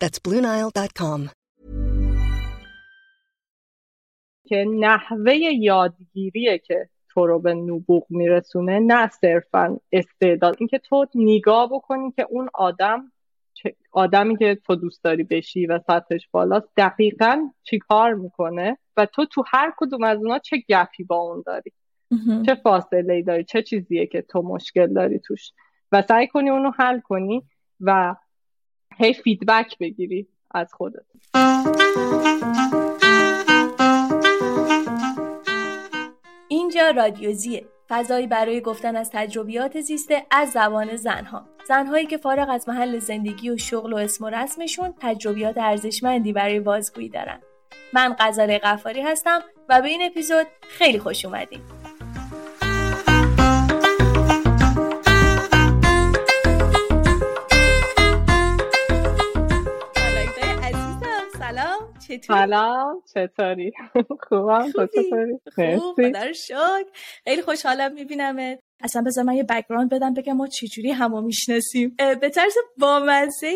That's 0.00 0.18
BlueNile.com. 0.24 1.30
که 4.46 4.64
نحوه 4.80 5.34
یادگیریه 5.34 6.58
که 6.58 6.88
تو 7.08 7.26
رو 7.26 7.38
به 7.38 7.54
نبوغ 7.54 8.06
میرسونه 8.10 8.78
نه 8.78 9.08
صرفا 9.08 9.80
استعداد. 9.92 10.56
اینکه 10.58 10.78
تو 10.78 11.06
نگاه 11.14 11.68
بکنی 11.72 12.12
که 12.12 12.26
اون 12.30 12.48
آدم 12.54 13.12
آدمی 13.92 14.36
که 14.36 14.54
تو 14.54 14.76
دوست 14.76 15.04
داری 15.04 15.22
بشی 15.22 15.66
و 15.66 15.80
سطحش 15.86 16.28
بالاست 16.30 16.68
دقیقا 16.76 17.50
چی 17.62 17.78
کار 17.78 18.14
می‌کنه 18.14 18.78
و 18.96 19.06
تو 19.06 19.26
تو 19.26 19.44
هر 19.46 19.72
کدوم 19.76 20.04
از 20.04 20.18
اونا 20.18 20.38
چه 20.38 20.56
گپی 20.68 21.04
با 21.04 21.16
اون 21.16 21.42
داری؟ 21.46 21.72
چه 22.46 22.54
فاصله 22.54 23.14
ای 23.14 23.22
داری؟ 23.22 23.44
چه 23.44 23.62
چیزیه 23.62 24.06
که 24.06 24.22
تو 24.22 24.42
مشکل 24.42 24.92
داری 24.92 25.18
توش؟ 25.18 25.52
و 25.92 26.02
سعی 26.02 26.28
کنی 26.28 26.50
اونو 26.50 26.70
حل 26.78 27.00
کنی 27.00 27.42
و 27.80 28.14
هی 28.98 29.12
فیدبک 29.12 29.78
بگیری 29.78 30.26
از 30.50 30.74
خودت. 30.74 31.04
اینجا 36.48 36.90
رادیوزیه. 36.90 37.64
فضایی 37.88 38.26
برای 38.26 38.60
گفتن 38.60 38.96
از 38.96 39.10
تجربیات 39.12 39.80
زیسته 39.80 40.26
از 40.30 40.50
زبان 40.50 40.96
زنها. 40.96 41.48
زنهایی 41.68 42.06
که 42.06 42.16
فارغ 42.16 42.48
از 42.50 42.68
محل 42.68 42.98
زندگی 42.98 43.50
و 43.50 43.56
شغل 43.56 43.92
و 43.92 43.96
اسم 43.96 44.24
و 44.24 44.30
رسمشون 44.30 44.94
تجربیات 45.00 45.58
ارزشمندی 45.58 46.32
برای 46.32 46.60
بازگویی 46.60 47.08
دارن. 47.08 47.40
من 47.92 48.16
غزاله 48.18 48.58
قفاری 48.58 49.00
هستم 49.00 49.40
و 49.68 49.82
به 49.82 49.88
این 49.88 50.02
اپیزود 50.02 50.46
خیلی 50.60 50.98
خوش 50.98 51.24
اومدید 51.24 51.93
چطوری؟ 62.18 62.40
سلام 62.40 63.02
چطوری؟ 63.14 63.72
خوبم 64.28 64.72
تو 64.72 64.86
چطوری؟ 64.86 65.38
خوب 65.78 65.94
خدا 66.08 66.32
شکر 66.32 66.84
خیلی 67.24 67.42
خوشحالم 67.42 67.92
میبینمت 67.92 68.58
اصلا 68.80 69.02
بذار 69.02 69.24
من 69.24 69.34
یه 69.34 69.44
background 69.44 69.90
بدم 69.90 70.14
بگم 70.14 70.32
ما 70.32 70.46
چجوری 70.46 70.90
همو 70.90 71.20
می‌شناسیم 71.20 71.96
به 72.20 72.30
طرز 72.30 72.54
بامزه 72.78 73.54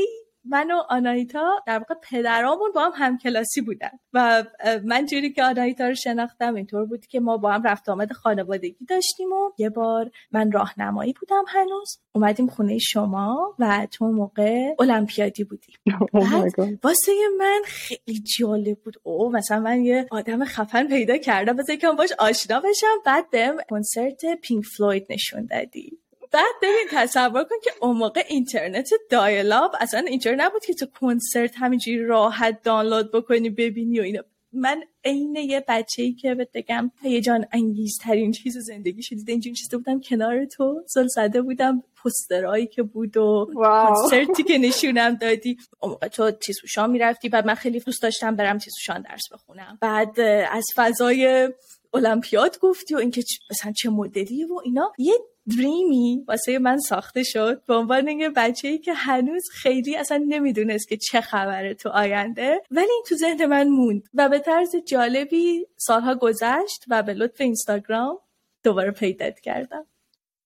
من 0.49 0.71
و 0.71 0.83
آنایتا 0.89 1.63
در 1.67 1.79
واقع 1.79 1.95
پدرامون 2.11 2.73
با 2.75 2.85
هم 2.85 2.93
همکلاسی 2.95 3.61
بودن 3.61 3.91
و 4.13 4.45
من 4.85 5.07
جوری 5.07 5.33
که 5.33 5.45
آنایتا 5.45 5.89
رو 5.89 5.95
شناختم 5.95 6.55
اینطور 6.55 6.85
بود 6.85 7.07
که 7.07 7.21
ما 7.21 7.37
با 7.37 7.53
هم 7.53 7.63
رفت 7.63 7.89
آمد 7.89 8.13
خانوادگی 8.13 8.85
داشتیم 8.89 9.33
و 9.33 9.51
یه 9.59 9.71
بار 9.71 10.11
من 10.33 10.53
راهنمایی 10.53 11.15
بودم 11.21 11.45
هنوز. 11.49 11.99
اومدیم 12.13 12.47
خونه 12.47 12.79
شما 12.79 13.55
و 13.59 13.87
تو 13.91 14.07
موقع 14.07 14.75
المپیادی 14.79 15.45
بودیم 15.45 15.75
بعد 16.13 16.79
واسه 16.85 17.13
من 17.39 17.63
خیلی 17.65 18.23
جالب 18.39 18.79
بود. 18.85 18.95
او 19.03 19.33
مثلا 19.33 19.61
من 19.61 19.85
یه 19.85 20.07
آدم 20.11 20.45
خفن 20.45 20.89
پیدا 20.89 21.17
کردم. 21.17 21.57
واسه 21.57 21.77
که 21.77 21.89
باش 21.99 22.13
آشنا 22.19 22.61
بشم. 22.61 22.87
بعد 23.07 23.31
بهم 23.31 23.57
کنسرت 23.71 24.21
پینک 24.43 24.65
فلوید 24.65 25.07
نشون 25.11 25.47
دادی. 25.47 25.99
بعد 26.33 26.55
ببین 26.63 26.87
تصور 26.91 27.45
کن 27.45 27.57
که 27.65 27.71
اون 27.81 27.97
موقع 27.97 28.23
اینترنت 28.29 28.91
دایلاب 29.11 29.75
اصلا 29.81 30.01
اینجور 30.01 30.35
نبود 30.35 30.65
که 30.65 30.75
تو 30.75 30.87
کنسرت 30.87 31.53
همینجوری 31.57 32.05
راحت 32.05 32.63
دانلود 32.63 33.13
بکنی 33.13 33.51
ببینی 33.51 34.01
و 34.01 34.03
اینا. 34.03 34.23
من 34.53 34.83
عین 35.05 35.37
یه 35.37 35.65
بچه 35.69 36.03
ای 36.03 36.13
که 36.13 36.35
بگم 36.55 36.91
هیجان 37.03 37.47
انگیزترین 37.53 38.33
چیز 38.33 38.59
زندگی 38.59 39.03
شدیده 39.03 39.33
اینجوری 39.33 39.57
چیزی 39.57 39.77
بودم 39.77 40.01
کنار 40.01 40.45
تو 40.45 40.83
زل 40.87 41.07
زده 41.07 41.43
بودم 41.43 41.83
پسترهایی 42.05 42.67
که 42.67 42.83
بود 42.83 43.17
و 43.17 43.51
کنسرتی 43.55 44.43
که 44.43 44.59
نشونم 44.59 45.15
دادی. 45.15 45.59
اون 45.81 45.91
موقع 45.91 46.09
تو 46.09 46.31
تیسوشان 46.31 46.91
می‌رفتی 46.91 47.29
بعد 47.29 47.47
من 47.47 47.55
خیلی 47.55 47.81
دوست 47.81 48.03
داشتم 48.03 48.37
برم 48.37 48.59
تیسوشان 48.59 49.03
درس 49.03 49.23
بخونم. 49.33 49.79
بعد 49.81 50.21
از 50.51 50.65
فضای 50.75 51.49
المپیاد 51.95 52.59
گفتی 52.59 52.95
و 52.95 52.99
اینکه 52.99 53.23
مثلا 53.51 53.73
چه 53.73 53.91
مدلیه 53.91 54.47
و 54.47 54.61
اینا. 54.65 54.93
یه 54.99 55.15
دریمی 55.57 56.25
واسه 56.29 56.59
من 56.59 56.79
ساخته 56.79 57.23
شد 57.23 57.63
به 57.67 57.75
عنوان 57.75 58.09
یه 58.09 58.31
بچه 58.31 58.69
ای 58.69 58.79
که 58.79 58.93
هنوز 58.93 59.43
خیلی 59.53 59.97
اصلا 59.97 60.25
نمی‌دونست 60.29 60.89
که 60.89 60.97
چه 60.97 61.21
خبره 61.21 61.75
تو 61.75 61.89
آینده 61.89 62.63
ولی 62.71 62.91
این 62.91 63.03
تو 63.09 63.15
ذهن 63.15 63.47
من 63.47 63.69
موند 63.69 64.03
و 64.15 64.29
به 64.29 64.39
طرز 64.39 64.77
جالبی 64.87 65.67
سالها 65.77 66.15
گذشت 66.15 66.85
و 66.89 67.03
به 67.03 67.15
لطف 67.15 67.41
اینستاگرام 67.41 68.19
دوباره 68.65 68.91
پیدات 68.91 69.41
کردم. 69.41 69.87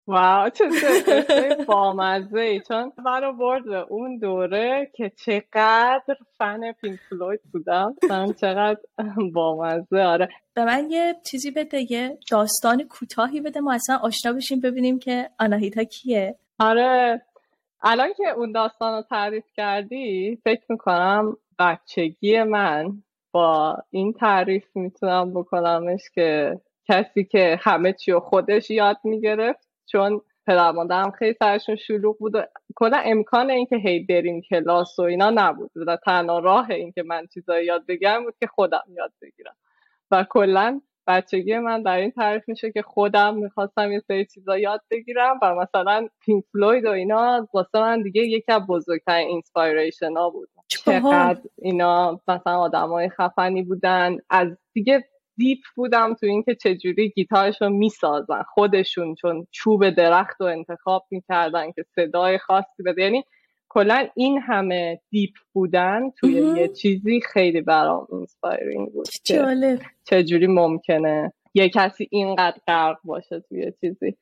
واو 0.07 0.49
چه 0.51 0.65
بامزه 1.69 2.41
ای 2.41 2.61
چون 2.61 2.93
منو 3.05 3.33
برد 3.33 3.65
به 3.65 3.87
اون 3.89 4.19
دوره 4.19 4.91
که 4.95 5.13
چقدر 5.17 6.17
فن 6.39 6.73
پینک 6.73 7.01
فلوید 7.11 7.41
بودم. 7.53 7.95
چقدر 8.41 8.81
بامزه 9.35 10.03
آره. 10.03 10.29
به 10.55 10.65
من 10.65 10.91
یه 10.91 11.15
چیزی 11.27 11.51
بده 11.51 11.93
یه 11.93 12.19
داستان 12.31 12.83
کوتاهی 12.83 13.41
بده. 13.41 13.61
ما 13.61 13.73
اصلا 13.75 13.97
آشنا 13.97 14.33
بشیم 14.33 14.61
ببینیم 14.61 14.99
که 14.99 15.31
آناهیتا 15.39 15.85
کیه. 15.85 16.37
آره. 16.59 17.23
الان 17.83 18.13
که 18.17 18.29
اون 18.37 18.53
داستان 18.53 18.95
رو 18.95 19.03
تعریف 19.03 19.45
کردی 19.57 20.39
فکر 20.45 20.63
می‌کنم 20.69 21.37
بچگی 21.59 22.43
من 22.43 23.03
با 23.33 23.77
این 23.91 24.13
تعریف 24.13 24.65
می‌تونم 24.75 25.35
بکنمش 25.35 26.01
که 26.15 26.61
کسی 26.89 27.25
که 27.25 27.59
همه 27.63 27.93
چی 27.93 28.15
خودش 28.15 28.71
یاد 28.71 28.97
می‌گرفت 29.05 29.72
چون 29.87 30.21
پدر 30.47 30.71
مادرم 30.71 31.11
خیلی 31.11 31.35
سرشون 31.39 31.77
شلوغ 31.77 32.19
بود 32.19 32.35
و 32.35 32.43
کلا 32.77 32.97
امکان 33.05 33.51
اینکه 33.51 33.77
هی 33.77 34.01
بریم 34.01 34.41
کلاس 34.51 34.99
و 34.99 35.03
اینا 35.03 35.31
نبود 35.35 35.71
و 35.87 35.97
تنها 35.97 36.39
راه 36.39 36.71
اینکه 36.71 37.03
من 37.03 37.27
چیزایی 37.27 37.67
یاد 37.67 37.87
بگیرم 37.87 38.25
بود 38.25 38.35
که 38.41 38.47
خودم 38.47 38.83
یاد 38.89 39.13
بگیرم. 39.23 39.55
و 40.11 40.27
کلا 40.31 40.81
بچگی 41.07 41.59
من 41.59 41.83
در 41.83 41.97
این 41.97 42.11
تعریف 42.11 42.49
میشه 42.49 42.73
که 42.73 42.83
خودم 42.83 43.35
می‌خواستم 43.35 43.93
یه 43.93 44.01
سری 44.09 44.27
چیزا 44.27 44.59
یاد 44.59 44.81
بگیرم 44.91 45.39
و 45.43 45.55
مثلا 45.55 46.09
پینک 46.21 46.45
فلوید 46.53 46.85
و 46.85 46.91
اینا 46.91 47.49
واسه 47.55 47.81
من 47.81 48.03
دیگه 48.03 48.23
یکی 48.23 48.53
از 48.53 48.67
بزرگترین 48.67 49.29
inspiration 49.29 50.17
ها 50.17 50.31
بود. 50.31 50.49
چقدر 50.69 51.41
اینا 51.59 52.21
مثلا 52.29 52.59
آدمای 52.59 53.09
خفنی 53.09 53.63
بودن 53.63 54.17
از 54.31 54.49
دیگه 54.73 55.05
deep 55.37 55.59
بودم 55.77 56.15
تو 56.15 56.27
اینکه 56.27 56.55
چجوری 56.55 57.09
گیتارشون 57.09 57.73
می‌سازن. 57.73 58.43
خودشون 58.55 59.15
چون 59.15 59.47
چوب 59.51 59.91
درخت 59.91 60.41
رو 60.41 60.47
انتخاب 60.47 61.07
می‌کردن 61.11 61.73
که 61.73 61.85
صدای 61.95 62.39
خاصی 62.39 62.83
بده. 62.87 63.03
یعنی 63.03 63.25
کلا 63.69 64.09
این 64.15 64.41
همه 64.41 65.01
deep 65.11 65.31
بودن 65.53 66.11
توی 66.11 66.33
یه 66.33 66.69
چیزی 66.69 67.21
خیلی 67.21 67.61
برام 67.61 68.07
inspiring 68.13 68.93
بود 68.93 69.07
جالب. 69.25 69.81
چجوری 70.05 70.47
ممکنه 70.47 71.33
یه 71.55 71.69
کسی 71.69 72.09
اینقدر 72.11 72.57
غرق 72.67 72.99
باشه 73.05 73.41
توی 73.41 73.73
چیزی. 73.81 74.17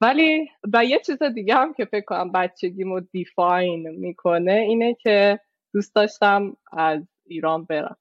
ولی 0.00 0.48
و 0.72 0.84
یه 0.84 0.98
چیز 1.06 1.22
دیگه 1.22 1.54
هم 1.54 1.74
که 1.74 1.84
فکر 1.84 2.04
کنم 2.04 2.32
بچگیمو 2.32 3.00
define 3.00 3.90
می‌کنه 3.90 4.52
اینه 4.52 4.94
که 4.94 5.40
دوست 5.74 5.94
داشتم 5.94 6.56
از 6.72 7.02
ایران 7.26 7.64
برم. 7.64 7.96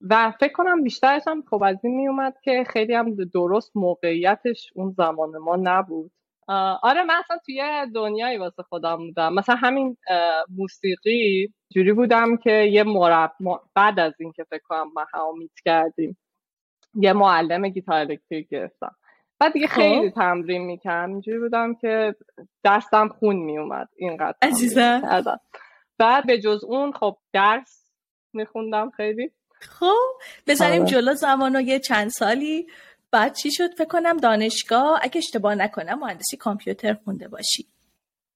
و 0.00 0.32
فکر 0.40 0.52
کنم 0.52 0.82
بیشترش 0.82 1.22
هم 1.26 1.42
خب 1.50 1.62
از 1.62 1.84
این 1.84 1.96
میومد 1.96 2.34
که 2.42 2.64
خیلی 2.68 2.94
هم 2.94 3.14
درست 3.34 3.76
موقعیتش 3.76 4.70
اون 4.74 4.90
زمان 4.90 5.38
ما 5.38 5.56
نبود. 5.56 6.10
آره 6.82 7.02
من 7.02 7.14
اصلا 7.14 7.38
توی 7.46 7.86
دنیایی 7.94 8.38
واسه 8.38 8.62
خودم 8.62 8.96
بودم. 8.96 9.34
مثلا 9.34 9.54
همین 9.54 9.96
موسیقی 10.56 11.52
جوری 11.74 11.92
بودم 11.92 12.36
که 12.36 12.50
یه 12.52 12.82
مرب 12.82 13.32
بعد 13.74 14.00
از 14.00 14.12
اینکه 14.18 14.44
فکر 14.44 14.62
کنم 14.68 14.92
ما 14.94 15.32
میت 15.38 15.50
کردیم 15.64 16.18
یه 16.94 17.12
معلم 17.12 17.68
گیتار 17.68 17.96
الکتریک 17.96 18.48
گرفتم. 18.48 18.96
بعد 19.40 19.52
دیگه 19.52 19.66
خیلی 19.66 20.10
خب. 20.10 20.14
تمرین 20.14 20.62
می‌کردم. 20.62 21.12
اینجوری 21.12 21.38
بودم 21.38 21.74
که 21.74 22.14
دستم 22.64 23.08
خون 23.08 23.36
میومد. 23.36 23.88
اینقدر 23.96 24.36
عزیزم. 24.42 25.22
بعد 25.98 26.26
به 26.26 26.40
جز 26.40 26.64
اون 26.64 26.92
خب 26.92 27.16
درس 27.32 27.90
میخوندم 28.32 28.90
خیلی. 28.90 29.30
خب 29.60 30.20
بزنیم 30.46 30.82
آره. 30.82 30.90
جلو 30.90 31.14
زمان 31.14 31.56
و 31.56 31.60
یه 31.60 31.78
چند 31.78 32.08
سالی. 32.08 32.66
بعد 33.10 33.34
چی 33.34 33.50
شد؟ 33.52 33.74
فکر 33.74 33.88
کنم 33.88 34.16
دانشگاه. 34.16 34.98
اگه 35.02 35.18
اشتباه 35.18 35.54
نکنم 35.54 35.98
مهندسی 35.98 36.36
کامپیوتر 36.36 36.94
خونده 37.04 37.28
باشی. 37.28 37.66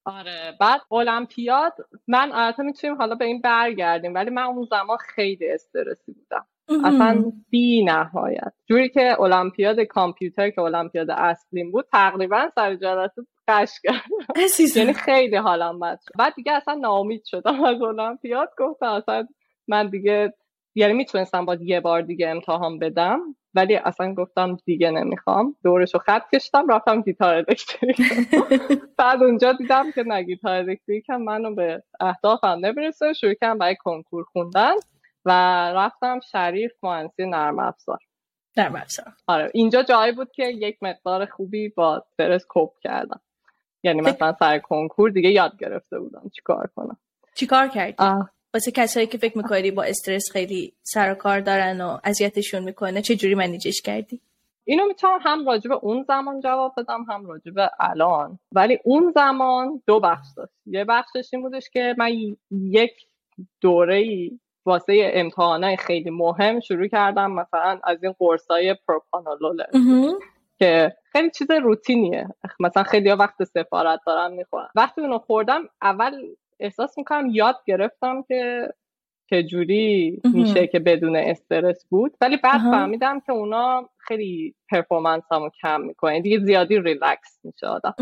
آره. 0.05 0.57
بعد 0.61 0.81
المپیاد 0.91 1.73
من 2.09 2.33
البته 2.33 2.63
می‌تونیم 2.63 2.97
حالا 2.97 3.15
به 3.15 3.25
این 3.25 3.41
برگردیم 3.41 4.15
ولی 4.15 4.31
من 4.31 4.43
اون 4.43 4.67
زمان 4.71 4.97
خیلی 4.97 5.51
استرسی 5.51 6.13
بودم. 6.13 6.47
اصلا 6.85 7.33
بی 7.51 7.85
نهایت. 7.85 8.53
جوری 8.67 8.89
که 8.89 9.21
المپیاد 9.21 9.81
کامپیوتر 9.81 10.51
که 10.51 10.61
المپیاد 10.61 11.11
اصلیم 11.11 11.73
بود 11.73 11.87
تقریبا 11.93 12.49
سر 12.55 12.75
جلسه 12.75 13.23
قش 13.49 13.71
کردم. 13.83 14.41
یعنی 14.77 14.93
خیلی 14.93 15.37
حالم 15.37 15.81
بد 15.81 15.99
شد. 16.05 16.11
بعد 16.19 16.35
دیگه 16.35 16.53
اصلا 16.53 16.75
ناامید 16.75 17.25
شدم 17.25 17.65
از 17.65 17.83
المپیاد. 17.83 18.49
گفتم 18.59 18.87
اصلا 18.87 19.27
من 19.69 19.89
دیگه 19.89 20.35
یعنی 20.75 20.93
می‌تونستم 20.93 21.45
باید 21.45 21.63
یه 21.63 21.81
بار 21.81 22.03
دیگه 22.03 22.29
امتحان 22.29 22.79
بدم 22.79 23.21
ولی 23.55 23.77
اصلا 23.77 24.15
گفتم 24.15 24.57
دیگه 24.65 24.91
نمی‌خوام. 24.91 25.57
دورشو 25.65 25.99
خط 25.99 26.23
کشیدم 26.35 26.69
رفتم 26.69 27.03
گیتار 27.03 27.35
الکتریک. 27.35 27.97
بعد 28.99 29.23
اونجا 29.23 29.53
دیدم 29.53 29.91
که 29.91 30.03
نه 30.03 30.23
گیتار 30.23 30.55
الکتریک 30.55 31.11
هم 31.11 31.23
منو 31.23 31.55
به 31.55 31.83
اهدافم 32.01 32.47
نمی‌رسه. 32.47 33.13
شروع 33.13 33.35
کردم 33.35 33.59
برای 33.59 33.77
کنکور 33.77 34.25
خوندن 34.25 34.75
و 35.25 35.31
رفتم 35.77 36.21
شریف 36.21 36.73
مهندسی 36.83 37.27
نرم 37.27 37.59
افزار. 37.59 37.99
نرم 38.57 38.77
افزار. 38.77 39.13
آره 39.27 39.51
اینجا 39.55 39.83
جایی 39.83 40.13
بود 40.13 40.33
که 40.33 40.45
یک 40.45 40.79
مقدار 40.83 41.27
خوبی 41.27 41.69
با 41.69 42.05
استرس 42.17 42.47
cope 42.51 42.71
کردم. 42.83 43.21
یعنی 43.83 44.01
مثلا 44.01 44.33
سر 44.39 44.59
کنکور 44.59 45.11
دیگه 45.11 45.31
یاد 45.31 45.57
گرفته 45.59 45.99
بودم 45.99 46.31
چیکار 46.35 46.71
کنم. 46.77 46.97
چیکار 47.35 47.69
کردی؟ 47.69 47.95
واسه 48.55 48.71
کسایی 48.71 49.07
که 49.07 49.19
فکر 49.19 49.39
می‌کنی 49.39 49.71
با 49.71 49.83
استرس 49.83 50.31
خیلی 50.33 50.73
سر 50.83 51.13
و 51.13 51.15
کار 51.15 51.41
دارن 51.41 51.81
و 51.81 51.99
اذیتشون 52.05 52.63
می‌کنه 52.63 53.03
چه 53.03 53.17
جوری 53.17 53.35
منیجش 53.35 53.83
کردی؟ 53.83 54.21
اینو 54.65 54.87
می‌تونم 54.87 55.19
هم 55.23 55.47
راجع 55.47 55.69
به 55.69 55.75
اون 55.75 56.05
زمان 56.09 56.41
جواب 56.41 56.73
بدم 56.77 57.03
هم 57.09 57.27
راجع 57.27 57.51
به 57.51 57.71
الان. 57.81 58.39
ولی 58.53 58.79
اون 58.85 59.13
زمان 59.15 59.83
دو 59.87 60.01
بخش 60.01 60.27
داشت. 60.37 60.53
یه 60.67 60.85
بخشش 60.85 61.29
این 61.33 61.43
بودش 61.43 61.71
که 61.71 61.95
من 61.99 62.11
یک 62.51 62.93
دوره 63.61 63.97
ای 63.97 64.39
واسه 64.65 65.11
امتحانای 65.15 65.77
خیلی 65.77 66.11
مهم 66.11 66.61
شروع 66.61 66.89
کردم 66.89 67.33
مثلا 67.33 67.81
از 67.85 68.05
این 68.05 68.15
قرصای 68.19 68.77
پروپانولول 68.89 69.63
که 70.59 70.97
خیلی 71.13 71.31
چیز 71.31 71.51
روتینیه. 71.51 72.29
مثلا 72.61 72.83
خیلی 72.83 73.13
وقت 73.13 73.45
سفارت 73.45 74.01
دارم 74.07 74.33
می‌خورم 74.33 74.71
وقتی 74.75 75.01
اونو 75.01 75.19
خوردم 75.19 75.69
اول 75.83 76.13
احساس 76.63 76.99
می‌کنم 76.99 77.31
یاد 77.31 77.57
گرفتم 77.67 78.23
که 78.23 78.69
چجوری 79.31 80.21
میشه 80.25 80.67
که 80.67 80.79
بدون 80.79 81.17
استرس 81.17 81.87
بود. 81.89 82.17
ولی 82.21 82.37
بعد 82.37 82.61
فهمیدم 82.61 83.21
که 83.21 83.33
اونا 83.33 83.89
خیلی 83.99 84.55
performance 84.71 85.23
هم 85.31 85.41
رو 85.41 85.51
کم 85.63 85.81
می‌کنه 85.81 86.21
دیگه 86.21 86.39
زیادی 86.39 86.81
ریلکس 86.81 87.41
میشه 87.45 87.67
آدم. 87.67 87.95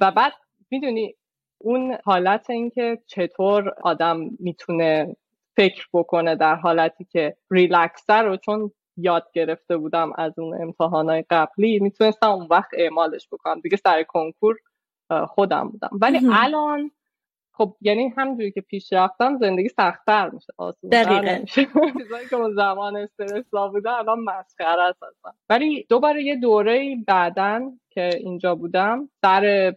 و 0.00 0.10
بعد 0.10 0.32
می‌دونی 0.70 1.14
اون 1.58 1.96
حالت 2.04 2.50
اینکه 2.50 2.98
چطور 3.06 3.74
آدم 3.82 4.20
می‌تونه 4.38 5.16
فکر 5.56 5.86
بکنه 5.92 6.36
در 6.36 6.54
حالتی 6.54 7.04
که 7.04 7.36
ریلکسر 7.50 8.24
رو 8.24 8.36
چون 8.36 8.70
یاد 8.96 9.26
گرفته 9.32 9.76
بودم 9.76 10.12
از 10.18 10.38
اون 10.38 10.62
امتحانای 10.62 11.24
قبلی 11.30 11.78
می‌تونستم 11.78 12.30
اون 12.30 12.46
وقت 12.50 12.70
اعمالش 12.72 13.28
بکنم. 13.32 13.60
دیگه 13.60 13.76
سر 13.76 14.02
کنکور 14.02 14.56
خودم 15.26 15.68
بودم. 15.68 15.90
ولی 15.92 16.20
الان 16.32 16.90
خب 17.52 17.76
یعنی 17.80 18.08
همونجوری 18.16 18.52
که 18.52 18.60
پیش 18.60 18.92
رفتم 18.92 19.38
زندگی 19.38 19.68
سختتر 19.68 20.30
میشه 20.30 20.52
آسون 20.58 20.90
دقیقا. 20.90 21.44
چیزایی 21.98 22.28
که 22.30 22.36
اون 22.36 22.54
زمان 22.54 22.96
استرس 22.96 23.44
بوده 23.50 23.90
الان 23.90 24.20
مسخره 24.20 24.82
است 24.82 25.02
ولی 25.48 25.86
دوباره 25.88 26.22
یه 26.24 26.36
دوره 26.36 26.96
بعدن 27.06 27.80
که 27.90 28.10
اینجا 28.16 28.54
بودم 28.54 29.08
سر 29.24 29.74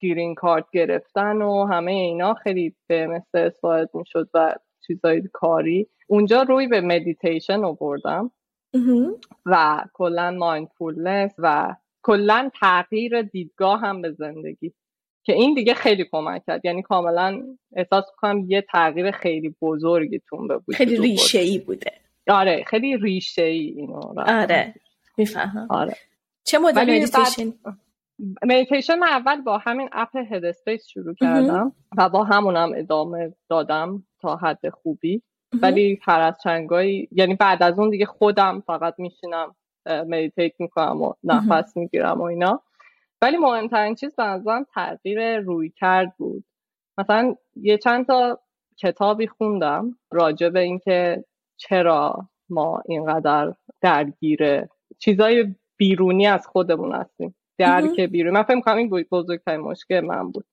green 0.00 0.34
card 0.34 0.64
گرفتن 0.72 1.42
و 1.42 1.66
همه 1.66 1.92
اینا 1.92 2.34
خیلی 2.34 2.74
بهم 2.86 3.06
استرس 3.06 3.50
وارد 3.62 3.90
می‌شد 3.94 4.28
و 4.34 4.54
چیزای 4.86 5.22
کاری. 5.32 5.88
اونجا 6.08 6.42
روی 6.42 6.66
به 6.66 6.80
مدیتیشن 6.80 7.64
آوردم. 7.64 8.30
و 9.46 9.84
کلا 9.92 10.30
mindfulness 10.30 11.34
و 11.38 11.76
کلا 12.02 12.50
تغییر 12.60 13.22
دیدگاه 13.22 13.80
هم 13.80 14.02
به 14.02 14.12
زندگی. 14.12 14.72
که 15.24 15.32
این 15.32 15.54
دیگه 15.54 15.74
خیلی 15.74 16.04
کمک 16.12 16.42
کرد. 16.46 16.64
یعنی 16.64 16.82
کاملا 16.82 17.42
احساس 17.76 18.04
کنم 18.16 18.44
یه 18.48 18.62
تغییر 18.72 19.10
خیلی 19.10 19.54
بزرگی 19.62 20.20
تون 20.28 20.48
بود 20.48 20.74
خیلی 20.74 20.96
ریشه 20.96 21.38
ای 21.38 21.58
بوده. 21.58 21.92
آره 22.28 22.64
خیلی 22.66 22.96
ریشه 22.96 23.42
ای 23.42 23.74
اینو 23.76 24.00
آره 24.26 24.74
می‌فهمم. 25.16 25.66
آره. 25.70 25.96
چه 26.44 26.58
مدل 26.58 26.82
مدیتیشن 26.82 27.52
مدیتیشن 28.42 28.98
من 28.98 29.08
اول 29.08 29.40
با 29.40 29.58
همین 29.58 29.88
app 29.92 30.16
Head 30.16 30.76
شروع 30.86 31.14
کردم 31.14 31.72
و 31.98 32.08
با 32.08 32.24
همونم 32.24 32.72
ادامه 32.76 33.34
دادم 33.48 34.02
تا 34.20 34.36
حد 34.36 34.68
خوبی. 34.68 35.22
ولی 35.62 35.98
هر 36.02 36.20
از 36.20 36.34
چندگاهی 36.44 37.08
یعنی 37.12 37.34
بعد 37.34 37.62
از 37.62 37.78
اون 37.78 37.90
دیگه 37.90 38.06
خودم 38.06 38.62
فقط 38.66 38.94
میشینم 38.98 39.54
مدیتیت 39.86 40.52
می‌کنم 40.58 41.02
و 41.02 41.12
نفس 41.24 41.76
می‌گیرم 41.76 42.20
و 42.20 42.22
اینا. 42.22 42.62
ولی 43.22 43.36
مهمترین 43.36 43.94
چیز 43.94 44.16
به 44.16 44.22
نظرم 44.22 44.66
تغییر 44.74 45.38
روی 45.38 45.70
کرد 45.70 46.16
بود. 46.16 46.44
مثلا 46.98 47.34
یه 47.56 47.78
چند 47.78 48.06
تا 48.06 48.40
کتابی 48.76 49.26
خوندم 49.26 49.98
راجع 50.10 50.48
به 50.48 50.60
اینکه 50.60 51.24
چرا 51.56 52.28
ما 52.48 52.82
اینقدر 52.86 53.54
درگیر 53.80 54.66
چیزای 54.98 55.54
بیرونی 55.76 56.26
از 56.26 56.46
خودمون 56.46 56.92
هستیم. 56.92 57.34
درک 57.58 58.00
بیرون. 58.00 58.32
من 58.34 58.42
فکر 58.42 58.60
کنم 58.60 58.76
این 58.76 58.88
بزرگترین 59.10 59.60
مشکل 59.60 60.00
من 60.00 60.30
بود 60.30 60.44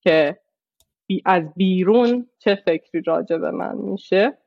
که 0.00 0.40
از 1.24 1.54
بیرون 1.54 2.26
چه 2.38 2.54
فکری 2.54 3.02
راجع 3.06 3.36
به 3.36 3.50
من 3.50 3.76
میشه. 3.76 4.38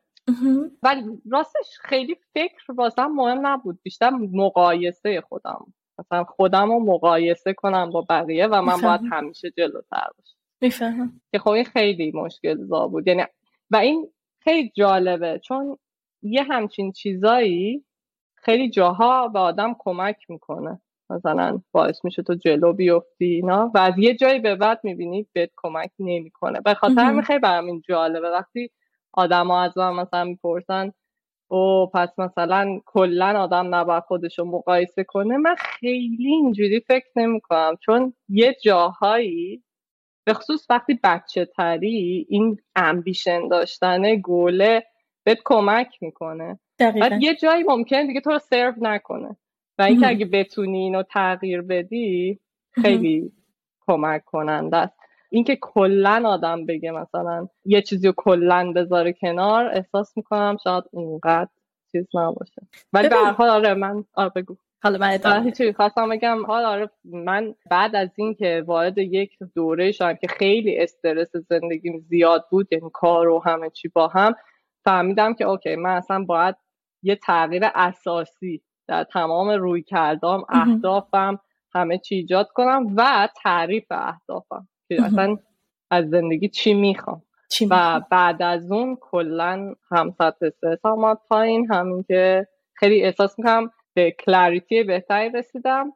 ولی 0.83 1.21
راستش 1.31 1.77
خیلی 1.81 2.15
فکر 2.33 2.71
واسم 2.77 3.07
مهم 3.07 3.47
نبود. 3.47 3.79
بیشتر 3.83 4.09
مقایسه 4.09 5.21
خودم 5.21 5.73
مثلا 5.99 6.23
خودم 6.23 6.71
رو 6.71 6.79
مقایسه 6.79 7.53
کنم 7.53 7.89
با 7.89 8.05
بقیه 8.09 8.47
و 8.47 8.61
من 8.61 8.81
باید 8.81 9.01
همیشه 9.11 9.51
جلوتر 9.51 10.07
باشم. 10.17 10.37
می‌فهمم. 10.61 11.21
که 11.31 11.39
خب 11.39 11.49
این 11.49 11.63
خیلی 11.65 12.11
مشکل 12.11 12.63
زا 12.63 12.87
بود. 12.87 13.07
یعنی 13.07 13.23
و 13.71 13.75
این 13.75 14.09
خیلی 14.39 14.71
جالبه 14.75 15.39
چون 15.39 15.77
یه 16.21 16.43
همچین 16.43 16.91
چیزایی 16.91 17.85
خیلی 18.35 18.69
جاها 18.69 19.27
به 19.27 19.39
آدم 19.39 19.75
کمک 19.79 20.29
می‌کنه. 20.29 20.81
مثلا 21.09 21.61
باعث 21.71 22.05
میشه 22.05 22.23
تو 22.23 22.33
جلو 22.33 22.73
بیفتی 22.73 23.25
اینا. 23.25 23.71
و 23.75 23.77
از 23.77 23.93
یه 23.97 24.15
جایی 24.15 24.39
به 24.39 24.55
بعد 24.55 24.79
می‌بینی 24.83 25.27
بهت 25.33 25.49
کمک 25.57 25.91
نمی‌کنه. 25.99 26.61
به 26.61 26.73
خاطر 26.73 27.01
همین 27.01 27.21
خیلی 27.21 27.39
برام 27.39 27.65
این 27.65 27.81
جالبه. 27.87 28.29
وقتی 28.29 28.69
آدما 29.13 29.61
از 29.61 29.77
من 29.77 29.93
مثلا 29.93 30.23
می‌پرسن 30.23 30.91
او 31.53 31.91
پس 31.93 32.19
مثلا 32.19 32.79
کلا 32.85 33.39
آدم 33.41 33.75
نباید 33.75 34.03
خودش 34.03 34.39
رو 34.39 34.45
مقایسه 34.45 35.03
کنه. 35.03 35.37
من 35.37 35.55
خیلی 35.55 36.27
اینجوری 36.27 36.79
فکر 36.79 37.07
نمی 37.15 37.41
کنم. 37.41 37.75
چون 37.85 38.13
یه 38.29 38.55
جاهایی 38.63 39.63
به 40.25 40.33
خصوص 40.33 40.65
وقتی 40.69 40.99
بچه 41.03 41.45
تری 41.45 42.25
این 42.29 42.57
امبیشن 42.75 43.47
داشتن 43.47 44.15
گوله 44.15 44.83
بهت 45.23 45.37
کمک 45.45 45.97
می‌کنه. 46.01 46.59
بعد 46.79 47.23
یه 47.23 47.35
جایی 47.35 47.63
ممکن 47.63 48.07
دیگه 48.07 48.21
تو 48.21 48.29
رو 48.29 48.39
سرو 48.39 48.73
نکنه. 48.81 49.37
و 49.77 49.81
اینکه 49.81 50.07
اگه 50.07 50.25
بتونی 50.25 50.77
اینو 50.77 51.03
تغییر 51.03 51.61
بدی 51.61 52.39
خیلی 52.71 53.31
کمک 53.87 54.25
کننده 54.25 54.77
است. 54.77 54.99
اینکه 55.33 55.57
کلا 55.61 56.23
آدم 56.25 56.65
بگه 56.65 56.91
مثلا 56.91 57.47
یه 57.65 57.81
چیزی 57.81 58.07
رو 58.07 58.13
کلا 58.17 58.73
بذاره 58.75 59.13
کنار 59.13 59.65
احساس 59.73 60.17
می‌کنم 60.17 60.57
شاید 60.63 60.83
اونقدر 60.91 61.49
چیز 61.91 62.07
نباشه. 62.13 62.61
ولی 62.93 63.09
به 63.09 63.15
حال 63.15 63.49
آره 63.49 63.73
من 63.73 64.03
آره 64.13 64.31
بگو. 64.35 64.55
حالا 64.83 64.97
من 64.97 65.43
هیچی 65.43 65.73
خواستم 65.73 66.09
بگم. 66.09 66.45
حال 66.45 66.65
آره 66.65 66.89
من 67.03 67.55
بعد 67.69 67.95
از 67.95 68.09
اینکه 68.15 68.63
وارد 68.67 68.97
یک 68.97 69.37
دوره 69.55 69.91
شدم 69.91 70.13
که 70.13 70.27
خیلی 70.27 70.79
استرس 70.79 71.31
زندگیم 71.49 71.99
زیاد 72.09 72.45
بود 72.51 72.67
یعنی 72.71 72.89
کار 72.93 73.27
و 73.27 73.43
همه 73.45 73.69
چی 73.69 73.87
با 73.87 74.07
هم 74.07 74.35
فهمیدم 74.83 75.33
که 75.33 75.45
اوکی 75.45 75.75
من 75.75 75.95
اصلا 75.95 76.23
باید 76.23 76.55
یه 77.03 77.15
تغییر 77.15 77.63
اساسی 77.75 78.61
در 78.87 79.03
تمام 79.03 79.49
روی 79.49 79.83
کردام 79.83 80.45
اهدافم 80.49 81.39
همه 81.75 81.97
چی 81.97 82.15
ایجاد 82.15 82.49
کنم 82.53 82.93
و 82.97 83.29
تعریف 83.43 83.85
اهدافم. 83.91 84.67
که 84.87 85.03
اصلا 85.03 85.37
از 85.91 86.09
زندگی 86.09 86.49
چی 86.49 86.73
می‌خوام. 86.73 87.21
و 87.69 88.01
بعد 88.11 88.41
از 88.41 88.71
اون 88.71 88.97
کلا 89.01 89.73
هم 89.91 90.11
سطح 90.17 90.45
استرس 90.45 90.79
آمد 90.83 91.17
پایین 91.29 91.67
همین 91.71 92.03
که 92.07 92.47
خیلی 92.73 93.03
احساس 93.03 93.39
می‌کنم 93.39 93.71
به 93.93 94.11
کلاریتی 94.11 94.83
بهتری 94.83 95.29
رسیدم 95.29 95.93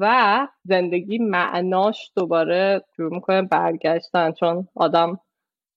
و 0.00 0.46
زندگی 0.64 1.18
معناش 1.18 2.12
دوباره 2.16 2.84
شروع 2.96 3.14
می‌کنه 3.14 3.42
برگشتن 3.42 4.32
چون 4.32 4.68
آدم 4.74 5.20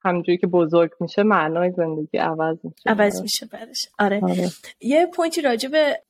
همجوری 0.03 0.37
که 0.37 0.47
بزرگ 0.47 0.91
میشه 0.99 1.23
معنای 1.23 1.71
زندگی 1.71 2.17
عوض 2.17 2.57
میشه 2.63 2.89
عوض 2.89 3.21
میشه 3.21 3.45
برش. 3.45 3.89
آره. 3.99 4.19
آره. 4.23 4.47
یه 4.81 5.07
point 5.13 5.37
ی 5.37 5.41
راجع 5.41 5.69
به 5.69 6.01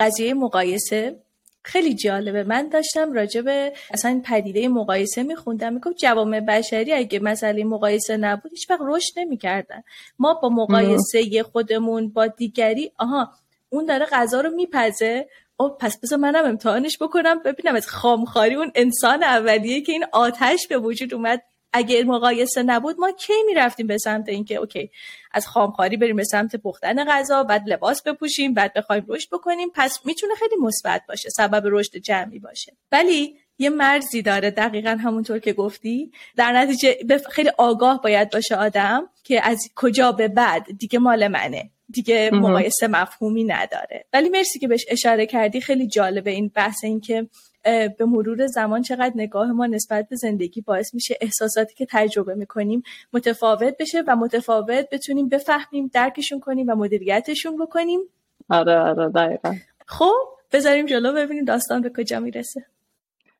قضیه 0.00 0.34
مقایسه 0.34 1.23
خیلی 1.64 1.94
جالبه. 1.94 2.42
من 2.42 2.68
داشتم 2.68 3.12
راجع 3.12 3.40
به 3.40 3.72
اصلا 3.90 4.10
این 4.10 4.22
پدیده 4.22 4.68
مقایسه 4.68 5.22
میخوندم. 5.22 5.72
می‌گفت 5.72 5.96
جوامع 5.96 6.40
بشری 6.40 6.92
اگه 6.92 7.18
مسئله 7.18 7.64
مقایسه 7.64 8.16
نبود 8.16 8.50
هیچ 8.50 8.70
وقت 8.70 8.80
رشد 8.82 9.12
نمی‌کردن. 9.16 9.82
ما 10.18 10.34
با 10.34 10.48
مقایسه 10.48 11.42
خودمون 11.42 12.08
با 12.08 12.26
دیگری 12.26 12.92
آها 12.98 13.32
اون 13.68 13.84
داره 13.86 14.06
غذا 14.06 14.40
رو 14.40 14.50
میپزه. 14.50 15.28
او 15.56 15.68
پس 15.68 16.00
بذار 16.00 16.18
منم 16.18 16.44
امتحانش 16.44 16.98
بکنم 17.00 17.42
ببینم 17.42 17.74
از 17.74 17.88
خام‌خواری 17.88 18.54
اون 18.54 18.72
انسان 18.74 19.22
اولیه 19.22 19.80
که 19.80 19.92
این 19.92 20.04
آتش 20.12 20.66
به 20.68 20.78
وجود 20.78 21.14
اومد 21.14 21.42
اگر 21.76 22.04
مقایسه 22.04 22.62
نبود 22.62 23.00
ما 23.00 23.10
کی 23.10 23.32
می‌رفتیم 23.46 23.86
به 23.86 23.98
سمت 23.98 24.28
اینکه 24.28 24.54
okay 24.54 24.90
از 25.32 25.46
خامخاری 25.46 25.96
بریم 25.96 26.16
به 26.16 26.24
سمت 26.24 26.56
پختن 26.56 27.04
غذا 27.04 27.42
بعد 27.42 27.62
لباس 27.68 28.02
بپوشیم 28.02 28.54
بعد 28.54 28.72
بخوایم 28.74 29.04
رشد 29.08 29.28
بکنیم. 29.32 29.68
پس 29.74 30.00
می‌تونه 30.04 30.34
خیلی 30.34 30.56
مثبت 30.62 31.02
باشه 31.08 31.28
سبب 31.30 31.62
رشد 31.66 31.96
جمعی 31.96 32.38
باشه. 32.38 32.72
ولی 32.92 33.36
یه 33.58 33.70
مرزی 33.70 34.22
داره 34.22 34.50
دقیقا 34.50 34.90
همونطور 34.90 35.38
که 35.38 35.52
گفتی. 35.52 36.12
در 36.36 36.52
نتیجه 36.52 36.96
خیلی 37.30 37.50
آگاه 37.58 38.02
باید 38.02 38.30
باشه 38.30 38.56
آدم 38.56 39.08
که 39.24 39.48
از 39.48 39.58
کجا 39.76 40.12
به 40.12 40.28
بعد 40.28 40.66
دیگه 40.78 40.98
مال 40.98 41.28
منه. 41.28 41.70
دیگه 41.90 42.30
مقایسه 42.32 42.86
مفهومی 42.86 43.44
نداره. 43.44 44.04
ولی 44.12 44.28
مرسی 44.28 44.58
که 44.58 44.68
بهش 44.68 44.84
اشاره 44.88 45.26
کردی 45.26 45.60
خیلی 45.60 45.86
جالبه 45.86 46.30
این 46.30 46.48
بحث 46.48 46.84
این 46.84 47.00
که 47.00 47.28
به 47.98 48.04
مرور 48.04 48.46
زمان 48.46 48.82
چقدر 48.82 49.12
نگاه 49.14 49.52
ما 49.52 49.66
نسبت 49.66 50.08
به 50.08 50.16
زندگی 50.16 50.60
باعث 50.60 50.94
میشه 50.94 51.18
احساساتی 51.20 51.74
که 51.74 51.86
تجربه 51.90 52.34
می‌کنیم 52.34 52.82
متفاوت 53.12 53.76
بشه 53.80 54.04
و 54.06 54.16
متفاوت 54.16 54.88
بتونیم 54.92 55.28
بفهمیم 55.28 55.90
درکشون 55.94 56.40
کنیم 56.40 56.66
و 56.68 56.74
مدیریتشون 56.74 57.56
بکنیم. 57.56 58.00
آره 58.50 58.78
آره 58.78 59.08
دقیقا. 59.08 59.54
خب 59.86 60.14
بذاریم 60.52 60.86
جلو 60.86 61.12
ببینیم 61.12 61.44
داستان 61.44 61.82
به 61.82 61.90
کجا 61.96 62.20
می‌رسه. 62.20 62.66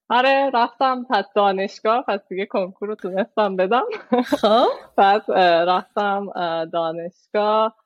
آره 0.08 0.50
رفتم 0.54 1.06
پس 1.10 1.24
دانشگاه 1.34 2.04
پس 2.08 2.20
دیگه 2.28 2.46
کنکور 2.46 2.88
رو 2.88 2.94
تونستم 2.94 3.56
بدم. 3.56 3.84
خب. 4.26 4.66
بعد 4.96 5.30
رفتم 5.68 6.26
دانشگاه. 6.72 7.76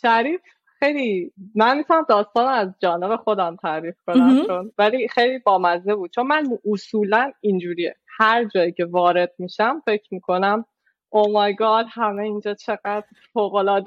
شریف 0.00 0.40
خیلی 0.82 1.32
من 1.54 1.76
می‌تونم 1.76 2.06
داستان 2.08 2.48
از 2.48 2.68
جانب 2.80 3.16
خودم 3.16 3.56
تعریف 3.56 3.94
کنم 4.06 4.46
چون 4.46 4.72
ولی 4.78 5.08
خیلی 5.08 5.38
بامزه 5.38 5.94
بود. 5.94 6.10
چون 6.10 6.26
من 6.26 6.58
اصولا 6.72 7.32
اینجوریه. 7.40 7.94
هر 8.18 8.44
جایی 8.44 8.72
که 8.72 8.84
وارد 8.84 9.32
میشم 9.38 9.82
فکر 9.86 10.08
می‌کنم 10.10 10.64
او 11.08 11.32
مای 11.32 11.54
گاد 11.54 11.86
همه 11.90 12.22
اینجا 12.22 12.54
چقدر 12.54 13.04
فوق 13.32 13.82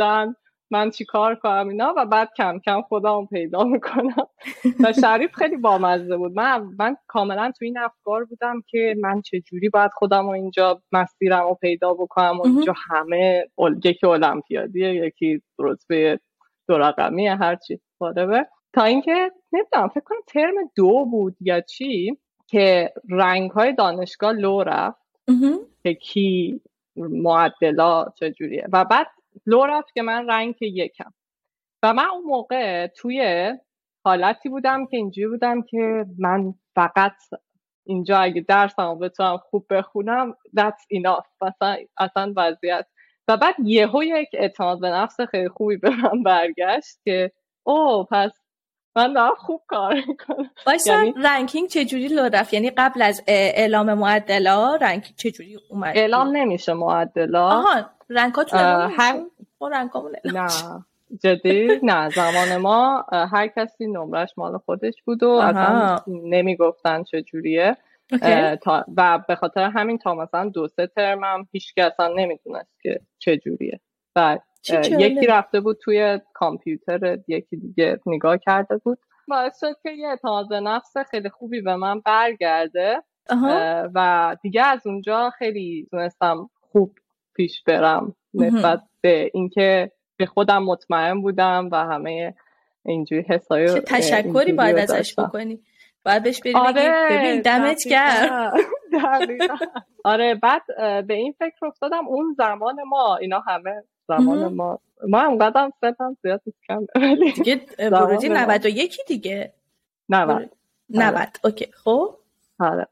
من 0.72 0.90
چی 0.90 1.06
کار 1.06 1.36
کنم 1.36 1.68
اینا؟ 1.70 1.94
و 1.98 2.06
بعد 2.06 2.30
کم 2.38 2.60
کم 2.60 2.82
خودم 2.82 3.26
پیدا 3.26 3.64
می‌کنم. 3.64 4.28
و 4.84 4.94
شریف 4.94 5.36
خیلی 5.36 5.58
بامزه 5.58 6.18
بود. 6.18 6.32
من 6.36 6.64
من 6.80 6.96
کاملا 7.08 7.52
تو 7.60 7.66
این 7.66 7.78
افکار 7.78 8.26
بودم 8.26 8.62
که 8.68 8.96
من 9.02 9.22
چه 9.22 9.42
جوری 9.42 9.70
باید 9.70 9.92
خودم 9.94 10.26
و 10.26 10.30
اینجا 10.30 10.82
مسیرم 10.92 11.44
رو 11.44 11.58
پیدا 11.62 11.94
بکنم 11.94 12.40
و 12.40 12.48
اینجا 12.48 12.74
همه 12.90 13.46
یکی 13.86 14.08
المپیادیه 14.08 14.96
یکی 14.96 15.42
رتبه 15.60 16.20
دو 16.68 16.78
رقمی 16.78 17.28
هرچی 17.28 17.80
به 18.00 18.48
تا 18.74 18.84
اینکه 18.84 19.32
نمی‌دونم 19.54 19.88
فکر 19.88 20.04
کنم 20.04 20.18
ترم 20.28 20.54
دو 20.76 21.06
بود 21.06 21.36
یا 21.42 21.62
چی 21.62 22.18
که 22.48 22.94
رنگ 23.10 23.52
های 23.52 23.74
دانشگاه 23.74 24.34
لو 24.34 24.64
رفت. 24.64 25.02
که 25.84 25.94
کی 25.94 26.62
معدلا 26.98 28.06
چجوریه. 28.20 28.68
و 28.74 28.86
بعد 28.86 29.08
لو 29.46 29.66
رفت 29.66 29.94
که 29.94 30.02
من 30.02 30.28
رنگ 30.30 30.56
یکم. 30.62 31.14
و 31.84 31.94
من 31.94 32.06
اون 32.14 32.24
موقع 32.24 32.88
توی 32.88 33.50
حالتی 34.06 34.50
بودم 34.50 34.86
که 34.86 34.98
اینجوری 34.98 35.28
بودم 35.28 35.62
که 35.62 36.06
من 36.20 36.54
فقط 36.76 37.16
اینجا 37.86 38.18
اگه 38.18 38.42
درسمو 38.42 38.96
بتونم 38.96 39.38
خوب 39.38 39.66
بخونم 39.70 40.36
that's 40.60 40.98
enough. 40.98 41.28
مثلا 41.42 41.78
اصلا 41.98 42.34
وضعیت 42.38 42.86
و 43.28 43.38
بعد 43.38 43.56
یهو 43.64 44.04
یک 44.04 44.30
اعتماد 44.34 44.80
به 44.80 44.90
نفس 44.90 45.22
خیلی 45.22 45.50
خوبی 45.50 45.78
به 45.78 45.90
من 45.90 46.24
برگشت 46.24 46.98
که 47.04 47.32
او 47.64 48.04
پس 48.12 48.32
من 48.96 49.14
دارم 49.14 49.36
خوب 49.38 49.62
کار 49.68 49.94
می‌کنم. 50.08 50.50
یعنی... 50.86 51.14
ranking 51.24 51.70
چجوری 51.70 52.08
لو 52.08 52.30
رفت؟ 52.34 52.54
یعنی 52.54 52.70
قبل 52.70 53.02
از 53.02 53.24
اعلام 53.28 53.94
معدلا 53.94 54.76
ranking 54.76 55.16
چجوری 55.18 55.60
اومد؟ 55.70 55.98
اعلام 55.98 56.38
نمیشه 56.38 56.74
معدلا. 56.74 57.48
آها 57.50 57.90
rank 58.10 58.38
اتون 58.38 58.60
هر 58.60 59.26
نه 60.26 60.48
جدی؟ 61.24 61.80
نه 61.84 62.10
زمان 62.10 62.58
ما 62.58 63.06
هر 63.12 63.48
کسی 63.48 63.88
نمرش 63.88 64.30
مال 64.38 64.58
خودش 64.58 64.94
بود 65.06 65.24
و 65.24 65.30
اصلا 65.30 66.00
نمی‌گفتن 66.08 67.04
چجوریه. 67.04 67.78
و 68.98 69.20
به 69.28 69.36
خاطر 69.36 69.62
همین 69.62 69.98
تا 69.98 70.16
مثلا 70.16 70.50
دو 70.50 70.68
سه 70.68 70.88
ترمم 70.88 71.48
هیچ 71.52 71.74
اصلا 71.78 72.08
نمی‌دونست 72.08 72.82
که 72.82 73.00
چجوریه. 73.20 73.80
و 74.16 74.40
یکی 75.00 75.28
رفته 75.28 75.60
بود 75.60 75.78
توی 75.84 76.20
کامپیوتر 76.34 77.18
یکی 77.28 77.58
دیگه 77.58 78.00
نگاه 78.06 78.38
کرده 78.38 78.78
بود. 78.78 79.00
باعث 79.28 79.60
شد 79.60 79.76
که 79.84 79.92
یه 79.92 80.08
اعتماد 80.08 80.54
نفس 80.54 80.98
خیلی 81.12 81.30
خوبی 81.30 81.62
به 81.62 81.76
من 81.76 82.00
برگرده. 82.00 83.04
و 83.96 84.38
دیگه 84.42 84.66
از 84.66 84.88
اونجا 84.88 85.30
خیلی 85.30 85.88
تونستم 85.92 86.50
خوب 86.62 86.96
پیش 87.36 87.64
برم 87.64 88.16
نسبت 88.34 88.82
به 89.02 89.32
اینکه 89.34 89.92
به 90.18 90.26
خودم 90.26 90.64
مطمئن 90.64 91.22
بودم 91.22 91.70
و 91.72 91.76
همه 91.76 92.36
اینجوری 92.86 93.26
حسای 93.30 93.68
چه 93.68 93.82
تشکری 93.82 94.54
باید 94.54 94.78
ازش 94.78 95.20
بکنی. 95.20 95.60
باید 96.06 96.24
بهش 96.24 96.40
بریم 96.42 96.56
آره 96.56 97.08
ببین 97.12 97.42
دمت 97.42 97.84
کرد 97.84 98.54
آره 100.04 100.36
بعد 100.36 100.62
به 101.08 101.14
این 101.14 101.36
فکر 101.40 101.66
افتادم 101.66 102.08
اون 102.08 102.36
زمان 102.38 102.76
ما 102.88 103.18
اینا 103.18 103.40
همه 103.40 103.84
زمان 104.08 104.54
ما. 104.54 104.80
ما 105.08 105.20
هم 105.20 105.38
قدم 105.38 105.74
سنم 105.82 106.18
زیاد 106.22 106.42
کم 106.68 106.86
دیگه 107.36 107.62
ورودی 107.92 108.30
91 108.30 108.98
دیگه. 109.08 109.54
90 110.10 110.50
90 110.90 111.28
اوکی. 111.44 111.68
خب؟ 111.84 112.16
آره. 112.60 112.88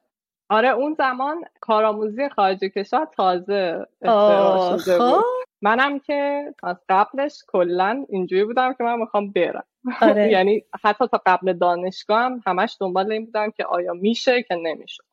آره 0.49 0.69
اون 0.69 0.95
زمان 0.97 1.45
کارآموزی 1.59 2.29
خارج 2.29 2.59
کشور 2.59 3.07
تازه 3.15 3.87
شده 4.01 4.97
بود. 4.97 5.07
خب. 5.07 5.23
منم 5.63 5.99
که 5.99 6.43
از 6.63 6.75
قبلش 6.89 7.43
کلا 7.47 8.05
اینجوری 8.09 8.43
بودم 8.43 8.73
که 8.73 8.83
من 8.83 8.99
می‌خوام 8.99 9.31
برم. 9.31 9.63
آره. 10.01 10.29
یعنی 10.35 10.63
حتی 10.83 11.07
تا 11.07 11.21
قبل 11.25 11.53
دانشگاه 11.53 12.21
هم 12.21 12.41
همش 12.47 12.77
دنبال 12.79 13.11
این 13.11 13.25
بودم 13.25 13.51
که 13.51 13.65
آیا 13.65 13.93
میشه 13.93 14.43
که 14.43 14.55
نمیشه. 14.55 15.03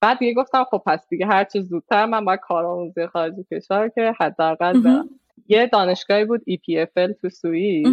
بعد 0.00 0.18
دیگه 0.18 0.34
گفتم 0.34 0.64
خب 0.64 0.82
پس 0.86 1.08
دیگه 1.08 1.26
هر 1.26 1.44
چه 1.44 1.60
زودتر 1.60 2.06
من 2.06 2.24
باید 2.24 2.40
کارآموزی 2.40 3.06
خارج 3.06 3.34
کشور 3.52 3.88
که 3.88 4.14
حداقل 4.20 4.80
برم. 4.82 5.08
یه 5.48 5.66
دانشگاهی 5.66 6.24
بود 6.24 6.40
EPFL 6.50 7.20
تو 7.20 7.28
سوئیس. 7.28 7.86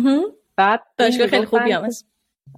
بعد 0.56 0.84
دانشگاه 0.98 1.28
خیلی 1.28 1.46
خوبی 1.46 1.72
هم 1.72 1.90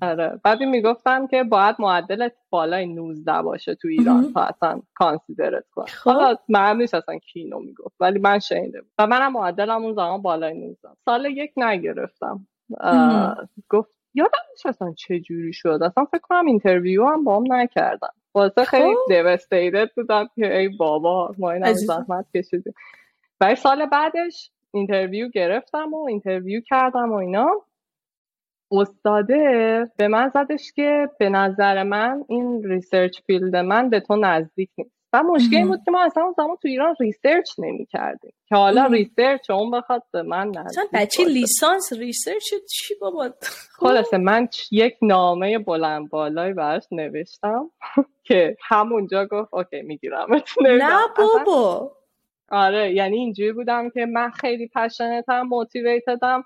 آره. 0.01 0.39
بعد 0.43 0.63
می‌گفتم 0.63 1.27
که 1.27 1.43
باید 1.43 1.75
معدل 1.79 2.29
بالای 2.49 2.85
19 2.85 3.41
باشه 3.41 3.75
تو 3.75 3.87
ایران 3.87 4.33
تا 4.33 4.41
اصلا 4.41 4.81
consider 4.95 5.58
ت 5.58 5.65
کنن 5.71 5.85
خب. 5.85 6.09
حالا 6.09 6.35
من 6.49 6.77
نیست 6.77 6.93
اصلا 6.93 7.17
کی 7.17 7.38
اینو 7.38 7.59
می‌گفت 7.59 7.95
ولی 7.99 8.19
من 8.19 8.39
شنیده 8.39 8.81
و 8.99 9.07
منم 9.07 9.33
معدلم 9.33 9.83
اون 9.83 9.93
زمان 9.93 10.21
بالای 10.21 10.53
19 10.53 10.89
سال 11.05 11.25
یک 11.25 11.51
نگرفتم. 11.57 12.47
گفت 13.69 13.89
یادم 14.13 14.39
نیست 14.49 14.65
اصلا 14.65 14.93
چه 14.93 15.19
جوری 15.19 15.53
شد. 15.53 15.79
اصلا 15.83 16.05
فکر 16.05 16.21
کنم 16.21 16.45
interview 16.45 17.05
هم 17.05 17.23
با 17.23 17.37
هم 17.37 17.53
نکردم 17.53 18.13
واسه 18.35 18.63
خیلی 18.63 18.95
devastated 19.07 19.89
بودم 19.95 20.29
که 20.35 20.57
ای 20.57 20.67
بابا 20.67 21.35
ما 21.37 21.51
این 21.51 21.73
زحمت 21.73 22.25
کشیدیم. 22.35 22.73
برای 23.39 23.55
سال 23.55 23.85
بعدش 23.85 24.51
interview 24.71 25.29
گرفتم 25.29 25.93
و 25.93 26.05
interview 26.05 26.61
کردم 26.61 27.11
و 27.11 27.15
اینا. 27.15 27.51
استاده 28.71 29.87
به 29.97 30.07
من 30.07 30.31
زدش 30.33 30.71
که 30.75 31.09
به 31.19 31.29
نظر 31.29 31.83
من 31.83 32.23
این 32.29 32.63
research 32.63 33.19
field 33.27 33.55
من 33.55 33.89
به 33.89 33.99
تو 33.99 34.15
نزدیک 34.15 34.69
نیست. 34.77 34.99
و 35.13 35.23
مشکل 35.23 35.55
این 35.55 35.67
بود 35.67 35.79
که 35.85 35.91
ما 35.91 36.03
اصلا 36.05 36.23
اون 36.23 36.33
زمان 36.37 36.55
تو 36.61 36.67
ایران 36.67 36.95
research 36.99 37.51
نمی 37.57 37.85
کردیم. 37.85 38.33
که 38.49 38.55
حالا 38.55 38.85
research 38.85 39.49
اون 39.49 39.71
بخواد 39.71 40.03
به 40.11 40.23
من 40.23 40.47
نزدیک 40.47 40.89
بچه 40.93 41.25
لیسانس 41.25 41.93
research 41.93 42.53
چی 42.69 42.95
بابا؟ 43.01 43.29
خلاصه 43.71 44.17
من 44.17 44.47
یک 44.71 44.97
نامه 45.01 45.59
بلند 45.59 46.09
بالایی 46.09 46.53
براش 46.53 46.83
نوشتم 46.91 47.71
که 48.27 48.57
همونجا 48.67 49.25
گفت 49.25 49.53
okay 49.53 49.81
می‌گیرم 49.81 50.27
نه 50.61 50.97
بابا. 51.17 51.91
آره 52.51 52.93
یعنی 52.93 53.17
اینجوری 53.17 53.51
بودم 53.51 53.89
که 53.89 54.05
من 54.05 54.29
خیلی 54.29 54.67
پشنتم 54.75 55.41
موتیویتدم 55.41 56.43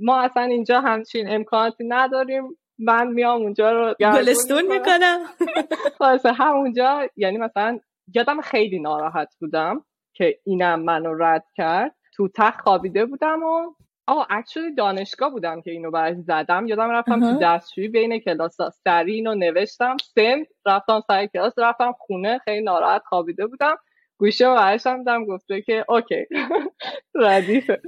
ما 0.00 0.20
اصلا 0.20 0.42
اینجا 0.42 0.80
همچین 0.80 1.30
امکاناتی 1.30 1.84
نداریم. 1.88 2.56
من 2.78 3.06
میام 3.06 3.42
اونجا 3.42 3.72
رو 3.72 3.94
گلستون 4.00 4.62
می‌کنم. 4.62 5.18
خلاصه 5.98 6.32
همونجا 6.32 7.08
یعنی 7.16 7.38
مثلا 7.38 7.78
یادم 8.14 8.40
خیلی 8.40 8.78
ناراحت 8.78 9.34
بودم 9.40 9.84
که 10.14 10.38
اینم 10.44 10.82
منو 10.82 11.14
رد 11.14 11.44
کرد. 11.56 11.96
تو 12.16 12.28
تخت 12.28 12.60
خوابیده 12.60 13.06
بودم 13.06 13.42
و 13.42 13.74
آه 14.06 14.26
اکچولی 14.30 14.74
دانشگاه 14.74 15.30
بودم 15.30 15.60
که 15.60 15.70
اینو 15.70 15.90
برای 15.90 16.14
زدم. 16.14 16.66
یادم 16.66 16.90
رفتم 16.90 17.20
تو 17.20 17.38
دستشویی 17.42 17.88
بین 17.88 18.18
کلاس 18.18 18.56
سری 18.84 19.14
اینو 19.14 19.34
نوشتم. 19.34 19.96
سن 20.14 20.44
رفتم 20.66 21.00
سر 21.06 21.26
کلاس 21.26 21.52
رفتم 21.58 21.92
خونه 21.98 22.38
خیلی 22.44 22.64
ناراحت 22.64 23.02
خوابیده 23.04 23.46
بودم. 23.46 23.76
گوشه 24.18 24.48
و 24.48 24.54
برشم 24.54 25.04
دم 25.04 25.24
گفته 25.24 25.62
که 25.62 25.84
okay. 25.88 26.26
ردیفه. 27.14 27.80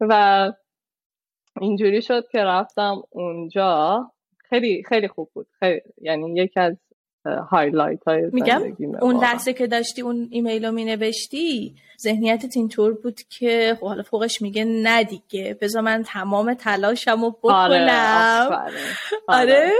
و 0.00 0.52
اینجوری 1.60 2.02
شد 2.02 2.28
که 2.32 2.38
رفتم 2.38 3.02
اونجا. 3.10 4.10
خیلی 4.38 4.82
خیلی 4.88 5.08
خوب 5.08 5.30
بود. 5.34 5.46
خیلی 5.58 5.80
یعنی 6.00 6.40
یکی 6.40 6.60
از 6.60 6.76
highlight 7.50 8.04
های 8.04 8.30
میگم 8.32 8.62
اون 9.00 9.16
لحظه 9.16 9.52
که 9.52 9.66
داشتی 9.66 10.02
اون 10.02 10.28
ایمیل 10.30 10.64
رو 10.66 10.72
مینوشتی 10.72 11.74
ذهنیتت 12.00 12.56
اینطور 12.56 12.94
بود 12.94 13.20
که 13.28 13.76
خب 13.80 13.86
حالا 13.86 14.02
فوقش 14.02 14.42
میگه 14.42 14.64
نه 14.64 15.04
دیگه 15.04 15.58
بذار 15.60 15.82
من 15.82 16.02
تمام 16.06 16.54
تلاشم 16.54 17.20
رو 17.20 17.36
آره، 17.42 17.84
بکنم. 17.84 18.48
آره, 19.28 19.40
آره. 19.40 19.72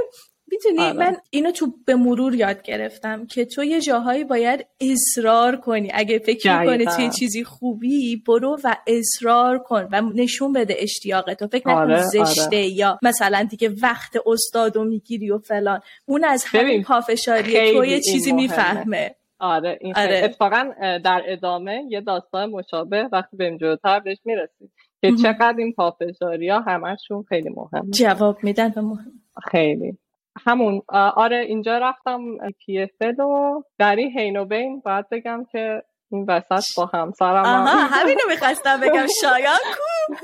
می‌تونی 0.50 0.80
آره. 0.80 0.92
من 0.92 1.16
اینو 1.30 1.50
تو 1.50 1.74
به 1.86 1.94
مرور 1.94 2.34
یاد 2.34 2.62
گرفتم 2.62 3.26
که 3.26 3.44
تو 3.44 3.64
یه 3.64 3.80
جاهایی 3.80 4.24
باید 4.24 4.66
اصرار 4.80 5.56
کنی. 5.56 5.90
اگه 5.94 6.18
فکر 6.18 6.66
کنی 6.66 6.84
توی 6.84 7.10
چیزی 7.10 7.44
خوبی 7.44 8.16
برو 8.16 8.58
و 8.64 8.76
اصرار 8.86 9.58
کن 9.58 9.88
و 9.92 10.00
نشون 10.14 10.52
بده 10.52 10.74
اشتیاقتو 10.78 11.46
فکر 11.46 11.68
نکن 11.68 11.80
آره، 11.80 12.02
زشته 12.02 12.42
آره. 12.42 12.66
یا 12.66 12.98
مثلا 13.02 13.46
دیگه 13.50 13.74
وقت 13.82 14.16
استادو 14.26 14.84
می‌گیری 14.84 15.30
و 15.30 15.38
فلان. 15.38 15.80
اون 16.06 16.24
از 16.24 16.44
همین 16.46 16.82
پافشاری 16.82 17.72
تو 17.72 17.84
یه 17.84 18.00
چیزی 18.00 18.32
می‌فهمه. 18.32 19.14
آره 19.38 19.78
این 19.80 19.94
آره. 19.96 20.20
اتفاقا 20.24 20.70
در 21.04 21.22
ادامه 21.26 21.84
یه 21.88 22.00
داستان 22.00 22.50
مشابه 22.50 23.08
وقتی 23.12 23.36
به 23.36 23.56
جلوتر 23.60 24.00
بهش 24.00 24.18
می‌رسیم 24.24 24.72
که 25.00 25.12
چقدر 25.22 25.54
این 25.58 25.72
پافشاری 25.72 26.48
ها 26.48 26.60
همشون 26.60 27.22
خیلی 27.22 27.48
مهم 27.48 27.90
جواب 27.90 28.38
میدن 28.42 28.72
و 28.76 28.82
مهم. 28.82 29.12
خیلی. 29.50 29.98
همون 30.46 30.82
آره 31.16 31.36
اینجا 31.36 31.78
رفتم 31.78 32.20
پی 32.58 32.86
و 33.18 33.62
در 33.78 33.96
این 33.96 34.18
هین 34.18 34.36
و 34.36 34.44
بین. 34.44 34.80
باید 34.80 35.08
بگم 35.08 35.44
که 35.52 35.82
این 36.10 36.26
وسط 36.28 36.76
با 36.76 36.86
همسرم 36.94 37.44
آها 37.44 37.86
همینو 37.86 38.20
می‌خواستم 38.28 38.80
بگم. 38.80 39.06
شایان 39.22 39.58
کو؟ 39.76 40.14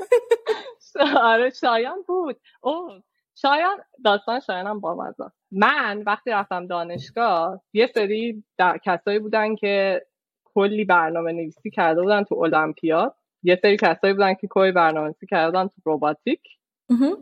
آره 1.31 1.49
شایان 1.49 1.97
بود. 2.07 2.37
او 2.61 2.89
شایان 3.41 3.77
داستان 4.05 4.39
شایانم 4.39 4.79
با 4.79 4.95
مزه 4.95 5.31
من 5.51 6.03
وقتی 6.05 6.31
رفتم 6.31 6.67
دانشگاه 6.67 7.61
یه 7.73 7.87
سری 7.87 8.43
کسایی 8.85 9.19
بودن 9.19 9.55
که 9.55 10.01
کلی 10.45 10.85
برنامه 10.85 11.31
نویسی 11.31 11.69
کرده 11.69 12.01
بودن 12.01 12.23
تو 12.23 12.35
المپیاد. 12.35 13.15
یه 13.43 13.59
سری 13.61 13.77
کسایی 13.77 14.13
بودن 14.13 14.33
که 14.33 14.47
کلی 14.47 14.71
برنامه 14.71 15.05
نویسی 15.05 15.27
کرده 15.27 15.51
بودن 15.51 15.67
تو 15.67 15.81
روباتیک 15.85 16.41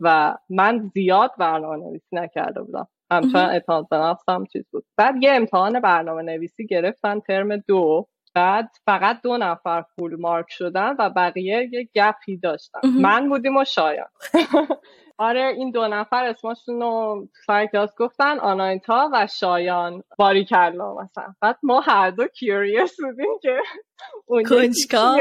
و 0.00 0.36
من 0.50 0.90
زیاد 0.94 1.32
برنامه 1.38 1.76
نویسی 1.76 2.16
نکرده 2.16 2.62
بودم. 2.62 2.88
همچنان 3.12 3.50
اعتماد 3.50 3.88
به 3.88 3.96
نفسم 3.96 4.44
چیز 4.44 4.64
بود. 4.70 4.84
بعد 4.96 5.22
یه 5.22 5.32
امتحان 5.32 5.80
برنامه 5.80 6.22
نویسی 6.22 6.66
گرفتن 6.66 7.20
ترم 7.20 7.56
دو. 7.56 8.06
بعد 8.34 8.70
فقط 8.86 9.20
دو 9.22 9.36
نفر 9.36 9.82
full 9.82 10.20
mark 10.20 10.46
شدن 10.48 10.96
و 10.98 11.10
بقیه 11.10 11.68
یه 11.72 11.88
gap 11.94 12.26
ی 12.26 12.36
داشتن. 12.36 12.80
من 13.02 13.28
بودیم 13.28 13.56
و 13.56 13.64
شایان. 13.64 14.08
آره 15.18 15.54
این 15.56 15.70
دو 15.70 15.88
نفر 15.88 16.24
اسمشون 16.24 16.80
رو 16.80 17.28
سر 17.46 17.66
کلاس 17.66 17.90
گفتن 17.98 18.38
آنایتا 18.38 19.10
و 19.12 19.26
شایان 19.40 20.02
باری 20.18 20.44
کرلا 20.44 20.94
مثلا. 20.94 21.34
بعد 21.40 21.58
ما 21.62 21.80
هر 21.80 22.10
دو 22.10 22.26
curious 22.26 22.96
بودیم 23.00 23.38
که 23.42 23.58
کنجکاو 24.48 25.16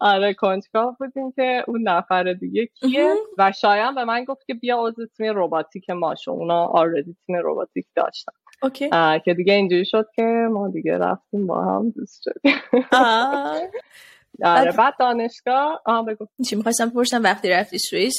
آره 0.00 0.34
کنجکاو 0.34 0.96
بودیم 0.98 1.32
که 1.32 1.64
اون 1.68 1.88
نفر 1.88 2.32
دیگه 2.32 2.66
کیه. 2.66 3.14
و 3.38 3.52
شایان 3.52 3.94
به 3.94 4.04
من 4.04 4.24
گفت 4.24 4.46
که 4.46 4.54
بیا 4.54 4.78
عضو 4.78 5.06
تیم 5.06 5.34
روباتیک 5.34 5.90
ما 5.90 6.14
شو 6.14 6.30
اونا 6.30 6.64
already 6.66 7.16
تیم 7.26 7.36
روباتیک 7.36 7.86
داشتن. 7.96 8.32
okay. 8.62 8.90
که 9.24 9.34
دیگه 9.34 9.54
اینجوری 9.54 9.84
شد 9.84 10.06
که 10.14 10.22
ما 10.50 10.68
دیگه 10.68 10.98
رفتیم 10.98 11.46
با 11.46 11.62
هم 11.64 11.90
دوست 11.90 12.22
شدیم. 12.22 12.60
آره 14.44 14.72
بعد 14.72 14.94
دانشگاه 14.98 15.82
آها 15.86 16.02
بگو. 16.02 16.26
چی 16.48 16.56
می‌خواستم 16.56 16.88
بپرسم 16.88 17.22
وقتی 17.22 17.50
رفتی 17.50 17.78
سوئیس 17.78 18.12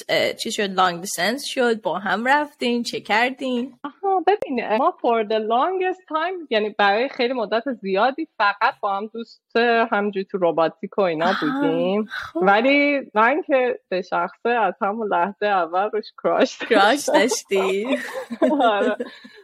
چی 0.43 0.52
شد؟ 0.52 0.69
long 0.69 1.01
distance 1.01 1.45
شد؟ 1.45 1.82
با 1.82 1.99
هم 1.99 2.28
رفتین؟ 2.28 2.84
چه 2.84 2.99
کردین؟ 2.99 3.80
آها 3.84 4.23
ببین 4.28 4.78
ما 4.78 4.93
for 5.02 5.28
the 5.28 5.39
longest 5.39 5.99
time 5.99 6.47
یعنی 6.49 6.69
برای 6.69 7.10
خیلی 7.10 7.34
مدت 7.34 7.63
زیادی 7.82 8.28
فقط 8.38 8.73
با 8.82 8.95
هم 8.97 9.08
دوست 9.08 9.58
همجوری 9.91 10.26
تو 10.26 10.38
روباتیک 10.38 10.97
و 10.97 11.02
اینا 11.02 11.34
بودیم. 11.41 12.06
خب. 12.06 12.39
ولی 12.43 12.99
من 13.13 13.41
که 13.47 13.80
به 13.89 14.02
شخصه 14.02 14.49
از 14.49 14.73
همون 14.82 15.08
لحظه 15.08 15.45
اول 15.45 15.89
روش 15.93 16.06
کراش 16.23 16.58
کراش 16.58 17.10
داشتی؟ 17.10 17.97
آره. 18.62 18.97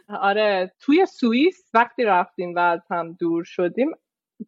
آره 0.08 0.72
توی 0.80 1.06
سوئیس 1.06 1.64
وقتی 1.74 2.04
رفتیم 2.04 2.54
و 2.54 2.58
از 2.58 2.80
هم 2.90 3.12
دور 3.12 3.44
شدیم 3.44 3.90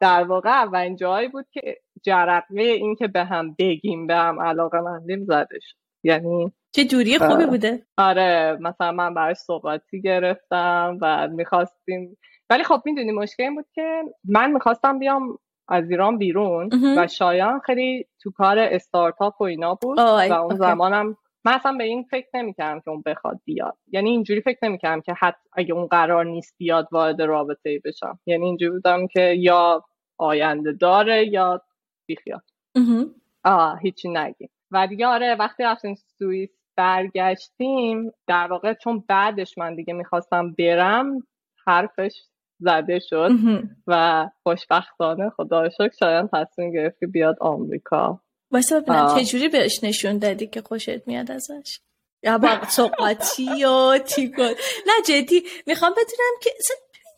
در 0.01 0.25
واقع 0.25 0.51
اولین 0.51 0.97
جایی 0.97 1.29
بود 1.29 1.47
که 1.53 1.77
جرقه 2.03 2.63
این 2.63 2.95
که 2.95 3.09
به 3.09 3.25
هم 3.25 3.55
بگیم 3.59 4.07
به 4.07 4.15
هم 4.15 4.41
علاقه 4.41 4.81
مندیم 4.81 5.25
زده 5.25 5.59
شد. 5.61 5.77
یعنی 6.05 6.53
چه 6.73 6.85
دوری 6.85 7.19
خوبی 7.19 7.47
بوده. 7.47 7.83
آره 7.99 8.59
مثلا 8.61 8.93
من 8.93 9.15
براش 9.15 9.37
صحبتی 9.37 10.01
گرفتم 10.01 10.99
و 11.01 11.29
می‌خواستیم 11.29 12.19
ولی 12.51 12.65
خب 12.65 12.83
می‌دونی 12.85 13.13
مشکل 13.13 13.43
این 13.43 13.55
بود 13.55 13.67
که 13.75 14.03
من 14.25 14.53
می‌خواستم 14.53 14.99
بیام 14.99 15.39
از 15.69 15.91
ایران 15.91 16.19
بیرون 16.19 16.71
و 16.99 17.07
شایان 17.07 17.61
خیلی 17.61 18.07
تو 18.23 18.31
کار 18.31 18.59
استارتاپ 18.59 19.41
و 19.41 19.45
اینا 19.45 19.75
بود 19.75 19.99
و 19.99 20.33
اون 20.33 20.57
زمانم 20.57 21.17
من 21.45 21.53
اصلا 21.53 21.73
به 21.73 21.85
این 21.85 22.03
فکر 22.11 22.29
نمی‌کردم 22.35 22.81
که 22.81 22.91
اون 22.91 23.03
بخواد 23.07 23.41
بیاد. 23.45 23.77
یعنی 23.89 24.11
اینجوری 24.11 24.41
فکر 24.41 24.59
نمی‌کردم 24.63 25.01
که 25.01 25.15
حتی 25.19 25.49
اگه 25.53 25.75
اون 25.75 25.87
قرار 25.87 26.25
نیست 26.25 26.55
بیاد 26.59 26.89
وارد 26.93 27.23
رابطه 27.23 27.71
ای 27.71 27.79
بشم. 27.79 28.19
یعنی 28.27 28.47
اینجوری 28.47 28.71
بودم 28.71 29.07
که 29.07 29.21
یا 29.21 29.85
آینده 30.19 30.73
داره 30.73 31.27
یا 31.29 31.63
بیخیاد 32.07 32.43
آه 33.45 33.79
هیچی 33.81 34.09
نگیم. 34.09 34.51
و 34.71 34.87
دیگه 34.87 35.07
آره 35.07 35.35
وقتی 35.35 35.63
رفتیم 35.63 35.95
سوئیس 35.95 36.51
برگشتیم 36.77 38.11
در 38.27 38.47
واقع 38.47 38.75
چون 38.75 39.05
بعدش 39.09 39.59
من 39.59 39.75
دیگه 39.75 39.95
می‌خواستم 39.95 40.55
برم 40.59 41.21
حرفش 41.67 42.23
زده 42.59 42.99
شد 42.99 43.31
و 43.87 44.27
خوشبختانه 44.43 45.31
خدا 45.31 45.69
شکر 45.69 45.93
شاید 46.01 46.31
تصمیم 46.33 46.73
گرفت 46.73 47.01
که 47.01 47.07
بیاد 47.07 47.37
آمریکا. 47.41 48.21
واسه 48.53 48.81
ببینم 48.81 49.19
چجوری 49.19 49.49
بهش 49.49 49.85
نشون 49.85 50.19
دادی 50.19 50.47
که 50.47 50.63
خوشت 50.63 51.07
میاد 51.07 51.31
ازش؟ 51.31 51.79
یا 52.23 52.39
با 52.39 52.61
سوقاتی 52.69 53.65
و 53.65 53.99
تیکون 53.99 54.55
نه 54.87 54.93
جدی 55.07 55.43
می‌خوام 55.67 55.93
بدونم 55.93 56.35
که 56.43 56.51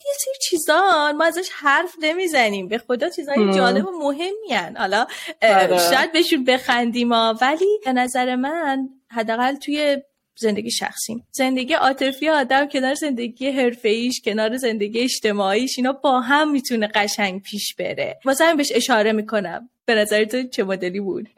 یه 0.06 0.12
سری 0.18 0.34
چیزا 0.42 1.12
ما 1.12 1.24
ازش 1.24 1.48
حرف 1.52 1.94
نمی‌زنیم. 2.00 2.68
به 2.68 2.78
خدا 2.78 3.08
چیزای 3.08 3.54
جالب 3.54 3.86
و 3.86 3.90
مهمی 3.90 4.74
حالا 4.76 5.06
آره. 5.42 5.78
شاید 5.78 6.12
بهشون 6.12 6.44
بخندیم 6.44 7.12
ها 7.12 7.38
ولی 7.40 7.80
به 7.84 7.92
نظر 7.92 8.36
من 8.36 8.88
حداقل 9.10 9.54
توی 9.54 10.02
زندگی 10.36 10.70
شخصیم. 10.70 11.26
زندگی 11.32 11.74
عاطفی 11.74 12.28
آدم 12.28 12.68
کنار 12.68 12.94
زندگی 12.94 13.50
حرفه‌ایش 13.50 14.20
کنار 14.24 14.56
زندگی 14.56 15.00
اجتماعیش 15.00 15.78
اینا 15.78 15.92
با 15.92 16.20
هم 16.20 16.50
می‌تونه 16.50 16.86
قشنگ 16.94 17.42
پیش 17.42 17.74
بره. 17.74 18.20
واسه 18.24 18.54
بهش 18.54 18.72
اشاره 18.74 19.12
می‌کنم. 19.12 19.70
به 19.86 19.94
نظر 19.94 20.24
تو 20.24 20.42
چه 20.42 20.64
مدلی 20.64 21.00
بود؟ 21.00 21.28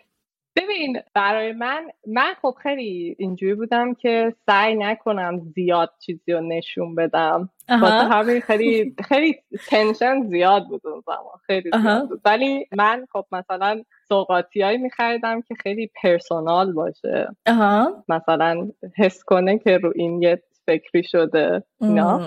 ببین 0.57 1.01
برای 1.15 1.53
من 1.53 1.87
من 2.07 2.35
خب 2.43 2.55
خیلی 2.63 3.17
اینجوری 3.19 3.55
بودم 3.55 3.95
که 3.95 4.35
سعی 4.47 4.75
نکنم 4.75 5.39
زیاد 5.55 5.91
چیزی 6.07 6.33
رو 6.33 6.41
نشون 6.41 6.95
بدم. 6.95 7.51
واسه 7.69 8.09
همین 8.09 8.41
خیلی 8.41 8.95
خیلی 9.05 9.37
تنشن 9.69 10.23
زیاد 10.23 10.69
بود 10.69 10.87
اون 10.87 11.03
زمان. 11.07 11.37
خیلی 11.47 11.71
زیاد 11.83 12.09
بود. 12.09 12.21
ولی 12.25 12.67
من 12.77 13.07
خب 13.13 13.27
مثلا 13.33 13.83
سوقاتی 14.09 14.63
هایی 14.63 14.79
میخریدم 14.79 15.41
که 15.41 15.55
خیلی 15.55 15.91
پرسونال 16.03 16.73
باشه. 16.73 17.29
مثلا 18.09 18.69
حس 18.97 19.25
کنه 19.25 19.59
که 19.59 19.79
رو 19.79 19.93
این 19.97 20.23
یه 20.23 20.43
فکری 20.67 21.03
شده 21.05 21.65
اینا. 21.81 22.21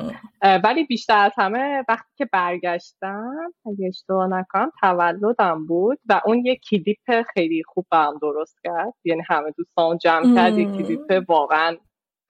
ولی 0.63 0.83
بیشتر 0.83 1.17
از 1.17 1.31
همه 1.37 1.83
وقتی 1.89 2.11
که 2.17 2.25
برگشتم 2.25 3.53
اگه 3.65 3.87
اشتباه 3.87 4.27
نکنم 4.27 4.71
تولدم 4.81 5.65
بود 5.65 5.99
و 6.09 6.21
اون 6.25 6.45
یه 6.45 6.59
کلیپ 6.71 7.21
خیلی 7.33 7.63
خوب 7.67 7.85
هم 7.93 8.13
درست 8.21 8.57
کرد. 8.63 8.93
یعنی 9.03 9.21
همه 9.29 9.51
دوستان 9.57 9.97
جمع 9.97 10.35
کرد 10.35 10.57
یه 10.57 10.65
کلیپ 10.65 11.23
واقعا 11.29 11.77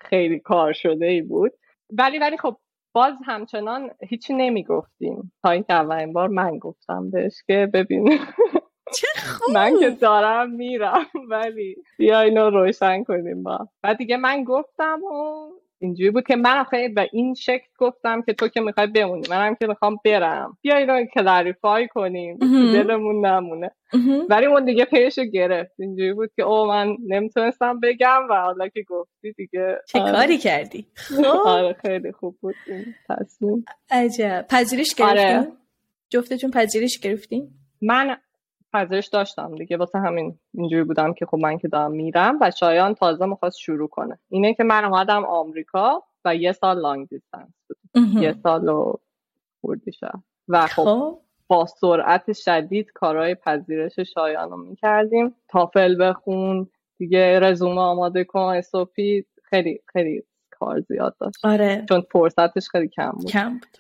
خیلی 0.02 0.40
کار 0.40 0.74
شده 0.74 1.06
ای 1.06 1.22
بود. 1.22 1.52
ولی 1.98 2.20
ولی 2.20 2.38
خب 2.38 2.58
باز 2.96 3.14
همچنان 3.26 3.90
هیچی 4.08 4.34
نمی‌گفتیم. 4.34 5.32
تا 5.44 5.50
اینکه 5.50 5.74
اولین 5.74 6.14
بار 6.14 6.28
من 6.28 6.58
گفتم 6.58 7.10
بهش 7.12 7.34
که 7.48 7.70
ببین. 7.74 8.10
من 9.56 9.80
که 9.80 9.90
دارم 9.90 10.52
میرم 10.52 11.06
ولی 11.30 11.76
بیا 11.98 12.20
اینو 12.20 12.50
روشن 12.50 13.04
کنیم 13.04 13.44
با. 13.44 13.68
و 13.84 13.96
دیگه 13.96 14.18
من 14.18 14.44
گفتم 14.44 15.00
و 15.04 15.50
اینجوری 15.82 16.12
بود 16.12 16.28
که 16.28 16.36
من 16.36 16.64
خیلی 16.64 16.94
به 16.94 17.10
این 17.14 17.34
شکل 17.34 17.68
گفتم 17.78 18.22
که 18.22 18.34
تو 18.34 18.48
که 18.48 18.62
می‌خوای 18.62 18.88
بمونی. 18.88 19.28
منم 19.30 19.56
که 19.56 19.68
می‌خوام 19.68 19.98
برم. 20.06 20.58
بیا 20.62 20.78
اینو 20.78 21.06
کلاریفای 21.06 21.88
کنیم. 21.88 22.38
دلمون 22.74 23.26
نمونه. 23.26 23.72
ولی 24.30 24.46
اون 24.46 24.66
دیگه 24.66 24.86
پیش 24.86 25.20
گرفت. 25.34 25.72
اینجوری 25.80 26.14
بود 26.14 26.30
که 26.36 26.44
او 26.44 26.66
من 26.66 26.98
نمی‌تونستم 27.08 27.80
بگم 27.80 28.22
و 28.30 28.34
حالا 28.34 28.68
که 28.68 28.84
گفتی 28.90 29.32
دیگه 29.32 29.78
چه 29.88 30.00
آره. 30.00 30.12
کاری 30.12 30.38
کردی؟ 30.38 30.88
آره 31.46 31.74
خیلی 31.74 32.12
خوب 32.12 32.38
بود 32.42 32.56
این 32.68 32.86
تصمیم. 33.10 33.66
عجب. 33.92 34.46
پذیرش 34.50 34.96
گرفتیم 34.96 35.38
آره. 35.38 35.48
جفتتون 36.10 36.52
پذیرش 36.52 37.00
گرفتیم 37.00 37.60
من 37.82 38.18
پذیرش 38.74 39.08
داشتم 39.08 39.56
دیگه. 39.56 39.78
واسه 39.78 40.00
همین 40.00 40.40
اینجوری 40.54 40.84
بودم 40.84 41.14
که 41.14 41.26
خب 41.26 41.38
من 41.38 41.58
که 41.58 41.68
دارم 41.68 41.92
میرم 41.92 42.38
و 42.42 42.52
شایان 42.52 42.94
تازه 42.94 43.26
می‌خواست 43.26 43.60
شروع 43.60 43.88
کنه. 43.88 44.20
اینه 44.30 44.54
که 44.54 44.64
من 44.64 44.86
اومدم 44.86 45.26
آمریکا 45.26 46.04
و 46.26 46.36
یه 46.36 46.52
سال 46.52 46.80
لانگ 46.80 47.08
دیستنس 47.08 47.54
بود 47.68 47.78
یه 48.22 48.34
سال 48.44 48.70
و 48.70 48.94
و 50.48 50.68
خب, 50.68 50.84
خب. 50.84 51.20
با 51.48 51.66
سرعت 51.66 52.34
شدید 52.34 52.92
کارهای 52.92 53.36
پذیرش 53.36 54.00
شایان 54.00 54.50
رو 54.50 54.58
می‌کردیم. 54.58 55.36
تافل 55.48 56.10
بخون 56.10 56.68
دیگه 56.98 57.40
رزومه 57.40 57.82
آماده 57.82 58.24
کن 58.24 58.40
SOP 58.40 59.26
خیلی 59.44 59.80
خیلی 59.86 60.24
کار 60.60 60.80
زیاد 60.80 61.16
داشت. 61.20 61.46
آره. 61.46 61.86
چون 61.90 62.04
فرصتش 62.12 62.68
خیلی 62.72 62.88
کم 62.88 63.12
بود, 63.12 63.32
کم 63.32 63.50
بود. 63.50 63.80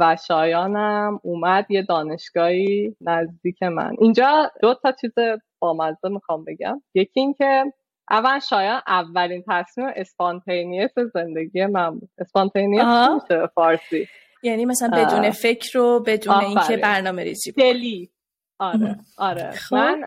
و 0.00 0.16
شایانم 0.28 1.20
اومد 1.22 1.66
یه 1.70 1.82
دانشگاهی 1.82 2.96
نزدیک 3.00 3.62
من. 3.62 3.96
اینجا 4.00 4.50
دو 4.62 4.74
تا 4.74 4.92
چیز 5.00 5.12
بامزه 5.58 6.08
می‌خوام 6.08 6.44
بگم. 6.44 6.82
یکی 6.94 7.20
اینکه 7.20 7.64
اول 8.10 8.38
شایان 8.38 8.80
اولین 8.86 9.44
تصمیم 9.48 9.86
spontaneous 9.96 10.90
زندگی 11.14 11.66
من 11.66 11.90
بود. 11.90 12.10
spontaneous 12.18 12.84
میشه 12.84 13.46
فارسی. 13.54 14.08
یعنی 14.42 14.64
مثلا 14.64 14.88
بدون 14.88 15.30
فکر 15.30 15.78
و 15.78 16.00
بدون 16.00 16.34
اینکه 16.34 16.76
برنامه 16.76 17.24
ریزی 17.24 17.52
دلی. 17.52 18.10
آره 18.58 18.96
آره. 19.18 19.50
خب. 19.50 19.74
من 19.74 20.04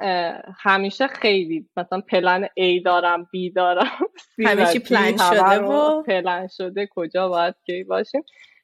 همیشه 0.58 1.08
خیلی 1.08 1.70
مثلا 1.78 2.02
پلن 2.02 2.46
A 2.46 2.84
دارم 2.86 3.24
B 3.24 3.54
دارم 3.56 3.98
همیشه 4.46 4.80
پلن 4.80 5.18
شده 5.18 5.60
و 5.60 6.04
پلن 6.04 6.48
شده 6.48 6.90
کجا 6.92 7.30
باید 7.30 7.56
کی 7.66 7.84
باشیم. 7.84 8.24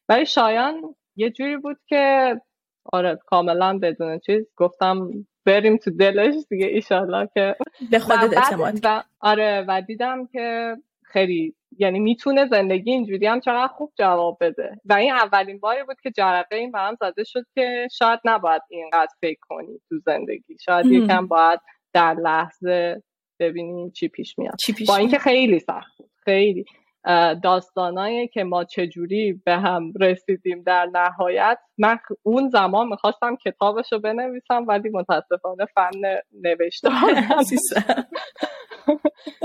ولی 0.10 0.26
شایان 0.26 0.96
یه 1.16 1.30
جوری 1.30 1.58
بود 1.58 1.78
که 1.88 2.36
آره 2.94 3.20
کاملا 3.26 3.78
بدون 3.78 4.20
چیز 4.20 4.46
گفتم 4.56 5.10
بریم 5.46 5.78
تو 5.78 5.92
دلش 5.92 6.36
دیگه 6.50 6.66
ایشالله 6.66 7.30
که 7.34 7.56
به 7.92 8.00
خودت 8.00 8.38
اعتماد 8.38 9.04
آره 9.20 9.66
و 9.68 9.82
دیدم 9.82 10.28
که 10.28 10.76
خیلی 11.04 11.56
یعنی 11.80 12.00
می‌تونه 12.00 12.46
زندگی 12.46 12.92
اینجوری 12.92 13.28
هم 13.28 13.40
چقدر 13.40 13.68
خوب 13.68 13.94
جواب 13.98 14.38
بده. 14.42 14.72
و 14.86 14.94
این 14.94 15.12
اولین 15.12 15.60
باری 15.60 15.84
بود 15.84 15.98
که 16.04 16.12
جرقه 16.12 16.56
این 16.56 16.72
برام 16.72 16.96
زده 17.00 17.24
شد 17.24 17.46
که 17.56 17.88
شاید 17.98 18.20
نباید 18.26 18.62
اینقدر 18.70 19.12
فکر 19.22 19.40
کنی 19.50 19.80
تو 19.90 20.00
زندگی. 20.06 20.58
شاید 20.66 20.86
یکم 20.86 21.28
باید 21.28 21.60
در 21.94 22.14
لحظه 22.14 23.04
ببینی 23.40 23.92
چی 23.92 24.08
پیش 24.08 24.40
میاد. 24.40 24.56
چی 24.56 24.74
پیش 24.74 24.88
با 24.88 24.96
اینکه 24.96 25.20
خیلی 25.20 25.60
سخت 25.60 25.98
بود. 25.98 26.10
خیلی. 26.24 26.66
داستانایی 27.44 28.28
که 28.28 28.44
ما 28.44 28.64
چجوری 28.64 29.42
به 29.46 29.56
هم 29.56 29.94
رسیدیم 30.02 30.64
در 30.64 30.86
نهایت 30.94 31.58
من 31.78 32.00
اون 32.24 32.50
زمان 32.50 32.88
می‌خواستم 32.88 33.36
کتابش 33.36 33.94
رو 33.94 34.00
بنویسم 34.00 34.66
ولی 34.68 34.90
متاسفانه 34.90 35.66
فن 35.76 35.92
نوشته 36.42 36.90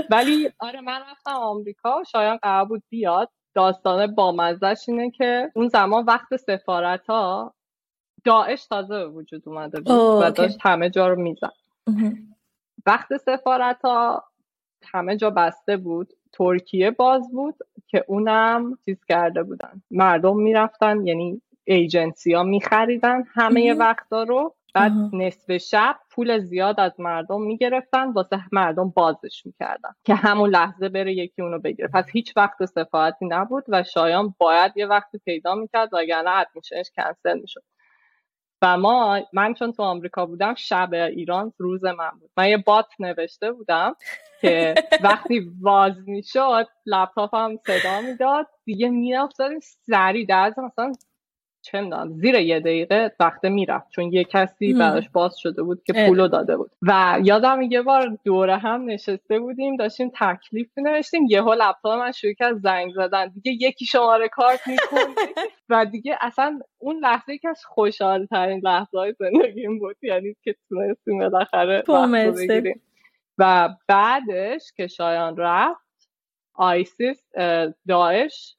ولی 0.09 0.49
آره 0.59 0.81
من 0.81 1.01
رفتم 1.11 1.31
آمریکا 1.31 2.03
شایان 2.11 2.37
قرار 2.37 2.65
بود 2.65 2.83
بیاد. 2.89 3.29
داستان 3.53 4.15
بامزش 4.15 4.85
اینه 4.87 5.11
که 5.11 5.51
اون 5.55 5.67
زمان 5.67 6.05
وقت 6.05 6.35
سفارت 6.35 7.07
ها 7.09 7.53
داعش 8.23 8.65
تازه 8.65 8.97
به 8.97 9.07
وجود 9.07 9.43
اومده 9.45 9.79
بود 9.79 10.23
و 10.23 10.31
داشت 10.31 10.57
همه 10.61 10.89
جا 10.89 11.07
رو 11.07 11.21
می‌زد. 11.21 11.53
وقت 12.85 13.17
سفارت 13.17 13.81
ها 13.81 14.23
همه 14.83 15.17
جا 15.17 15.29
بسته 15.29 15.77
بود. 15.77 16.13
ترکیه 16.33 16.91
باز 16.91 17.31
بود 17.31 17.55
که 17.87 18.05
اونم 18.07 18.77
چیز 18.85 19.05
کرده 19.05 19.43
بودن. 19.43 19.81
مردم 19.91 20.37
می‌رفتن 20.37 21.05
یعنی 21.07 21.41
ایجنسی 21.63 22.33
ها 22.33 22.43
میخریدن 22.43 23.23
همه 23.33 23.73
وقتا 23.73 24.23
رو. 24.23 24.55
بعد 24.73 24.91
نصف 25.13 25.57
شب 25.57 25.95
پول 26.09 26.39
زیاد 26.39 26.79
از 26.79 26.99
مردم 26.99 27.41
می‌گرفتن 27.41 28.11
واسه 28.11 28.41
مردم 28.51 28.89
بازش 28.89 29.45
می‌کردن 29.45 29.89
که 30.03 30.15
همون 30.15 30.49
لحظه 30.49 30.89
بره 30.89 31.13
یکی 31.13 31.41
اونو 31.41 31.59
بگیره. 31.59 31.87
پس 31.93 32.09
هیچ 32.09 32.37
وقت 32.37 32.65
سفارتی 32.65 33.25
نبود 33.25 33.63
و 33.67 33.83
شایان 33.83 34.35
باید 34.37 34.71
یه 34.75 34.85
وقتی 34.85 35.17
پیدا 35.25 35.55
می‌کرد 35.55 35.89
وگرنه 35.93 36.29
ادمیشنش 36.29 36.91
کنسل 36.95 37.39
می‌شد. 37.39 37.63
و 38.61 38.77
ما 38.77 39.19
من 39.33 39.53
چون 39.53 39.71
تو 39.71 39.83
آمریکا 39.83 40.25
بودم 40.25 40.55
شب 40.55 40.89
ایران 40.93 41.53
روز 41.57 41.85
من 41.85 42.11
بود. 42.19 42.31
من 42.37 42.49
یه 42.49 42.57
بات 42.57 42.87
نوشته 42.99 43.51
بودم 43.51 43.95
که 44.41 44.75
وقتی 45.03 45.39
باز 45.61 45.93
می‌شد 46.07 46.67
لپتاپم 46.85 47.57
صدا 47.57 48.01
می‌داد. 48.01 48.47
دیگه 48.65 48.89
می‌رفتم 48.89 49.59
سریع 49.59 50.25
در 50.25 50.53
مثلا 50.57 50.91
چه 51.61 51.81
می‌دونم 51.81 52.13
زیر 52.13 52.35
یه 52.35 52.59
دقیقه 52.59 53.15
وقته 53.19 53.49
می‌رفت 53.49 53.89
چون 53.89 54.13
یه 54.13 54.23
کسی 54.23 54.73
براش 54.73 55.09
باز 55.09 55.37
شده 55.37 55.63
بود 55.63 55.83
که 55.83 55.93
پولو 55.93 56.27
داده 56.27 56.57
بود. 56.57 56.71
و 56.81 57.19
یادم 57.23 57.61
یه 57.61 57.81
بار 57.81 58.17
دوره 58.25 58.57
هم 58.57 58.85
نشسته 58.85 59.39
بودیم 59.39 59.75
داشتیم 59.75 60.11
تکلیف 60.19 60.77
نوشتیم 60.77 61.25
یهو 61.29 61.53
لپتاپ 61.53 61.99
من 61.99 62.11
شروع 62.11 62.33
کرد 62.33 62.57
زنگ 62.57 62.93
زدن. 62.93 63.27
دیگه 63.27 63.67
یکی 63.67 63.85
شماره 63.85 64.27
کارت 64.27 64.67
می‌کنه 64.67 65.15
و 65.69 65.85
دیگه 65.85 66.17
اصلا 66.21 66.59
اون 66.77 66.97
لحظه 66.97 67.37
که 67.37 67.49
از 67.49 67.65
خوشحال 67.65 68.25
ترین 68.25 68.61
لحظه 68.63 68.97
های 68.97 69.15
زندگیم 69.19 69.79
بود 69.79 69.95
یعنی 70.01 70.35
که 70.43 70.55
تونستیم 70.69 71.19
بالاخره 71.19 71.83
بگیریم. 72.37 72.81
و 73.37 73.69
بعدش 73.87 74.71
که 74.77 74.87
شایان 74.87 75.37
رفت 75.37 76.09
آیسیس 76.53 77.23
داعش 77.87 78.55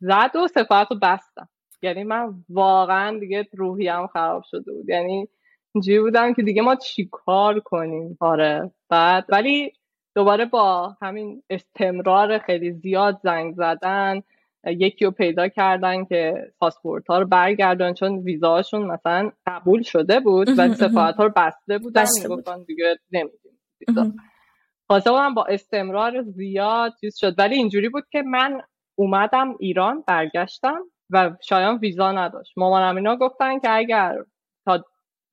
زد 0.00 0.36
و 0.36 0.48
سفارت 0.48 0.90
رو 0.90 0.98
بستم 0.98 1.48
یعنی 1.82 2.04
من 2.04 2.34
واقعا 2.48 3.18
دیگه 3.18 3.48
روحیم 3.52 4.06
خراب 4.06 4.42
شده 4.50 4.72
بود. 4.72 4.88
یعنی 4.88 5.28
اینجوری 5.74 6.00
بودم 6.00 6.34
که 6.34 6.42
دیگه 6.42 6.62
ما 6.62 6.74
چیکار 6.74 7.60
کنیم؟ 7.60 8.16
آره. 8.20 8.70
بعد 8.88 9.24
ولی 9.28 9.72
دوباره 10.14 10.44
با 10.44 10.96
همین 11.02 11.42
استمرار 11.50 12.38
خیلی 12.38 12.72
زیاد 12.72 13.20
زنگ 13.22 13.54
زدن 13.54 14.22
یکی 14.66 15.04
رو 15.04 15.10
پیدا 15.10 15.48
کردن 15.48 16.04
که 16.04 16.52
پاسپورت 16.58 17.06
ها 17.06 17.18
رو 17.18 17.26
برگردن 17.26 17.94
چون 17.94 18.18
ویزاشون 18.18 18.82
مثلا 18.82 19.32
قبول 19.46 19.82
شده 19.82 20.20
بود 20.20 20.48
و 20.58 20.74
سفارت 20.74 21.16
ها 21.16 21.24
رو 21.24 21.32
بسته 21.36 21.78
بودن 21.78 22.04
گفتن 22.28 22.62
دیگه 22.62 22.98
نمیدیم 23.12 23.52
ویزا. 23.88 25.12
من 25.12 25.34
با 25.34 25.44
استمرار 25.44 26.22
زیاد 26.22 26.92
چیز 27.00 27.16
شد. 27.18 27.34
ولی 27.38 27.54
اینجوری 27.54 27.88
بود 27.88 28.04
که 28.10 28.22
من 28.22 28.62
اومدم 28.94 29.54
ایران 29.58 30.04
برگشتم. 30.06 30.80
و 31.10 31.30
شایان 31.48 31.78
ویزا 31.78 32.12
نداشت. 32.12 32.52
مامانم 32.56 32.96
اینا 32.96 33.16
گفتن 33.16 33.58
که 33.58 33.76
اگر 33.76 34.16
تا 34.64 34.84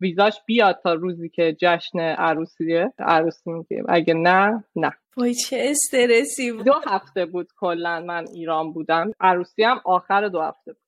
ویزاش 0.01 0.39
بیاد 0.45 0.79
تا 0.83 0.93
روزی 0.93 1.29
که 1.29 1.55
جشن 1.61 1.99
عروسیه 1.99 2.93
عروسی 2.99 3.51
میگیم. 3.51 3.85
اگه 3.89 4.13
نه 4.13 4.63
نه. 4.75 4.91
وای 5.17 5.33
چه 5.33 5.57
استرسی 5.69 6.51
دو 6.63 6.73
هفته 6.87 7.25
بود 7.25 7.47
کلا 7.59 7.99
من 7.99 8.25
ایران 8.33 8.73
بودم. 8.73 9.11
عروسی 9.19 9.63
هم 9.63 9.81
آخر 9.85 10.27
دو 10.27 10.41
هفته 10.41 10.73
بود. 10.73 10.81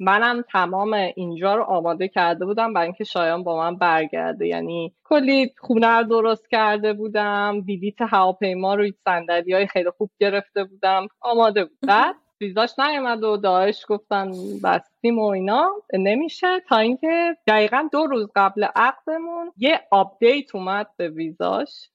منم 0.00 0.44
تمام 0.52 0.92
اینجا 1.16 1.54
رو 1.54 1.62
آماده 1.62 2.08
کرده 2.08 2.44
بودم 2.44 2.72
برای 2.72 2.86
اینکه 2.86 3.04
شایان 3.04 3.44
با 3.44 3.56
من 3.56 3.76
برگرده. 3.76 4.46
یعنی 4.46 4.94
کلی 5.04 5.54
خونه 5.58 5.86
رو 5.86 6.02
درست 6.02 6.48
کرده 6.50 6.92
بودم. 6.92 7.60
بلیت 7.60 8.00
هواپیما 8.00 8.74
روی 8.74 8.92
صندلی 9.04 9.52
های 9.52 9.66
خیلی 9.66 9.90
خوب 9.90 10.10
گرفته 10.20 10.64
بودم. 10.64 11.06
آماده 11.20 11.64
بود. 11.64 11.78
بعد 11.88 12.14
ویزاش 12.40 12.78
نیومد 12.78 13.24
و 13.24 13.36
داعش 13.36 13.84
گفتن 13.88 14.32
بستیم 14.64 15.18
و 15.18 15.24
اینا. 15.24 15.70
نمیشه. 15.92 16.60
تا 16.68 16.78
اینکه 16.78 17.36
دقیقا 17.46 17.88
دو 17.92 18.06
روز 18.06 18.28
قبل 18.36 18.64
عقدمون 18.64 19.52
یه 19.56 19.80
update 19.90 20.54
اومد 20.54 20.86
به 20.96 21.08
ویزاش 21.08 21.90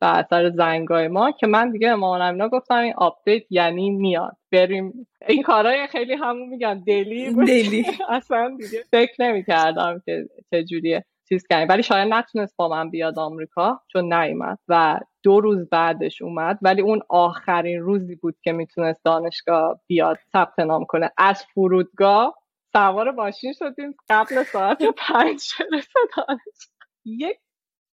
به 0.00 0.06
اثر 0.18 0.50
زنگای 0.50 1.08
ما 1.08 1.30
که 1.30 1.46
من 1.46 1.70
دیگه 1.70 1.94
مامان 1.94 2.22
اینا 2.22 2.48
گفتم 2.48 2.74
این 2.74 2.94
update 2.96 3.42
یعنی 3.50 3.90
میاد. 3.90 4.36
بریم. 4.52 5.06
این 5.28 5.42
کارهای 5.42 5.86
خیلی 5.86 6.14
همون 6.14 6.48
میگن 6.48 6.84
دلی 6.86 7.34
دلی 7.34 7.86
اصلا 8.08 8.56
دیگه 8.58 8.84
فکر 8.90 9.22
نمی‌کردم 9.22 10.02
که 10.04 10.28
چجوریه. 10.50 11.04
چیز 11.28 11.46
کردیم. 11.46 11.68
ولی 11.68 11.82
شایان 11.82 12.14
نتونست 12.14 12.56
با 12.56 12.68
من 12.68 12.90
بیاد 12.90 13.18
آمریکا 13.18 13.80
چون 13.92 14.12
نیومد 14.14 14.58
و 14.68 15.00
دو 15.22 15.40
روز 15.40 15.68
بعدش 15.68 16.22
اومد. 16.22 16.58
ولی 16.62 16.82
اون 16.82 17.00
آخرین 17.08 17.80
روزی 17.80 18.14
بود 18.14 18.36
که 18.42 18.52
می‌تونست 18.52 19.04
دانشگاه 19.04 19.80
بیاد 19.86 20.18
ثبت 20.32 20.58
نام 20.58 20.84
کنه. 20.84 21.10
از 21.18 21.42
فرودگاه 21.54 22.34
سوار 22.72 23.10
ماشین 23.10 23.52
شدیم. 23.52 23.94
قبل 24.08 24.42
ساعت 24.42 24.82
پنج 24.82 25.42
رسه 25.72 26.00
دانشگاه. 26.16 26.76
یک 27.04 27.38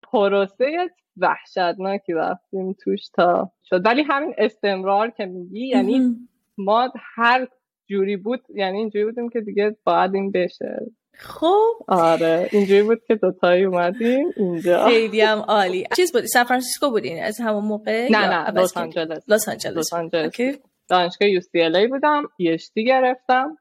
پروسه 0.03 0.91
وحشتناکی 1.17 2.13
رفتیم 2.13 2.73
توش 2.73 3.09
تا 3.09 3.53
شد. 3.65 3.87
ولی 3.87 4.03
همین 4.03 4.35
استمرار 4.39 5.11
که 5.11 5.27
میگی 5.27 5.67
یعنی 5.67 6.17
ما 6.59 6.93
هر 7.15 7.49
جوری 7.89 8.17
بود 8.17 8.41
یعنی 8.55 8.79
اینجوری 8.79 9.05
بودیم 9.05 9.29
که 9.29 9.41
دیگه 9.41 9.77
باید 9.85 10.15
این 10.15 10.33
بشه. 10.33 10.87
خب 11.23 11.73
آره 11.89 12.49
اینجوری 12.53 12.83
بود 12.83 13.03
که 13.09 13.15
دوتایی 13.15 13.65
اومدیم 13.65 14.33
اینجا. 14.37 14.87
خیلی 14.89 15.21
هم 15.21 15.39
عالی. 15.39 15.87
چیز 15.97 16.13
بودی 16.13 16.27
سان 16.27 16.45
فرانسیسکو 16.45 16.91
بودین 16.91 17.23
از 17.23 17.41
همون 17.41 17.65
موقع؟ 17.65 18.09
نه 18.11 18.29
نه 18.29 18.51
لس 18.51 18.77
آنجلس. 18.77 19.23
لس 19.29 19.49
آنجلس. 19.49 19.77
لس 19.77 19.93
آنجلس. 19.93 20.59
دانشگاه 20.89 21.29
UCLA 21.29 21.87
بودم 21.87 22.23
PhD 22.37 22.85
گرفتم. 22.85 23.59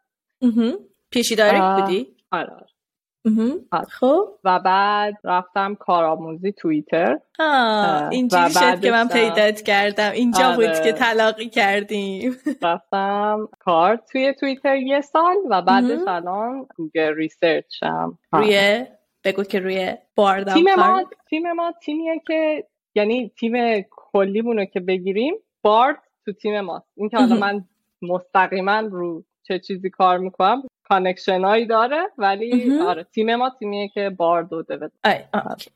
PhD 1.12 1.36
direct 1.36 1.82
بودی؟ 1.82 2.15
آره 2.32 2.54
آره. 2.54 2.65
خب. 4.00 4.28
و 4.44 4.60
بعد 4.60 5.13
رفتم 5.24 5.76
کارآموزی 5.76 6.52
توییتر. 6.52 7.20
اینجوری 8.12 8.52
شد 8.52 8.82
که 8.82 8.92
من 8.92 9.08
پیدات 9.08 9.62
کردم. 9.62 10.12
اینجا 10.12 10.46
آره. 10.46 10.56
بود 10.56 10.84
که 10.84 10.92
تلاقی 10.92 11.50
کردیم. 11.50 12.36
رفتم 12.62 13.50
کار 13.60 13.96
توی 14.12 14.34
توییتر 14.34 14.76
یه 14.76 15.02
سال 15.02 15.36
و 15.50 15.62
بعدش 15.62 16.00
الان 16.08 16.68
Google 16.76 17.15
Research 17.15 17.84
هم 17.84 18.18
روی 18.32 18.86
بگو 19.24 19.44
که 19.44 19.60
روی 19.60 19.94
Bard 20.15 20.46
م 20.46 20.54
تیم 20.54 20.76
ما 20.76 21.04
تیم 21.30 21.52
ما 21.52 21.74
تیمیه 21.86 22.22
که 22.28 22.68
یعنی 22.96 23.32
تیم 23.39 23.54
کلیمونو 23.92 24.65
که 24.65 24.80
بگیریم 24.80 25.36
Bard 25.62 26.00
تو 26.26 26.34
تیم 26.34 26.62
ماست. 26.62 26.88
این 26.96 27.10
که 27.10 27.18
حالا 27.18 27.36
من 27.36 27.65
مستقیما 28.02 28.80
رو 28.80 29.24
چه 29.50 29.60
چیزی 29.60 29.90
کار 29.90 30.18
می‌کنم 30.18 30.64
connection 30.89 31.42
هایی 31.42 31.66
داره 31.66 32.02
ولی 32.18 32.80
آره 32.88 33.04
تیم 33.04 33.36
ما 33.36 33.50
تیمیه 33.60 33.88
که 33.88 34.10
Bard 34.10 34.54
و 34.54 34.64
دوید 34.64 34.92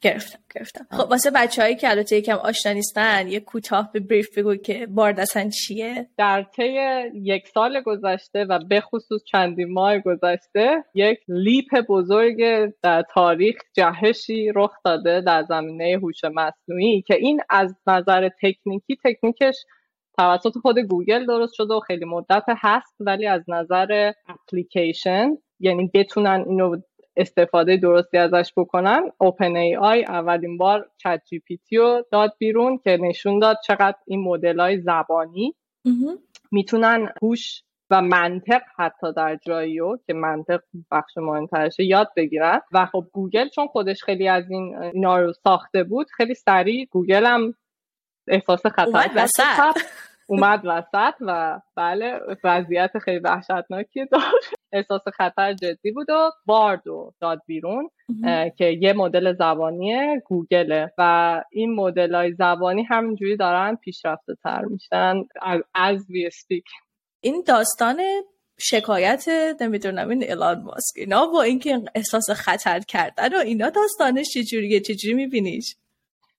گرفتم 0.02 0.40
گرفتم. 0.56 0.86
خب 0.92 1.12
واسه 1.12 1.32
بچه 1.32 1.62
هایی 1.62 1.76
که 1.76 1.90
البته 1.90 2.16
یکم 2.16 2.36
آشنا 2.36 2.74
نیستن 2.74 3.28
یه 3.28 3.40
کوتاه 3.40 3.92
به 3.94 4.00
brief 4.00 4.38
بگو 4.38 4.56
که 4.56 4.88
Bard 4.89 5.20
اصلا 5.20 5.50
چیه. 5.50 6.08
در 6.18 6.44
طی 6.44 6.78
یک 7.14 7.48
سال 7.48 7.82
گذشته 7.82 8.46
و 8.50 8.60
به 8.70 8.82
خصوص 8.82 9.24
چندین 9.32 9.74
ماه 9.74 10.00
گذشته 10.00 10.84
یک 10.94 11.20
leap 11.28 11.80
بزرگ 11.90 12.38
در 12.84 13.04
تاریخ 13.14 13.56
جهشی 13.74 14.52
رخ 14.56 14.72
داده 14.86 15.22
در 15.22 15.44
زمینه 15.44 16.00
هوش 16.02 16.24
مصنوعی 16.24 17.02
که 17.02 17.16
این 17.16 17.42
از 17.50 17.76
نظر 17.88 18.30
تکنیکی 18.42 18.98
تکنیکش 19.04 19.56
توسط 20.17 20.58
خود 20.62 20.80
گوگل 20.80 21.26
درست 21.26 21.54
شده 21.54 21.73
و 21.73 21.80
خیلی 21.80 22.06
مدت 22.06 22.43
هست 22.47 22.95
ولی 22.99 23.28
از 23.28 23.41
نظر 23.47 24.12
اپلیکیشن 24.28 25.38
یعنی 25.60 25.91
بتونن 25.93 26.45
اینو 26.47 26.82
استفاده 27.17 27.78
درستی 27.78 28.17
ازش 28.17 28.54
بکنن 28.58 29.12
OpenAI 29.18 30.04
اولین 30.04 30.58
بار 30.58 30.89
ChatGPT 30.98 31.78
رو 31.78 32.06
داد 32.12 32.34
بیرون 32.38 32.78
که 32.78 32.97
نشون 33.02 33.39
داد 33.39 33.58
چقدر 33.67 33.97
این 34.08 34.19
مدل 34.23 34.60
های 34.60 34.82
زبانی 34.82 35.56
می‌تونن 36.52 37.10
هوش 37.21 37.63
و 37.89 38.02
منطق 38.02 38.62
حتی 38.76 39.13
در 39.13 39.39
جایی 39.45 39.78
رو 39.78 39.99
که 40.08 40.13
منطق 40.13 40.60
بخش 40.91 41.17
مهمترشه 41.17 41.84
یاد 41.84 42.12
بگیرن. 42.17 42.60
و 42.71 42.86
خب 42.86 43.06
گوگل 43.13 43.47
چون 43.47 43.67
خودش 43.67 44.04
خیلی 44.04 44.28
از 44.28 44.52
این 44.52 44.76
اینا 44.76 45.17
رو 45.17 45.34
ساخته 45.34 45.84
بود 45.84 46.08
خیلی 46.17 46.34
سریع 46.34 46.88
گوگل 46.91 47.26
هم 47.26 47.54
احساس 48.28 48.66
خطر 48.66 48.86
اومد. 48.86 49.12
وسط. 49.16 49.82
اومد 50.28 50.62
وسط 50.64 51.14
و 51.22 51.60
بله 51.76 52.20
وضعیت 52.44 52.92
خیلی 52.98 53.20
وحشتناکی 53.20 54.06
داشت 54.12 54.54
احساس 54.72 55.02
خطر 55.18 55.54
جدی 55.54 55.92
بود 55.92 56.10
و 56.10 56.32
بارد 56.46 56.88
و 56.88 57.14
داد 57.20 57.42
بیرون 57.48 57.90
که 58.58 58.66
یه 58.66 58.94
مدل 58.94 59.34
زبانی 59.34 60.20
گوگله 60.26 60.92
و 60.98 61.44
این 61.52 61.76
مدل 61.76 62.16
های 62.16 62.34
زبانی 62.34 62.84
همینجوری 62.84 63.38
دارن 63.38 63.76
پیشرفته 63.76 64.34
تر 64.44 64.62
میشن 64.66 65.22
as 65.78 66.00
we 66.00 66.30
speak 66.30 66.70
این 67.22 67.44
داستان 67.48 68.02
شکایت 68.60 69.26
نمی‌دونم 69.62 70.10
این 70.10 70.24
ایلان 70.24 70.62
ماسک 70.62 70.96
اینا 70.96 71.26
با 71.26 71.42
اینکه 71.42 71.82
احساس 71.96 72.30
خطر 72.30 72.80
کردن 72.80 73.36
و 73.36 73.38
اینا 73.38 73.70
داستانش 73.70 74.26
چجوریه 74.34 74.80
چجوری 74.80 75.14
میبینیش 75.14 75.76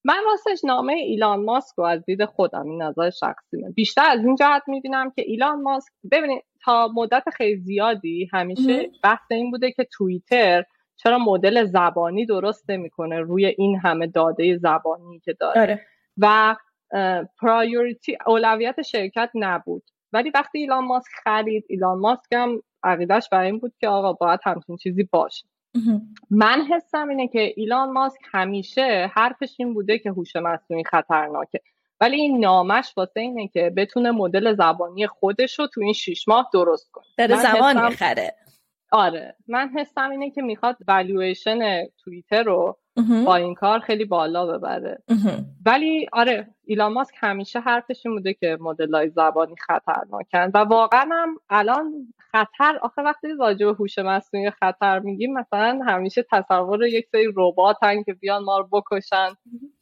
من 0.04 0.18
راستش 0.30 0.64
نامه 0.64 0.92
ایلان 0.92 1.44
ماسک 1.44 1.74
رو 1.76 1.84
از 1.84 2.04
دید 2.04 2.24
خودم 2.24 2.70
این 2.70 2.82
نظر 2.82 3.10
شخصیمه. 3.10 3.70
بیشتر 3.70 4.04
از 4.10 4.24
این 4.24 4.36
جهت 4.36 4.62
می‌بینم 4.66 5.10
که 5.10 5.22
ایلان 5.26 5.62
ماسک 5.62 5.92
ببینید 6.10 6.42
تا 6.64 6.88
مدت 6.94 7.24
خیلی 7.36 7.56
زیادی 7.56 8.28
همیشه 8.32 8.90
بحث 9.02 9.26
این 9.30 9.50
بوده 9.50 9.72
که 9.72 9.84
توییتر 9.92 10.64
چرا 10.96 11.18
مدل 11.18 11.64
زبانی 11.64 12.26
درست 12.26 12.70
نمی‌کنه 12.70 13.20
روی 13.20 13.46
این 13.46 13.78
همه 13.78 14.06
داده 14.06 14.56
زبانی 14.56 15.20
که 15.20 15.32
داره. 15.40 15.60
آره. 15.60 15.80
و 16.18 16.56
پرایوریتی 17.40 18.18
اولویت 18.26 18.82
شرکت 18.82 19.30
نبود. 19.34 19.82
ولی 20.12 20.30
وقتی 20.34 20.58
ایلان 20.58 20.84
ماسک 20.84 21.10
خرید 21.24 21.64
ایلان 21.68 21.98
ماسک 21.98 22.32
هم 22.32 22.62
عقیدش 22.82 23.28
برای 23.32 23.46
این 23.46 23.58
بود 23.58 23.74
که 23.80 23.88
آقا 23.88 24.12
باید 24.12 24.40
همچین 24.44 24.76
چیزی 24.76 25.08
باشه. 25.12 25.46
من 26.30 26.66
حسم 26.70 27.08
اینه 27.08 27.28
که 27.28 27.52
ایلان 27.56 27.90
ماسک 27.92 28.20
همیشه 28.32 29.10
حرفش 29.14 29.54
این 29.58 29.74
بوده 29.74 29.98
که 29.98 30.10
هوش 30.10 30.36
مصنوعی 30.36 30.84
خطرناکه. 30.84 31.60
ولی 32.00 32.16
این 32.16 32.40
نامش 32.40 32.92
واسه 32.96 33.20
اینه 33.20 33.48
که 33.48 33.72
بتونه 33.76 34.10
مدل 34.10 34.54
زبانی 34.54 35.06
خودش 35.06 35.58
رو 35.58 35.66
تو 35.66 35.80
این 35.80 35.92
شیش 35.92 36.28
ماه 36.28 36.50
درست 36.54 36.90
کنه. 36.92 37.04
داره 37.18 37.36
حسم- 37.36 37.88
می‌خره. 37.88 38.34
آره. 38.94 39.36
من 39.48 39.68
حسم 39.68 40.10
اینه 40.10 40.30
که 40.30 40.42
می‌خواد 40.42 40.76
والویشن 40.88 41.86
توییتر 42.04 42.42
رو 42.42 42.78
با 43.26 43.36
این 43.36 43.54
کار 43.54 43.78
خیلی 43.78 44.04
بالا 44.04 44.46
ببره. 44.46 45.02
ولی 45.66 46.08
آره 46.12 46.48
ایلان 46.64 46.92
ماسک 46.92 47.14
همیشه 47.18 47.60
حرفش 47.60 48.06
این 48.06 48.14
بوده 48.14 48.34
که 48.34 48.58
مدل 48.60 49.08
زبانی 49.08 49.54
خطرناکن 49.66 50.50
و 50.54 50.58
واقعا 50.58 51.08
هم 51.12 51.36
الان 51.50 51.92
خطر 52.18 52.78
آخه 52.82 53.02
وقتی 53.02 53.28
راجع 53.38 53.66
به 53.66 53.72
هوش 53.72 53.98
مصنوعی 53.98 54.50
خطر 54.50 54.98
میگیم 54.98 55.32
مثلا 55.32 55.80
همیشه 55.86 56.24
تصور 56.32 56.86
یک 56.86 57.06
سری 57.12 57.32
رباتن 57.36 58.02
که 58.02 58.12
بیان 58.12 58.42
ما 58.44 58.58
رو 58.58 58.68
بکشن. 58.72 59.28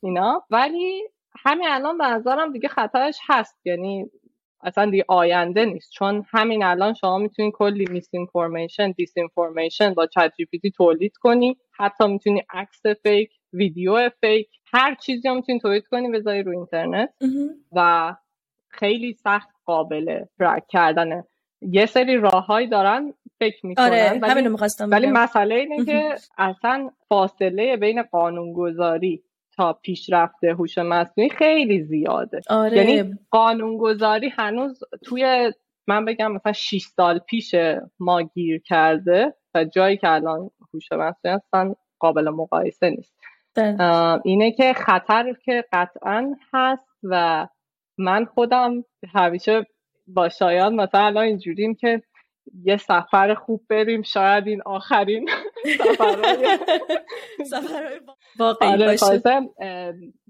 اینا. 0.02 0.42
ولی 0.50 1.02
همین 1.44 1.68
الان 1.68 1.98
به 1.98 2.04
نظرم 2.04 2.52
دیگه 2.52 2.68
خطرش 2.68 3.18
هست. 3.28 3.60
یعنی 3.66 4.10
اصلا 4.62 4.90
دیگه 4.90 5.04
آینده 5.08 5.64
نیست. 5.64 5.92
چون 5.92 6.24
همین 6.30 6.64
الان 6.64 6.94
شما 6.94 7.18
می‌تونی 7.18 7.52
کلی 7.54 7.86
misinformation 7.90 8.90
disinformation 8.90 9.94
با 9.94 10.06
ChatGPT 10.06 10.70
تولید 10.70 11.16
کنی. 11.16 11.56
حتی 11.72 12.06
می‌تونی 12.06 12.42
عکس 12.50 12.86
fake 13.02 13.30
ویدیو 13.52 14.08
fake 14.20 14.48
هر 14.72 14.94
چیزی 14.94 15.28
هم 15.28 15.36
می‌تونی 15.36 15.60
تولید 15.60 15.86
کنی 15.86 16.10
بذاری 16.10 16.42
رو 16.42 16.50
اینترنت. 16.50 17.10
و 17.72 18.14
خیلی 18.68 19.12
سخت 19.12 19.48
قابل 19.64 20.24
ترک 20.38 20.66
کردنه 20.68 21.24
یه 21.60 21.86
سری 21.86 22.16
راههایی 22.16 22.66
دارن 22.66 23.14
فکر 23.38 23.66
می‌کنن 23.66 23.84
آره 23.84 24.18
ولی, 24.22 24.30
همینو 24.30 24.50
می‌خواستم 24.50 24.90
ولی 24.90 25.06
مسئله 25.06 25.54
اینه 25.54 25.84
که 25.84 26.14
اصلا 26.38 26.90
فاصله 27.08 27.76
بین 27.76 28.02
قانونگذاری 28.02 29.22
تا 29.62 29.72
پیشرفت 29.72 30.44
هوش 30.44 30.78
مصنوعی 30.78 31.30
خیلی 31.30 31.82
زیاده. 31.82 32.40
آره. 32.50 32.76
یعنی 32.76 33.18
قانونگذاری 33.30 34.28
هنوز 34.28 34.80
توی 35.04 35.52
من 35.86 36.04
بگم 36.04 36.32
مثلا 36.32 36.52
6 36.52 36.82
سال 36.82 37.18
پیش 37.18 37.54
ما 37.98 38.22
گیر 38.22 38.62
کرده 38.62 39.34
و 39.54 39.64
جایی 39.64 39.96
که 39.96 40.08
الان 40.08 40.50
هوش 40.74 40.92
مصنوعی 40.92 41.36
اصلا 41.36 41.74
قابل 41.98 42.28
مقایسه 42.28 42.90
نیست. 42.90 43.14
اه، 43.56 44.20
اینه 44.24 44.52
که 44.52 44.72
خطر 44.72 45.36
که 45.44 45.64
قطعا 45.72 46.34
هست 46.52 46.88
و 47.02 47.46
من 47.98 48.24
خودم 48.24 48.84
همیشه 49.14 49.66
با 50.06 50.28
شایان 50.28 50.74
مثلا 50.74 51.06
الان 51.06 51.24
اینجوریم 51.24 51.74
که 51.74 52.02
یه 52.64 52.76
سفر 52.76 53.34
خوب 53.34 53.60
بریم 53.70 54.02
شاید 54.02 54.46
این 54.46 54.62
آخرین 54.66 55.28
سفرهای 57.50 58.00
واقعی 58.38 58.68
آره، 58.68 58.86
باشه. 58.86 59.22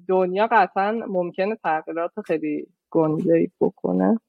دنیا 0.09 0.48
قطعا 0.53 0.92
ممکنه 0.92 1.57
تغییرات 1.62 2.12
خیلی 2.27 2.66
گنده 2.90 3.51
بکنه. 3.61 4.20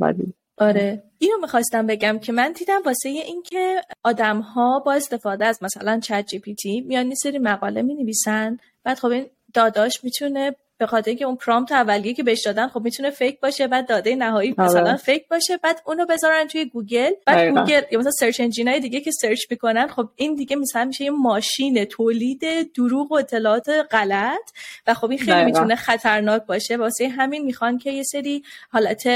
ولی 0.00 0.34
آره. 0.58 1.02
اینو 1.18 1.36
می‌خواستم 1.40 1.86
بگم 1.86 2.18
که 2.18 2.32
من 2.32 2.52
دیدم 2.52 2.82
واسه 2.86 3.08
اینکه 3.08 3.80
آدم 4.04 4.40
ها 4.40 4.82
با 4.86 4.92
استفاده 4.92 5.44
از 5.44 5.62
مثلا 5.62 6.00
چت 6.00 6.26
جی 6.26 6.38
پی 6.38 6.54
تی 6.54 6.80
میان 6.80 7.14
سری 7.14 7.38
مقاله 7.38 7.82
می 7.82 7.94
نویسن 7.94 8.58
بعد 8.84 8.98
خب 8.98 9.08
این 9.08 9.26
data 9.54 9.87
ش 9.87 10.04
می‌تونه 10.04 10.56
به 10.80 10.86
خاطر 10.86 11.08
اینکه 11.10 11.24
اون 11.24 11.36
prompt 11.36 11.72
اولیه 11.72 12.14
که 12.14 12.22
بهش 12.22 12.42
دادن 12.46 12.68
خب 12.68 12.80
می‌تونه 12.80 13.10
fake 13.10 13.40
باشه 13.40 13.66
بعد 13.66 13.88
داده 13.88 14.14
نهایی 14.14 14.54
آره. 14.58 14.68
مثلا 14.68 14.96
fake 14.96 15.28
باشه 15.28 15.56
بعد 15.56 15.82
اونو 15.86 16.06
بذارن 16.06 16.46
توی 16.46 16.64
گوگل. 16.64 17.10
بعد 17.26 17.48
گوگل 17.48 17.82
یا 17.90 17.98
مثلا 17.98 18.10
search 18.10 18.40
های 18.40 18.80
دیگه 18.80 19.00
که 19.00 19.10
search 19.10 19.40
می‌کنن 19.50 19.86
خب 19.86 20.08
این 20.16 20.34
دیگه 20.34 20.56
مثلا 20.56 20.84
میشه 20.84 21.04
یه 21.04 21.10
ماشین 21.10 21.84
تولید 21.84 22.72
دروغ 22.72 23.12
و 23.12 23.14
اطلاعات 23.14 23.68
غلط. 23.90 24.50
و 24.86 24.94
خب 24.94 25.10
این 25.10 25.18
خیلی 25.18 25.44
می‌تونه 25.44 25.76
خطرناک 25.76 26.46
باشه. 26.46 26.76
واسه 26.76 27.08
همین 27.08 27.44
می‌خوان 27.44 27.78
که 27.78 27.90
یه 27.90 28.02
سری 28.02 28.42
حالت 28.72 29.08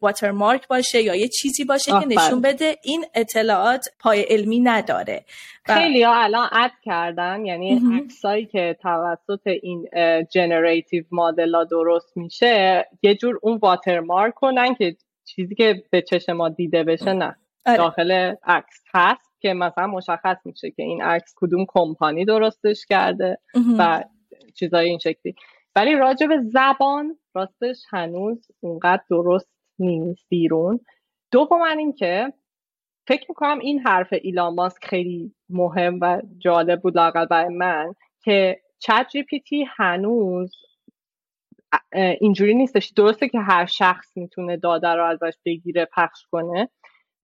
watermark 0.00 0.68
باشه 0.68 1.02
یا 1.02 1.14
یه 1.14 1.28
چیزی 1.28 1.64
باشه 1.64 1.90
که 1.90 2.06
نشون 2.06 2.40
بده 2.40 2.76
این 2.82 3.04
اطلاعات 3.14 3.84
پای 3.98 4.22
علمی 4.22 4.60
نداره. 4.60 5.24
خیلی 5.66 6.02
ها 6.02 6.22
الان 6.22 6.48
اد 6.52 6.70
کردن 6.82 7.46
یعنی 7.46 7.80
عکسایی 7.94 8.46
که 8.46 8.76
توسط 8.82 9.46
این 9.46 9.88
جنریتیو 10.30 11.04
مدل 11.12 11.54
ها 11.54 11.64
درست 11.64 12.16
میشه 12.16 12.86
یه 13.02 13.14
جور 13.14 13.38
اون 13.42 13.58
واترمارک 13.62 14.34
کنن 14.34 14.74
که 14.74 14.96
چیزی 15.24 15.54
که 15.54 15.82
به 15.90 16.02
چشم 16.02 16.32
ما 16.32 16.48
دیده 16.48 16.84
بشه 16.84 17.12
نه. 17.12 17.36
آره. 17.66 17.76
داخل 17.76 18.34
عکس 18.44 18.84
هست 18.94 19.40
که 19.40 19.54
مثلا 19.54 19.86
مشخص 19.86 20.36
میشه 20.44 20.70
که 20.70 20.82
این 20.82 21.02
عکس 21.02 21.34
کدوم 21.36 21.64
کمپانی 21.68 22.24
درستش 22.24 22.86
کرده 22.86 23.38
و 23.78 24.04
چیزای 24.54 24.88
این 24.88 24.98
شکلی. 24.98 25.34
ولی 25.76 25.96
راجع 25.96 26.26
به 26.26 26.38
زبان 26.42 27.18
راستش 27.34 27.82
هنوز 27.90 28.48
اونقدر 28.60 29.02
درست 29.10 29.48
نیست 29.78 30.26
بیرون. 30.28 30.80
دوم 31.30 31.62
این 31.62 31.92
که 31.92 32.32
فکر 33.08 33.24
می‌کنم 33.28 33.58
این 33.58 33.80
حرف 33.80 34.08
ایلان 34.22 34.54
ماسک 34.54 34.84
خیلی 34.84 35.34
مهم 35.48 35.98
و 36.00 36.22
جالب 36.38 36.80
بود 36.80 36.96
لاقل 36.96 37.26
برای 37.26 37.54
من 37.54 37.94
که 38.24 38.60
ChatGPT 38.78 39.66
هنوز 39.76 40.56
اینجوری 42.20 42.54
نیستش. 42.54 42.92
درسته 42.96 43.28
که 43.28 43.40
هر 43.40 43.66
شخص 43.66 44.16
می‌تونه 44.16 44.56
داده 44.56 44.88
رو 44.88 45.04
ازش 45.04 45.36
بگیره 45.44 45.88
پخش 45.96 46.26
کنه 46.30 46.68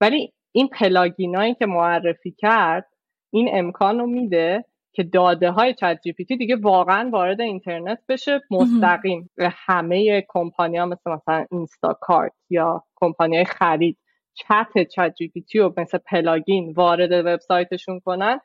ولی 0.01 0.33
این 0.51 0.67
plugin 0.67 1.33
ایی 1.33 1.55
که 1.55 1.65
معرفی 1.65 2.31
کرد 2.37 2.89
این 3.33 3.49
امکان 3.53 3.99
رو 3.99 4.07
میده 4.07 4.65
که 4.95 5.03
داده 5.03 5.51
های 5.51 5.73
ChatGPT 5.73 6.37
دیگه 6.37 6.55
واقعا 6.55 7.09
وارد 7.09 7.41
اینترنت 7.41 7.99
بشه 8.09 8.41
مستقیم. 8.51 9.29
به 9.35 9.53
همه 9.53 10.25
کمپانی 10.27 10.77
ها 10.77 10.85
مثل 10.85 11.11
مثلا 11.11 11.45
Instacart 11.51 12.33
یا 12.49 12.83
کمپانی 12.95 13.35
های 13.35 13.45
خرید 13.45 13.97
چت 14.33 14.87
ChatGPT 14.95 15.59
و 15.59 15.71
مثل 15.77 15.97
plugin 15.97 16.73
وارد 16.73 17.11
وبسایتشون 17.11 17.99
کنن 17.99 18.39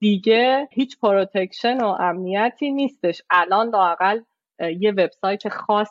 دیگه 0.00 0.68
هیچ 0.72 0.98
protection 1.00 1.78
و 1.84 1.86
امنیتی 1.86 2.72
نیستش. 2.72 3.22
الان 3.30 3.68
لاقل 3.68 4.20
یه 4.80 4.90
وبسایت 4.90 5.48
خاص 5.48 5.90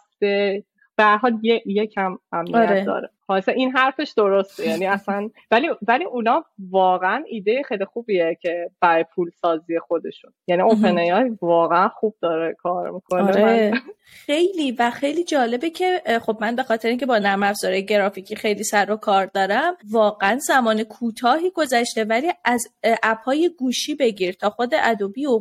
به 0.96 1.04
حال 1.04 1.40
یه 1.42 1.62
یکم 1.66 2.18
امنیت 2.32 2.56
آره. 2.56 2.84
داره. 2.86 3.10
خاصه 3.28 3.52
این 3.52 3.72
حرفش 3.72 4.14
درسته. 4.18 4.68
یعنی 4.68 4.86
اصلا 4.86 5.30
ولی 5.52 5.70
ولی 5.88 6.06
اونا 6.06 6.46
واقعا 6.70 7.24
ایده 7.28 7.64
خیلی 7.68 7.86
خوبیه 7.86 8.38
که 8.42 8.72
برای 8.82 9.06
پول 9.16 9.30
سازی 9.42 9.80
خودشون. 9.80 10.34
یعنی 10.48 10.62
OpenAI 10.62 11.38
واقعا 11.42 11.88
خوب 11.90 12.16
داره 12.22 12.54
کار 12.54 12.92
می‌کنه. 12.92 13.22
آره. 13.22 13.74
خیلی 14.04 14.72
و 14.72 14.90
خیلی 14.90 15.24
جالبه 15.24 15.70
که 15.70 16.02
خب 16.22 16.38
من 16.42 16.56
به 16.56 16.64
خاطر 16.64 16.90
اینکه 16.90 17.06
با 17.06 17.18
نرم 17.18 17.44
افزار 17.44 17.80
گرافیکی 17.80 18.36
خیلی 18.36 18.64
سر 18.64 18.92
و 18.92 18.96
کار 18.96 19.26
دارم 19.26 19.78
واقعا 19.92 20.38
زمان 20.38 20.84
کوتاهی 20.84 21.50
گذشته 21.50 22.04
ولی 22.04 22.32
از 22.46 22.68
app 23.04 23.20
های 23.20 23.52
گوشی 23.60 23.96
بگیر 23.96 24.34
تا 24.34 24.50
خود 24.50 24.72
Adobe 24.84 25.26
و 25.26 25.40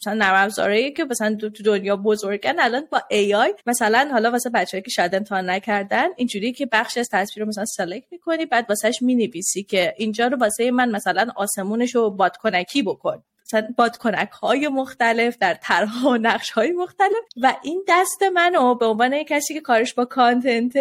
مثلا 0.00 0.14
نرم 0.14 0.50
که 0.96 1.04
مثلا 1.04 1.34
تو 1.34 1.62
دنیا 1.64 1.96
بزرگن 1.96 2.54
الان 2.58 2.88
با 2.90 3.02
AI 3.10 3.54
مثلا 3.66 4.08
حالا 4.12 4.30
واسه 4.30 4.50
بچه‌ای 4.50 4.82
که 4.82 4.90
شاید 4.90 5.14
امتحان 5.14 5.50
نکردن 5.50 6.08
اینجوری 6.16 6.52
که 6.52 6.66
بخش 6.66 6.98
از 6.98 7.08
تصویر 7.12 7.44
رو 7.44 7.48
مثلا 7.48 7.64
select 7.64 8.06
می‌کنی 8.10 8.46
بعد 8.46 8.66
واسهش 8.68 9.02
می‌نویسی 9.02 9.62
که 9.62 9.94
اینجا 9.96 10.26
رو 10.26 10.36
واسه 10.36 10.70
من 10.70 10.90
مثلا 10.90 11.28
آسمونش 11.36 11.94
رو 11.94 12.10
بادکنکی 12.10 12.82
بکن. 12.82 13.22
مثلا 13.46 13.68
بادکنک 13.76 14.30
های 14.30 14.68
مختلف 14.68 15.38
در 15.38 15.54
طرح 15.54 16.04
و 16.04 16.16
نقش 16.16 16.50
های 16.50 16.72
مختلف. 16.72 17.24
و 17.42 17.56
این 17.62 17.84
دست 17.88 18.22
منو 18.22 18.74
به 18.74 18.86
عنوان 18.86 19.22
کسی 19.22 19.54
که 19.54 19.60
کارش 19.60 19.94
با 19.94 20.04
content 20.04 20.76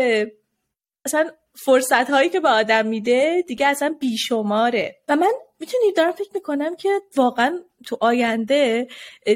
مثلا 1.05 1.31
فرصت 1.53 2.09
هایی 2.09 2.29
که 2.29 2.39
به 2.39 2.49
آدم 2.49 2.85
میده 2.85 3.43
دیگه 3.47 3.67
اصلا 3.67 3.95
بیشماره. 3.99 4.95
و 5.07 5.15
من 5.15 5.31
می‌تونی 5.59 5.91
دارم 5.97 6.11
فکر 6.11 6.29
می‌کنم 6.33 6.75
که 6.75 6.89
واقعا 7.17 7.59
تو 7.85 7.97
آینده 8.01 8.87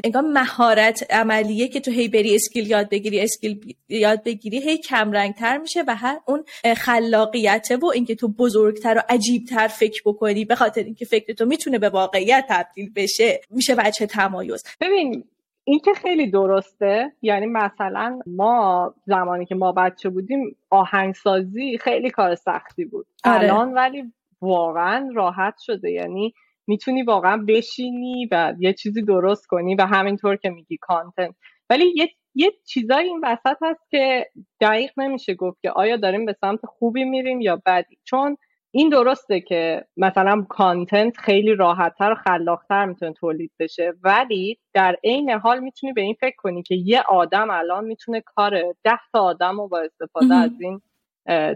انگار 0.04 0.22
مهارت 0.22 1.12
عملیه 1.12 1.68
که 1.68 1.80
تو 1.80 1.90
هی 1.90 2.08
بری 2.08 2.34
اسکیل 2.34 2.70
یاد 2.70 2.88
بگیری 2.88 3.20
اسکیل 3.20 3.74
یاد 3.88 4.24
بگیری 4.24 4.62
هی 4.62 4.78
کم 4.78 5.12
رنگ 5.12 5.34
تر 5.34 5.58
میشه 5.58 5.84
و 5.88 5.94
هر 5.94 6.20
اون 6.26 6.44
خلاقیته 6.76 7.76
و 7.76 7.86
اینکه 7.86 8.14
تو 8.14 8.28
بزرگتر 8.28 8.98
و 8.98 9.02
عجیبتر 9.08 9.68
فکر 9.68 10.02
بکنی 10.06 10.44
به 10.44 10.54
خاطر 10.54 10.82
اینکه 10.82 11.04
فکر 11.04 11.32
تو 11.32 11.44
می‌تونه 11.44 11.78
به 11.78 11.88
واقعیت 11.88 12.44
تبدیل 12.48 12.92
بشه 12.96 13.40
میشه 13.50 13.74
بچه 13.74 14.06
تمایز 14.06 14.64
ببین 14.80 15.24
این 15.64 15.78
که 15.78 15.92
خیلی 15.94 16.30
درسته 16.30 17.12
یعنی 17.22 17.46
مثلا 17.46 18.20
ما 18.26 18.94
زمانی 19.06 19.46
که 19.46 19.54
ما 19.54 19.72
بچه 19.72 20.08
بودیم 20.08 20.56
آهنگسازی 20.70 21.78
خیلی 21.78 22.10
کار 22.10 22.34
سختی 22.34 22.84
بود 22.84 23.06
آره. 23.24 23.44
الان 23.44 23.74
ولی 23.74 24.12
واقعا 24.44 25.10
راحت 25.14 25.54
شده. 25.58 25.90
یعنی 25.90 26.34
می‌تونی 26.66 27.02
واقعا 27.02 27.44
بشینی 27.48 28.28
و 28.32 28.54
یه 28.58 28.72
چیزی 28.72 29.02
درست 29.02 29.46
کنی 29.46 29.74
و 29.74 29.82
همینطور 29.82 30.36
که 30.36 30.50
میگی 30.50 30.78
کانتنت 30.80 31.34
ولی 31.70 31.84
یه 31.96 32.08
یه 32.34 32.52
چیزایی 32.66 33.08
این 33.08 33.20
وسط 33.24 33.56
هست 33.62 33.90
که 33.90 34.26
دقیق 34.60 34.90
نمیشه 34.96 35.34
گفت 35.34 35.60
که 35.62 35.70
آیا 35.70 35.96
داریم 35.96 36.24
به 36.24 36.36
سمت 36.40 36.66
خوبی 36.66 37.04
میریم 37.04 37.40
یا 37.40 37.62
بدی. 37.66 37.98
چون 38.04 38.36
این 38.70 38.88
درسته 38.88 39.40
که 39.40 39.84
مثلا 39.96 40.46
کانتنت 40.48 41.16
خیلی 41.16 41.54
راحتتر 41.54 42.12
و 42.12 42.14
خلاقتر 42.14 42.84
می‌تونه 42.84 43.12
تولید 43.12 43.52
بشه 43.58 43.92
ولی 44.04 44.58
در 44.74 44.96
عین 45.04 45.30
حال 45.30 45.60
می‌تونی 45.60 45.92
به 45.92 46.00
این 46.00 46.14
فکر 46.20 46.36
کنی 46.36 46.62
که 46.62 46.74
یه 46.74 47.02
آدم 47.08 47.50
الان 47.50 47.84
می‌تونه 47.84 48.20
کار 48.20 48.74
ده 48.84 48.98
تا 49.12 49.20
آدم 49.20 49.60
رو 49.60 49.68
با 49.68 49.78
استفاده 49.78 50.34
از 50.34 50.50
این 50.60 50.80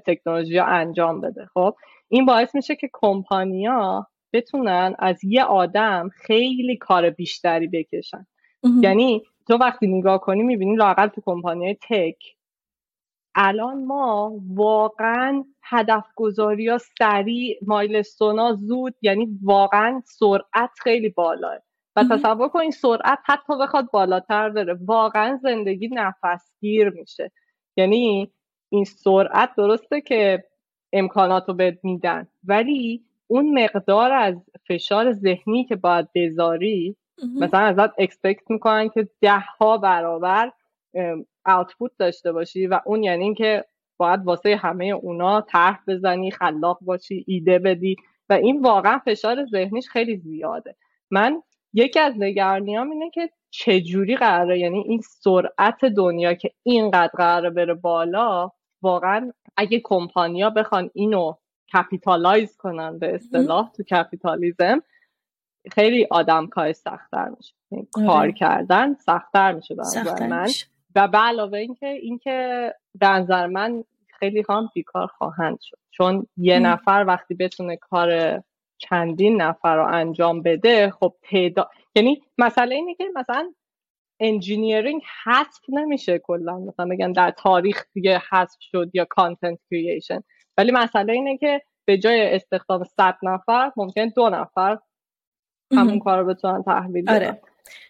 تکنولوژی 0.07 0.59
انجام 0.59 1.21
بده. 1.21 1.47
خب؟ 1.55 1.75
این 2.09 2.27
باعث 2.27 2.55
میشه 2.55 2.77
که 2.77 2.91
کمپانیا 2.93 4.07
بتونن 4.33 4.95
از 4.99 5.25
یه 5.25 5.45
آدم 5.45 6.09
خیلی 6.15 6.77
کار 6.77 7.11
بیشتری 7.11 7.69
بکشن. 7.69 8.27
یعنی 8.83 9.23
تو 9.49 9.55
وقتی 9.57 9.87
نگاه 9.87 10.21
کنی 10.21 10.43
می‌بینی 10.43 10.77
لاقل 10.77 11.07
تو 11.07 11.21
کمپانی 11.25 11.75
تک 11.75 12.17
الان 13.35 13.85
ما 13.85 14.33
واقعا 14.55 15.45
هدف 15.63 16.05
گذاری 16.17 16.69
ها 16.69 16.79
سریع 16.79 17.59
مایلستونا 17.63 18.53
زود 18.53 18.95
یعنی 19.03 19.39
واقعا 19.43 20.03
سرعت 20.05 20.71
خیلی 20.83 21.09
بالاه. 21.09 21.59
و 21.97 22.05
تصور 22.11 22.49
کن 22.49 22.61
این 22.61 22.71
سرعت 22.71 23.19
حتی 23.25 23.59
بخواد 23.61 23.91
بالاتر 23.93 24.51
بره. 24.51 24.79
واقعا 24.85 25.39
زندگی 25.43 25.89
نفسگیر 25.93 26.91
میشه. 26.91 27.33
یعنی 27.77 28.33
این 28.69 28.85
سرعت 28.85 29.55
درسته 29.57 30.01
که 30.01 30.45
امکانات 30.93 31.49
رو 31.49 31.55
بهت 31.55 31.79
میدن. 31.83 32.27
ولی 32.45 33.03
اون 33.27 33.65
مقدار 33.65 34.13
از 34.13 34.35
فشار 34.69 35.13
ذهنی 35.13 35.65
که 35.65 35.77
باید 35.77 36.09
بذاری 36.15 36.97
مثلا 37.41 37.61
ازت 37.61 37.91
اکسپکت 37.99 38.51
می‌کنن 38.51 38.89
که 38.89 39.09
ده 39.21 39.39
ها 39.39 39.79
برابر 39.79 40.53
آوتپوت 41.45 41.91
داشته 41.99 42.33
باشی 42.33 42.67
و 42.67 42.81
اون 42.87 43.03
یعنی 43.03 43.25
اینکه 43.25 43.65
باید 43.97 44.21
واسه 44.25 44.57
همه 44.57 44.85
اونا 44.85 45.41
طرح 45.41 45.81
بزنی 45.89 46.31
خلاق 46.31 46.79
باشی 46.81 47.25
ایده 47.29 47.59
بدی 47.59 47.97
و 48.29 48.33
این 48.33 48.63
واقعا 48.63 48.99
فشار 48.99 49.45
ذهنیش 49.45 49.89
خیلی 49.89 50.17
زیاده. 50.17 50.77
من 51.11 51.43
یکی 51.73 52.01
از 52.01 52.15
نگرانیام 52.19 52.91
اینه 52.91 53.11
که 53.11 53.31
چجوری 53.51 54.17
قراره 54.17 54.59
یعنی 54.59 54.79
این 54.79 55.01
سرعت 55.01 55.85
دنیا 55.85 56.35
که 56.35 56.51
اینقدر 56.63 57.13
قراره 57.17 57.51
بره 57.51 57.75
بالا 57.75 58.51
واقعا 58.83 59.33
اگه 59.59 59.81
کمپانیا 59.85 60.51
بخوان 60.51 60.91
اینو 60.95 61.35
capitalize 61.75 62.57
کنن 62.57 62.99
به 62.99 63.15
اصطلاح 63.15 63.73
تو 63.73 63.83
کپیتالیزم 63.83 64.83
خیلی 65.73 66.07
آدم 66.11 66.47
کار 66.47 66.73
سختتر 66.73 67.29
میشه. 67.29 67.55
یعنی 67.71 67.89
آره. 67.97 68.07
کار 68.07 68.31
کردن 68.31 68.95
سختتر 68.95 69.53
میشه 69.53 69.75
برای 69.75 70.29
من. 70.29 70.49
و 70.95 71.09
به 71.09 71.19
علاوه 71.19 71.59
اینکه 71.59 71.87
اینکه 71.87 72.75
به 72.95 73.09
نظر 73.09 73.47
من 73.47 73.85
خیلی 74.19 74.45
هم 74.49 74.71
بیکار 74.75 75.07
خواهند 75.07 75.59
شد. 75.61 75.79
چون 75.91 76.27
یه 76.37 76.59
نفر 76.59 77.05
وقتی 77.09 77.35
بتونه 77.35 77.77
کار 77.77 78.41
چندین 78.79 79.43
نفر 79.43 79.77
رو 79.77 79.87
انجام 79.87 80.43
بده 80.43 80.91
خب 80.91 81.15
تعداد 81.23 81.71
یعنی 81.95 82.23
مسئله 82.39 82.75
اینه 82.75 82.95
که 82.95 83.05
مثلا 83.15 83.53
engineering 84.21 85.03
حذف 85.25 85.61
نمیشه 85.69 86.19
کلا. 86.19 86.59
مثلا 86.59 86.87
بگن 86.87 87.13
در 87.13 87.31
تاریخ 87.31 87.85
دیگه 87.95 88.23
حذف 88.31 88.57
شد 88.61 88.91
یا 88.95 89.07
content 89.11 89.59
creation 89.71 90.23
ولی 90.59 90.73
مسئله 90.73 91.13
اینه 91.13 91.39
که 91.39 91.63
به 91.85 91.99
جای 91.99 92.35
استخدام 92.35 92.85
100 92.85 93.17
نفر 93.23 93.73
ممکن 93.77 94.09
دو 94.09 94.29
نفر 94.29 94.79
همون 95.73 95.99
کار 95.99 96.19
رو 96.19 96.27
بتونن 96.27 96.63
تحویل 96.63 97.11
آره. 97.11 97.41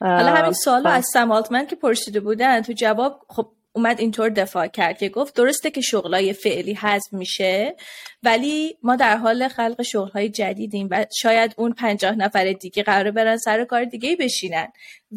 حالا 0.01 0.35
همین 0.35 0.53
سوال 0.53 0.87
از 0.87 1.07
سم 1.07 1.24
آلتمن 1.24 1.67
که 1.67 1.77
پرسیده 1.77 2.21
بودن 2.21 2.61
تو 2.61 2.73
جواب 2.73 3.21
خب 3.29 3.53
اومد 3.79 4.01
اینطور 4.01 4.29
دفاع 4.29 4.67
کرد 4.67 4.99
که 4.99 5.09
گفت 5.09 5.35
درسته 5.35 5.71
که 5.71 5.81
شغلای 5.81 6.33
فعلی 6.33 6.75
حذف 6.75 7.13
میشه 7.13 7.77
ولی 8.23 8.79
ما 8.83 8.97
در 8.97 9.17
حال 9.17 9.49
خلق 9.49 9.83
شغلهای 9.83 10.29
جدیدیم 10.29 10.89
و 10.91 11.07
شاید 11.21 11.55
اون 11.57 11.73
پنجاه 11.73 12.15
نفر 12.15 12.53
دیگه 12.53 12.83
قرار 12.83 13.11
برن 13.11 13.37
سر 13.37 13.65
کار 13.65 13.85
دیگه 13.85 14.17
بشینن. 14.17 14.69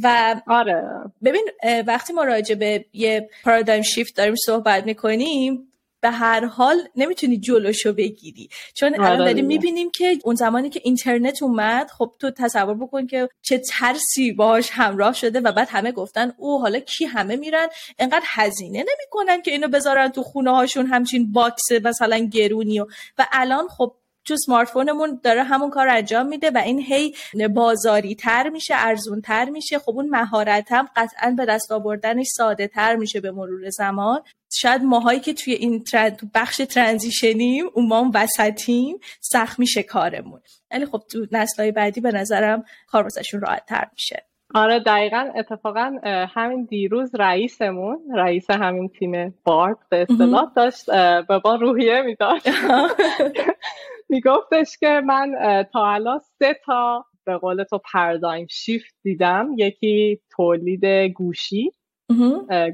و 0.03 0.35
آره. 0.47 0.83
ببین 1.23 1.47
وقتی 1.87 2.13
ما 2.13 2.23
راجع 2.23 2.55
به 2.55 2.85
یه 2.93 3.29
paradigm 3.43 3.81
shift 3.81 4.15
داریم 4.15 4.35
صحبت 4.35 4.85
می‌کنیم 4.85 5.70
به 6.01 6.11
هر 6.11 6.45
حال 6.45 6.87
نمی‌تونی 6.95 7.37
جلوشو 7.37 7.93
بگیری. 7.93 8.49
چون 8.73 8.93
الان 8.93 9.11
آره 9.11 9.17
داریم 9.17 9.45
می‌بینیم 9.45 9.91
که 9.91 10.17
اون 10.23 10.35
زمانی 10.35 10.69
که 10.69 10.81
اینترنت 10.83 11.43
اومد 11.43 11.91
خب 11.97 12.13
تو 12.19 12.31
تصور 12.31 12.73
بکن 12.73 13.07
که 13.07 13.29
چه 13.41 13.57
ترسی 13.57 14.31
باش 14.31 14.69
همراه 14.71 15.13
شده 15.13 15.39
و 15.39 15.51
بعد 15.51 15.67
همه 15.71 15.91
گفتن 15.91 16.33
اوه 16.37 16.61
حالا 16.61 16.79
کی 16.79 17.05
همه 17.05 17.35
میرن؟ 17.35 17.67
انقدر 17.99 18.25
هزینه 18.25 18.79
نمی‌کنن 18.79 19.41
که 19.41 19.51
اینو 19.51 19.67
بذارن 19.67 20.07
تو 20.07 20.23
خونه 20.23 20.51
هاشون 20.51 20.85
همچین 20.85 21.31
box 21.31 21.71
مثلا 21.83 22.17
گرونی 22.17 22.79
و, 22.79 22.85
و 23.17 23.27
الان 23.31 23.67
خب 23.67 23.95
تو 24.25 24.35
smartphone 24.37 24.69
مون 24.69 25.19
داره 25.23 25.43
همون 25.43 25.69
کار 25.69 25.87
انجام 25.89 26.25
میده 26.25 26.51
و 26.51 26.57
این 26.57 26.79
هی 26.79 27.15
بازاری 27.55 28.15
تر 28.15 28.49
میشه 28.49 28.73
ارزون 28.77 29.21
تر 29.21 29.49
میشه. 29.49 29.79
خب 29.79 29.91
اون 29.95 30.09
مهارت 30.09 30.71
هم 30.71 30.89
قطعا 30.95 31.35
به 31.37 31.45
دست 31.45 31.71
آوردنش 31.71 32.27
ساده 32.37 32.67
تر 32.67 32.95
میشه 32.95 33.21
به 33.21 33.31
مرور 33.31 33.69
زمان. 33.69 34.21
شاید 34.53 34.83
ماهایی 34.83 35.19
که 35.19 35.33
توی 35.33 35.53
این 35.53 35.83
تو 35.83 36.27
بخش 36.33 36.57
ترانزیشنیم 36.57 37.65
اون 37.73 37.87
ما 37.87 38.03
هم 38.03 38.11
وسطیم 38.13 38.99
سخت 39.21 39.59
میشه 39.59 39.83
کارمون. 39.83 40.41
ولی 40.71 40.85
خب 40.85 41.01
تو 41.11 41.25
نسلهای 41.31 41.71
بعدی 41.71 42.01
به 42.01 42.11
نظرم 42.11 42.63
کار 42.87 43.03
واسهشون 43.03 43.41
راحت 43.41 43.65
تر 43.65 43.87
میشه. 43.93 44.25
آره 44.53 44.79
دقیقا. 44.79 45.31
اتفاقا 45.35 45.97
همین 46.35 46.65
دیروز 46.65 47.15
رئیسمون 47.19 47.99
رئیس 48.15 48.49
همین 48.49 48.89
تیم 48.89 49.35
بارد 49.43 49.77
به 49.89 50.01
اصطلاح 50.09 50.51
داشت 50.55 50.85
به 51.27 51.41
ما 51.45 51.55
روحیه 51.55 52.01
میداشت 52.01 52.47
میگفتش 54.11 54.77
که 54.77 55.01
من 55.05 55.35
تا 55.73 55.91
الان 55.91 56.19
سه 56.19 56.59
تا 56.65 57.05
به 57.25 57.37
قول 57.37 57.63
تو 57.63 57.79
پردایم 57.93 58.47
شیفت 58.49 58.95
دیدم. 59.03 59.49
یکی 59.57 60.21
تولید 60.31 60.85
گوشی 61.13 61.71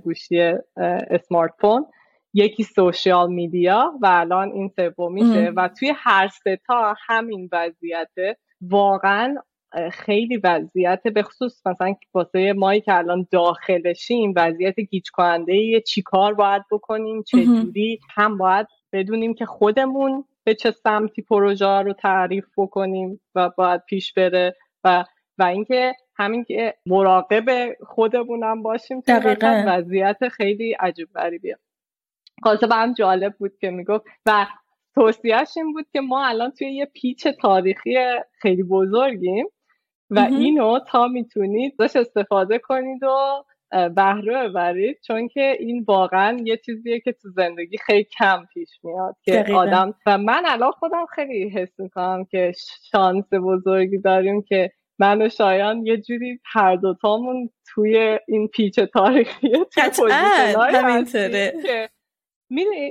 گوشی 0.03 0.53
اسمارت 1.09 1.53
فون 1.59 1.85
یکی 2.33 2.63
سوشیال 2.63 3.33
میدیا 3.33 3.93
و 4.01 4.07
الان 4.07 4.51
این 4.51 4.71
سومیشه. 4.75 5.51
و 5.55 5.69
توی 5.79 5.93
هر 5.95 6.27
سه 6.27 6.59
تا 6.67 6.95
همین 7.07 7.49
وضعیت 7.51 8.37
واقعا 8.61 9.35
خیلی 9.91 10.37
وضعیت 10.37 11.03
به 11.03 11.23
خصوص 11.23 11.67
مثلا 11.67 11.93
واسه 12.13 12.53
مایی 12.53 12.81
که 12.81 12.93
الان 12.93 13.27
داخلشیم 13.31 14.33
وضعیت 14.35 14.79
گیج 14.79 15.09
کننده 15.13 15.81
چی 15.81 16.01
کار 16.01 16.33
باید 16.33 16.61
بکنیم 16.71 17.23
چجوری 17.23 17.99
هم 18.15 18.37
باید 18.37 18.67
بدونیم 18.93 19.33
که 19.33 19.45
خودمون 19.45 20.23
به 20.47 20.55
چه 20.55 20.71
سمتی 20.71 21.21
پروژه 21.21 21.81
رو 21.81 21.93
تعریف 21.93 22.45
بکنیم 22.57 23.21
و 23.35 23.49
باید 23.57 23.81
پیش 23.85 24.13
بره 24.13 24.55
و 24.83 25.05
و 25.37 25.43
اینکه 25.43 25.93
همین 26.15 26.43
که 26.43 26.75
مراقب 26.85 27.75
خودمونم 27.87 28.63
باشیم 28.63 28.99
دقیقا. 28.99 29.63
وضعیت 29.67 30.27
خیلی 30.31 30.73
عجیب 30.73 31.07
غریبیه. 31.15 31.57
خاصه 32.43 32.67
هم 32.71 32.93
جالب 32.93 33.35
بود 33.37 33.57
که 33.57 33.69
می‌گفت 33.69 34.05
و 34.25 34.47
توصیهش 34.95 35.53
این 35.57 35.73
بود 35.73 35.85
که 35.93 36.01
ما 36.01 36.25
الان 36.25 36.51
توی 36.51 36.75
یه 36.75 36.85
پیچ 36.85 37.27
تاریخی 37.27 37.95
خیلی 38.41 38.63
بزرگیم 38.63 39.45
و 40.09 40.19
اینو 40.19 40.79
تا 40.79 41.07
می‌تونید 41.07 41.75
داشت 41.79 41.95
استفاده 41.95 42.59
کنید 42.59 43.03
و 43.03 43.43
بهره 43.71 44.49
ببرید 44.49 44.97
چون 45.07 45.27
که 45.27 45.57
این 45.59 45.85
واقعا 45.87 46.37
یه 46.43 46.57
چیزیه 46.57 46.99
که 46.99 47.11
تو 47.11 47.29
زندگی 47.29 47.77
خیلی 47.77 48.03
کم 48.03 48.45
پیش 48.53 48.69
میاد 48.83 49.15
که 49.23 49.45
آدم 49.53 49.93
و 50.05 50.17
من 50.17 50.43
الان 50.45 50.71
خودم 50.71 51.05
خیلی 51.15 51.49
حس 51.49 51.79
می‌کنم 51.79 52.25
که 52.25 52.51
شانس 52.91 53.25
بزرگی 53.33 53.97
داریم 53.97 54.41
که 54.41 54.71
من 54.99 55.21
و 55.21 55.29
شایان 55.29 55.85
یه 55.85 55.97
جوری 55.97 56.39
هر 56.45 56.75
دوتامون 56.75 57.49
توی 57.73 58.19
این 58.27 58.47
پیچ 58.47 58.79
تاریخی 58.79 59.51
همینطوره. 60.73 61.53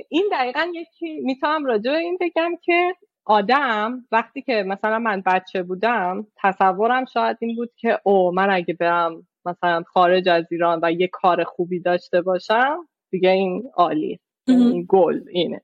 این 0.09 0.29
دقیقا 0.31 0.67
یکی 0.73 1.19
می‌تونم 1.19 1.65
راجع 1.65 1.91
به 1.91 1.97
این 1.97 2.17
بگم 2.21 2.51
که 2.61 2.93
آدم 3.25 4.05
وقتی 4.11 4.41
که 4.41 4.63
مثلا 4.67 4.99
من 4.99 5.23
بچه 5.25 5.63
بودم 5.63 6.27
تصورم 6.37 7.05
شاید 7.05 7.37
این 7.39 7.55
بود 7.55 7.71
که 7.77 7.99
او 8.03 8.31
من 8.31 8.51
اگه 8.51 8.73
برم 8.73 9.27
مثلا 9.47 9.83
خارج 9.87 10.29
از 10.29 10.45
ایران 10.51 10.79
و 10.83 10.91
یه 10.91 11.07
کار 11.07 11.43
خوبی 11.43 11.79
داشته 11.79 12.21
باشم 12.21 12.87
دیگه 13.11 13.29
این 13.29 13.63
عالی. 13.75 14.19
این 14.47 14.85
گل 14.89 15.21
اینه. 15.31 15.61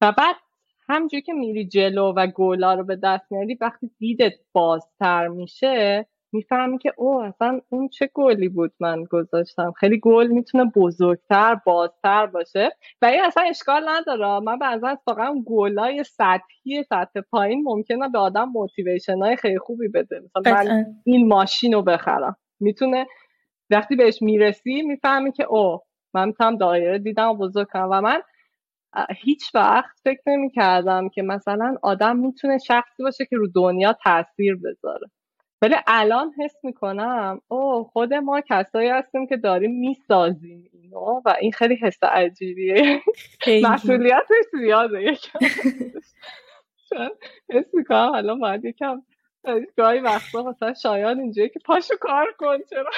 و 0.00 0.12
بعد 0.12 0.36
همجور 0.88 1.20
که 1.20 1.32
میری 1.32 1.68
جلو 1.68 2.12
و 2.16 2.26
گولا 2.26 2.74
رو 2.74 2.84
به 2.84 2.96
دست 2.96 3.32
میاری 3.32 3.58
وقتی 3.60 3.90
دیدت 3.98 4.32
بازتر 4.52 5.28
میشه 5.28 6.06
می‌فهمی 6.32 6.78
که 6.78 6.92
او 6.96 7.22
اصلا 7.22 7.60
اون 7.68 7.88
چه 7.88 8.10
گلی 8.14 8.48
بود 8.48 8.72
من 8.80 9.04
گذاشتم. 9.04 9.72
خیلی 9.72 10.00
گل 10.00 10.26
می‌تونه 10.26 10.64
بزرگتر 10.76 11.60
بازتر 11.66 12.26
باشه. 12.26 12.70
و 13.02 13.06
این 13.06 13.20
اصلا 13.24 13.42
اشکال 13.42 13.88
نداره. 13.88 14.40
من 14.40 14.58
بعضا 14.58 14.98
واقعا 15.06 15.42
گلای 15.46 16.04
سطحی 16.04 16.82
سطح 16.88 17.20
پایین 17.30 17.62
ممکنه 17.64 18.08
به 18.08 18.18
آدم 18.18 18.44
موتیویشن 18.44 19.18
های 19.18 19.36
خیلی 19.36 19.58
خوبی 19.58 19.88
بده. 19.88 20.22
مثلا 20.36 20.54
من 20.54 20.86
این 21.04 21.28
ماشین 21.28 21.72
رو 21.72 21.82
بخرم. 21.82 22.36
می‌تونه 22.60 23.06
وقتی 23.70 23.96
بهش 23.96 24.22
می‌رسی 24.22 24.82
می‌فهمی 24.82 25.32
که 25.32 25.44
او 25.44 25.80
من 26.14 26.26
می‌تونم 26.26 26.56
دایره 26.56 26.98
دیدم 26.98 27.28
و 27.28 27.34
بزرگ 27.34 27.66
کنم. 27.72 27.88
و 27.90 28.00
من 28.00 28.22
هیچ 29.16 29.54
وقت 29.54 30.00
فکر 30.04 30.20
نمی 30.26 30.50
کردم 30.50 31.08
که 31.08 31.22
مثلا 31.22 31.76
آدم 31.82 32.16
می‌تونه 32.16 32.58
شخصی 32.58 33.02
باشه 33.02 33.26
که 33.26 33.36
رو 33.36 33.46
دنیا 33.54 33.96
تاثیر 34.04 34.56
بذاره. 34.56 35.10
ولی 35.62 35.74
الان 35.86 36.32
حس 36.38 36.54
می‌کنم 36.64 37.40
او 37.48 37.84
خود 37.84 38.14
ما 38.14 38.40
کسایی 38.40 38.88
هستیم 38.88 39.26
که 39.26 39.36
داریم 39.36 39.78
می‌سازیم 39.78 40.70
اینو 40.72 41.22
و 41.24 41.34
این 41.40 41.52
خیلی 41.52 41.76
حس 41.76 41.98
عجیبیه. 42.02 43.02
مسئولیتش 43.62 44.44
زیاده 44.60 45.02
یکم. 45.02 45.38
حس 47.50 47.74
می‌کنم 47.74 48.12
الان 48.14 48.40
باید 48.40 48.64
یکم 48.64 49.02
گاهی 49.76 50.00
وقتا 50.00 50.42
مثلا 50.42 50.74
شایان 50.74 51.20
اینجایی 51.20 51.48
که 51.48 51.60
پاشو 51.64 51.94
کار 52.00 52.26
کن 52.38 52.58
چرا؟ 52.70 52.90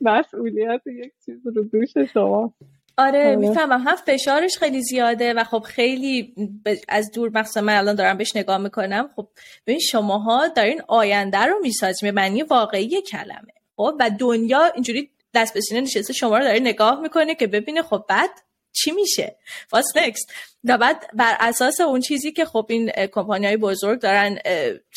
مسئولیت 0.00 0.80
یک 0.86 1.12
چیز 1.26 1.46
رو 1.56 1.62
دوش 1.62 1.88
شما. 2.12 2.54
آره 2.98 3.36
می‌فهمم. 3.36 3.80
هم 3.86 3.96
فشارش 3.96 4.58
خیلی 4.58 4.82
زیاده 4.82 5.34
و 5.34 5.44
خب 5.44 5.58
خیلی 5.58 6.34
از 6.88 7.10
دور 7.10 7.30
مقصد 7.34 7.60
من 7.60 7.76
الان 7.76 7.94
دارم 7.94 8.16
بهش 8.16 8.36
نگاه 8.36 8.58
می‌کنم. 8.58 9.10
خب 9.16 9.28
ببین 9.66 9.78
شماها 9.78 10.48
دارین 10.48 10.82
آینده 10.88 11.38
رو 11.38 11.58
می‌سازیم. 11.62 12.08
به 12.08 12.12
معنی 12.12 12.42
واقعی 12.42 13.02
کلمه. 13.02 13.52
خب 13.76 13.94
و 14.00 14.10
دنیا 14.20 14.64
اینجوری 14.64 15.10
دست 15.34 15.54
به 15.54 15.60
سینه 15.60 15.80
نشسته 15.80 16.12
شما 16.12 16.38
رو 16.38 16.44
داره 16.44 16.60
نگاه 16.60 17.00
می‌کنه 17.00 17.34
که 17.34 17.46
ببینه 17.46 17.82
خب 17.82 18.04
بعد 18.08 18.30
چی 18.74 18.90
میشه؟ 18.90 19.36
واس 19.72 19.96
نکست 19.96 20.32
و 20.64 20.78
بعد 20.78 21.06
بر 21.12 21.36
اساس 21.40 21.80
اون 21.80 22.00
چیزی 22.00 22.32
که 22.32 22.44
خب 22.44 22.66
این 22.68 22.90
کمپانی 22.90 23.46
های 23.46 23.56
بزرگ 23.56 24.00
دارن 24.00 24.38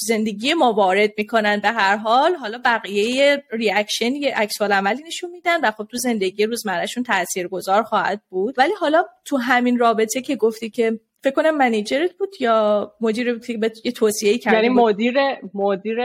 زندگی 0.07 0.53
ما 0.53 0.73
وارد 0.73 1.13
می‌کنن 1.17 1.59
به 1.59 1.69
هر 1.69 1.97
حال 1.97 2.35
حالا 2.35 2.61
بقیه 2.65 3.43
reaction 3.51 4.15
یه 4.15 4.33
عکس 4.35 4.61
عملی 4.61 5.03
نشون 5.03 5.31
میدن 5.31 5.61
و 5.61 5.71
خب 5.71 5.87
تو 5.91 5.97
زندگی 5.97 6.45
روزمرهشون 6.45 7.03
تاثیرگذار 7.03 7.83
خواهد 7.83 8.21
بود. 8.29 8.55
ولی 8.57 8.73
حالا 8.79 9.05
تو 9.25 9.37
همین 9.37 9.79
رابطه 9.79 10.21
که 10.21 10.35
گفتی 10.35 10.69
که 10.69 10.99
فکر 11.23 11.33
کنم 11.33 11.57
manager 11.57 12.06
ت 12.06 12.13
بود 12.13 12.29
یا 12.39 12.91
مدیر 13.01 13.33
بود 13.33 13.45
که 13.45 13.59
یه 13.83 13.91
توصیه 13.91 14.37
کرد 14.37 14.53
یعنی 14.53 14.69
مدیر 14.69 15.15
مدیر 15.53 15.97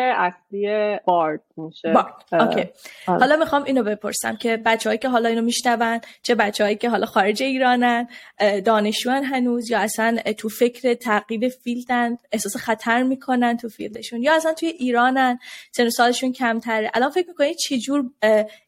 اصلی 0.53 0.99
بارد 1.05 1.41
میشه 1.57 1.93
بارد. 1.93 2.15
اوکی. 2.33 2.71
آره. 3.07 3.19
حالا 3.19 3.37
می‌خوام 3.37 3.65
اینو 3.65 3.83
بپرسم 3.83 4.37
که 4.37 4.57
بچههایی 4.57 4.99
که 4.99 5.09
حالا 5.09 5.29
اینو 5.29 5.43
میشنون 5.43 6.01
چه 6.23 6.35
بچههایی 6.35 6.77
که 6.77 6.91
حالا 6.91 7.07
خارج 7.07 7.43
ایرانن 7.43 8.09
دانشجوان 8.65 9.25
هنوز 9.25 9.71
یا 9.71 9.79
اصلا 9.79 10.19
تو 10.39 10.49
فکر 10.49 10.95
تغییر 10.95 11.49
field 11.49 12.05
ن 12.05 12.17
احساس 12.33 12.57
خطر 12.57 13.03
می‌کنن 13.03 13.57
تو 13.57 13.69
field 13.69 13.99
شون 13.99 14.23
یا 14.23 14.35
اصلا 14.37 14.53
توی 14.53 14.69
ایرانن 14.69 15.39
سن 15.73 15.89
سالشون 15.89 16.33
کمتره 16.33 16.91
الان 16.95 17.11
فکر 17.11 17.29
می‌کنید 17.29 17.57
چجور 17.57 18.11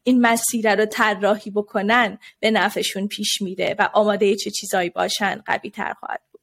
این 0.03 0.21
مسیر 0.21 0.75
رو 0.75 0.87
طراحی 0.87 1.51
بکنن 1.51 2.19
به 2.41 2.51
نفعشون 2.51 3.09
پیش 3.09 3.43
میره 3.43 3.77
و 3.79 3.89
آماده 3.93 4.37
چه 4.37 4.51
چیزایی 4.51 4.91
باشن 4.91 5.43
قوی 5.47 5.71
تر 5.71 5.93
خواهد 5.93 6.21
به 6.33 6.39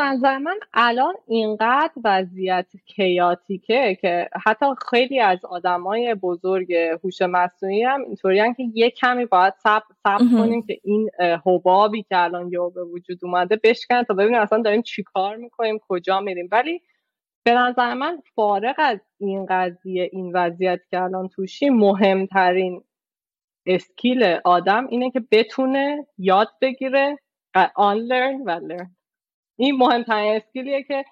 نظر 0.00 0.38
من 0.38 0.58
الان 0.72 1.14
اینقدر 1.26 1.92
وضعیت 2.04 2.66
کیاتیکه 2.86 3.98
که 4.00 4.28
حتی 4.46 4.66
خیلی 4.90 5.20
از 5.20 5.44
آدمای 5.44 6.14
بزرگ 6.14 6.72
هوش 6.72 7.22
مصنوعی 7.22 7.82
هم 7.82 8.02
اینطوری 8.02 8.54
که 8.54 8.62
یه 8.74 8.90
کمی 8.90 9.24
باید 9.26 9.54
صبر 9.62 9.84
سب 10.02 10.18
کنیم 10.18 10.62
که 10.62 10.80
این 10.84 11.10
حبابی 11.46 12.02
که 12.02 12.18
الان 12.18 12.48
یا 12.52 12.68
به 12.68 12.84
وجود 12.84 13.18
اومده 13.22 13.60
بشکن 13.64 14.02
تا 14.02 14.14
ببینیم 14.14 14.40
اصلا 14.40 14.62
داریم 14.62 14.82
چیکار 14.82 15.36
می‌کنیم 15.36 15.78
کجا 15.88 16.20
میریم. 16.20 16.48
ولی 16.52 16.82
به 17.44 17.54
نظر 17.54 17.94
من 17.94 18.22
فارغ 18.34 18.74
از 18.78 18.98
این 19.18 19.46
قضیه 19.46 20.08
این 20.12 20.32
وضعیت 20.34 20.80
که 20.90 21.02
الان 21.02 21.28
توشیم 21.28 21.76
مهمترین 21.76 22.84
skill 23.66 24.38
آدم 24.44 24.86
اینه 24.86 25.10
که 25.10 25.20
بتونه 25.30 26.06
یاد 26.18 26.48
بگیره 26.60 27.18
unlearn 27.74 28.42
و 28.42 28.50
learn 28.50 28.96
این 29.58 29.76
مهمترین 29.76 30.36
skill 30.36 30.69
یه 30.69 30.82
که 30.82 31.04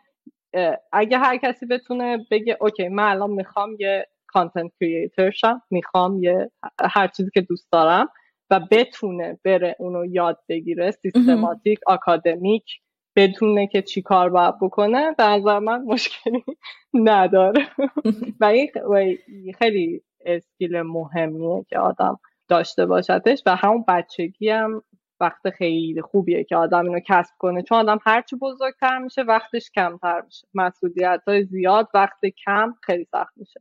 اگه 0.92 1.18
هر 1.18 1.36
کسی 1.36 1.66
بتونه 1.66 2.26
بگه 2.30 2.57
اوکی 2.61 2.88
من 2.88 3.11
الان 3.11 3.30
می‌خوام 3.30 3.76
یه 3.78 4.07
content 4.27 4.72
creator 4.81 5.31
شم 5.30 5.62
می‌خوام 5.70 6.22
یه 6.22 6.51
هر 6.80 7.07
چیزی 7.09 7.30
که 7.34 7.40
دوست 7.40 7.72
دارم 7.72 8.09
و 8.51 8.61
بتونه 8.70 9.38
بره 9.44 9.76
اونو 9.78 10.05
یاد 10.07 10.38
بگیره 10.49 10.90
سیستماتیک 10.90 11.78
آکادمیک 11.86 12.80
بدونه 13.16 13.66
که 13.66 13.82
چی 13.82 14.03
کار 14.03 14.30
باید 14.30 14.55
بکنه 14.61 15.12
به 15.18 15.24
نظر 15.24 15.59
من 15.59 15.82
مشکلی 15.82 16.44
نداره. 16.94 17.68
و 18.40 18.44
این 18.44 19.53
خیلی 19.59 20.03
اسکیل 20.24 20.82
مهمیه 20.82 21.64
که 21.68 21.78
آدم 21.78 22.18
داشته 22.49 22.86
باشدش 22.86 23.42
و 23.47 23.57
همون 23.57 23.84
بچگی 23.88 24.49
هم 24.49 24.82
وقت 25.21 25.51
خیلی 25.51 26.03
خوبیه 26.03 26.45
که 26.45 26.57
آدم 26.57 26.85
اینو 26.85 27.01
کسب 27.07 27.35
کنه. 27.39 27.62
چون 27.62 27.79
آدم 27.79 27.99
هرچی 28.07 28.37
بزرگتر 28.37 28.99
میشه 28.99 29.23
وقتش 29.23 29.71
کمتر 29.75 30.21
میشه. 30.21 30.49
مسئولیت 30.55 31.23
های 31.27 31.45
زیاد 31.45 31.89
وقت 31.95 32.27
کم 32.45 32.75
خیلی 32.83 33.05
سخت 33.12 33.33
میشه. 33.37 33.61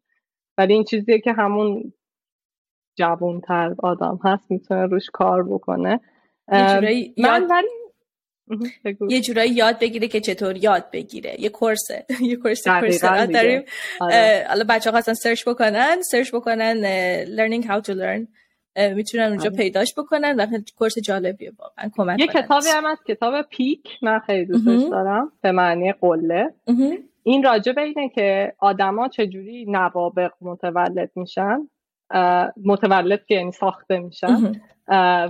ولی 0.58 0.74
این 0.74 0.84
چیزیه 0.84 1.20
که 1.20 1.34
همون 1.34 1.93
جوانتر 2.97 3.76
آدم 3.78 4.20
هست 4.24 4.51
می‌تونه 4.51 4.86
روش 4.86 5.10
کار 5.14 5.43
بکنه. 5.43 5.99
من 6.47 7.47
ولی 7.47 7.70
یه 9.10 9.22
جورایی 9.22 9.51
یاد 9.51 9.80
بگیره 9.80 10.08
که 10.08 10.20
چطور 10.20 10.58
یاد 10.58 10.91
بگیره. 10.91 11.36
یه 11.41 11.49
course 11.49 11.91
ه. 11.91 12.05
یه 12.22 12.36
course 12.36 12.63
داریم. 12.64 13.64
آره. 14.01 14.45
حالا 14.47 14.66
بچه 14.70 14.91
ها 14.91 15.01
search 15.01 15.47
بکنن. 15.47 16.01
search 16.01 16.36
بکنن 16.36 16.76
learning 17.26 17.64
how 17.66 17.82
to 17.82 17.93
learn. 17.93 18.28
می‌تونن 18.95 19.23
اونجا 19.23 19.49
آره. 19.49 19.57
پیداش 19.57 19.93
بکنن. 19.97 20.36
و 20.39 20.47
course 20.78 20.99
جالبیه. 20.99 21.51
واقعا 21.59 21.89
کمک 21.95 22.19
یه 22.19 22.28
کتابی 22.28 22.67
هم 22.76 22.86
از 22.86 22.97
کتاب 23.07 23.41
Peak. 23.41 23.88
من 24.01 24.19
خیلی 24.19 24.45
دوستش 24.45 24.89
دارم. 24.91 25.32
به 25.41 25.51
معنی 25.51 25.93
قله. 25.93 26.53
این 27.23 27.43
راجع 27.43 27.71
به 27.71 27.82
اینه 27.82 28.09
که 28.09 28.53
آدما 28.59 29.07
چجوری 29.07 29.65
نوابغ 29.68 30.32
متولد 30.41 31.11
میشن. 31.15 31.69
متولد 32.65 33.26
که 33.26 33.36
یعنی 33.36 33.51
ساخته 33.51 33.99
میشن. 33.99 34.51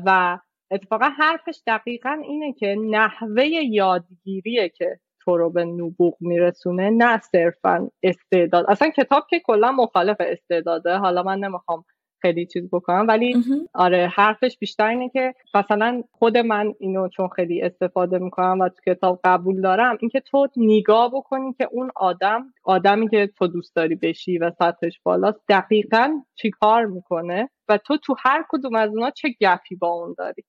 و 0.05 0.39
اتفاقا 0.71 1.05
حرفش 1.05 1.61
دقیقا 1.67 2.17
اینه 2.23 2.53
که 2.53 2.75
نحوه 2.89 3.45
یادگیریه 3.45 4.69
که 4.69 4.99
تو 5.19 5.37
رو 5.37 5.49
به 5.49 5.65
نبوغ 5.65 6.17
میرسونه 6.19 6.89
نه 6.89 7.19
صرفا 7.19 7.89
استعداد. 8.03 8.65
اصلا 8.69 8.89
کتاب 8.89 9.23
که 9.29 9.39
کلا 9.39 9.71
مخالف 9.71 10.17
استعداده. 10.19 10.97
حالا 10.97 11.23
من 11.23 11.39
نمی‌خوام 11.39 11.85
خیلی 12.26 12.45
چیز 12.45 12.69
بکنم. 12.71 13.07
ولی 13.07 13.43
آره 13.73 14.07
حرفش 14.07 14.57
بیشتر 14.57 14.88
اینه 14.88 15.09
که 15.09 15.34
مثلا 15.55 16.03
خود 16.11 16.38
من 16.38 16.73
اینو 16.80 17.07
چون 17.07 17.28
خیلی 17.28 17.61
استفاده 17.61 18.17
می‌کنم 18.17 18.59
و 18.59 18.69
تو 18.69 18.93
کتاب 18.93 19.19
قبول 19.23 19.61
دارم 19.61 19.97
اینکه 20.01 20.19
تو 20.19 20.47
نگاه 20.57 21.11
بکنی 21.11 21.53
که 21.53 21.67
اون 21.71 21.91
آدم 21.95 22.53
آدمی 22.63 23.09
که 23.09 23.28
تو 23.28 23.47
دوست 23.47 23.76
داری 23.76 23.95
بشی 23.95 24.38
و 24.38 24.51
سطحش 24.59 24.99
بالاست 25.03 25.39
دقیقا 25.49 26.21
چی 26.36 26.49
کار 26.49 26.86
می‌کنه 26.86 27.49
و 27.69 27.78
تو 27.78 27.97
تو 27.97 28.15
هر 28.19 28.45
کدوم 28.49 28.76
از 28.76 28.89
اونا 28.89 29.09
چه 29.09 29.36
گپی 29.41 29.76
با 29.76 29.88
اون 29.88 30.15
داری؟ 30.17 30.43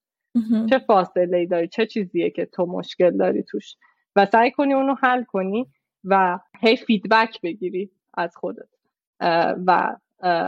چه 0.69 0.79
فاصله 0.79 1.37
ای 1.37 1.45
داری؟ 1.45 1.67
چه 1.67 1.85
چیزیه 1.85 2.29
که 2.29 2.45
تو 2.45 2.65
مشکل 2.65 3.17
داری 3.17 3.43
توش؟ 3.43 3.75
و 4.15 4.25
سعی 4.25 4.51
کنی 4.51 4.73
اونو 4.73 4.95
حل 5.01 5.23
کنی 5.23 5.67
و 6.03 6.39
هی 6.59 6.75
فیدبک 6.75 7.41
بگیری 7.41 7.91
از 8.13 8.37
خودت. 8.37 8.69
و 9.67 9.95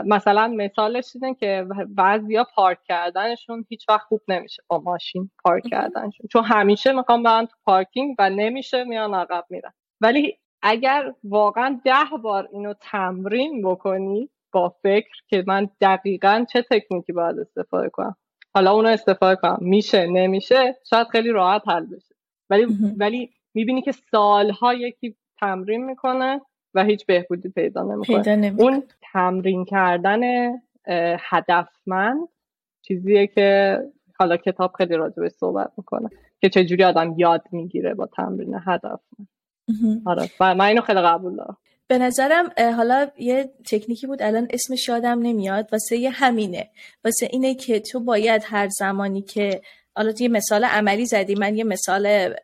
مثلا 0.06 0.48
مثالش 0.48 1.12
اینه 1.14 1.34
که 1.34 1.66
بعضیا 1.88 2.46
پارک 2.54 2.78
کردنشون 2.88 3.64
هیچ 3.68 3.88
وقت 3.88 4.06
خوب 4.06 4.20
نمیشه. 4.28 4.62
با 4.68 4.78
ماشین 4.78 5.30
پارک 5.44 5.64
کردنشون. 5.70 6.26
چون 6.32 6.44
همیشه 6.44 6.92
می‌خوام 6.92 7.22
برن 7.22 7.46
تو 7.46 7.56
پارکینگ 7.64 8.14
و 8.18 8.30
نمیشه 8.30 8.84
میان 8.84 9.14
عقب 9.14 9.44
میرن. 9.50 9.72
ولی 10.00 10.38
اگر 10.62 11.14
واقعا 11.24 11.80
ده 11.84 12.16
بار 12.22 12.48
اینو 12.52 12.74
تمرین 12.80 13.62
بکنی 13.62 14.30
با 14.52 14.68
فکر 14.82 15.10
که 15.28 15.44
من 15.46 15.68
دقیقا 15.80 16.44
چه 16.52 16.62
تکنیکی 16.70 17.12
باید 17.12 17.38
استفاده 17.38 17.88
کنم. 17.88 18.16
حالا 18.54 18.72
اونو 18.72 18.88
استفاده 18.88 19.40
کنم. 19.42 19.58
میشه 19.60 20.06
نمیشه 20.06 20.78
شاید 20.90 21.06
خیلی 21.06 21.30
راحت 21.30 21.68
حل 21.68 21.86
بشه. 21.86 22.14
ولی 22.50 22.66
ولی 22.98 23.30
می‌بینی 23.54 23.82
که 23.82 23.92
سالها 23.92 24.74
یکی 24.74 25.16
تمرین 25.40 25.84
می‌کنه 25.84 26.40
و 26.74 26.84
هیچ 26.84 27.06
بهبودی 27.06 27.48
پیدا 27.48 27.82
نمی‌کنه. 27.82 28.54
اون 28.58 28.82
تمرین 29.12 29.64
کردن 29.64 30.20
هدفمند 31.30 32.28
چیزیه 32.82 33.26
که 33.26 33.78
حالا 34.18 34.36
کتاب 34.36 34.72
خیلی 34.72 34.94
راجع 34.94 35.22
به 35.22 35.28
صحبت 35.28 35.70
می‌کنه 35.76 36.08
که 36.40 36.48
چجوری 36.48 36.84
آدم 36.84 37.14
یاد 37.16 37.42
می‌گیره 37.52 37.94
با 37.94 38.06
تمرین 38.06 38.56
هدف 38.66 39.00
آره. 40.06 40.30
من 40.40 40.60
اینو 40.60 40.80
خیلی 40.80 41.00
قبول 41.00 41.36
دارم. 41.36 41.56
به 41.86 41.98
نظرم 41.98 42.44
حالا 42.76 43.06
یه 43.18 43.50
تکنیکی 43.70 44.06
بود 44.06 44.22
الان 44.22 44.48
اسمش 44.50 44.88
یادم 44.88 45.18
نمیاد 45.22 45.68
واسه 45.72 45.96
یه 45.96 46.10
همینه. 46.10 46.70
واسه 47.04 47.28
اینه 47.30 47.54
که 47.54 47.80
تو 47.80 48.00
باید 48.00 48.42
هر 48.44 48.68
زمانی 48.68 49.22
که 49.22 49.60
حالا 49.96 50.12
یه 50.20 50.28
مثال 50.28 50.64
عملی 50.64 51.06
زدی 51.06 51.34
من 51.34 51.56
یه 51.56 51.64
مثال 51.64 52.34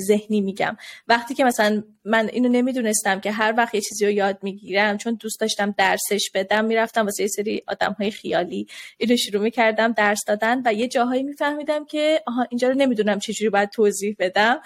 ذهنی 0.00 0.40
میگم. 0.40 0.76
وقتی 1.08 1.34
که 1.34 1.44
مثلا 1.44 1.82
من 2.04 2.28
اینو 2.28 2.48
نمی‌دونستم 2.48 3.20
که 3.20 3.32
هر 3.32 3.54
وقت 3.56 3.74
یه 3.74 3.80
چیزی 3.80 4.04
رو 4.04 4.10
یاد 4.10 4.38
می‌گیرم 4.42 4.96
چون 4.98 5.14
دوست 5.14 5.40
داشتم 5.40 5.74
درسش 5.78 6.30
بدم 6.34 6.64
می‌رفتم 6.64 7.04
واسه 7.04 7.22
یه 7.22 7.28
سری 7.28 7.62
آدم 7.68 7.96
های 7.98 8.10
خیالی. 8.10 8.66
اینو 8.98 9.16
شروع 9.16 9.42
می‌کردم 9.42 9.92
درس 9.92 10.20
دادن 10.26 10.62
و 10.64 10.72
یه 10.72 10.88
جاهایی 10.88 11.22
میفهمیدم 11.22 11.84
که 11.84 12.22
آها 12.26 12.46
اینجا 12.50 12.68
رو 12.68 12.74
نمی‌دونم 12.74 13.18
چجوری 13.18 13.50
باید 13.50 13.70
توضیح 13.70 14.16
بدم. 14.18 14.60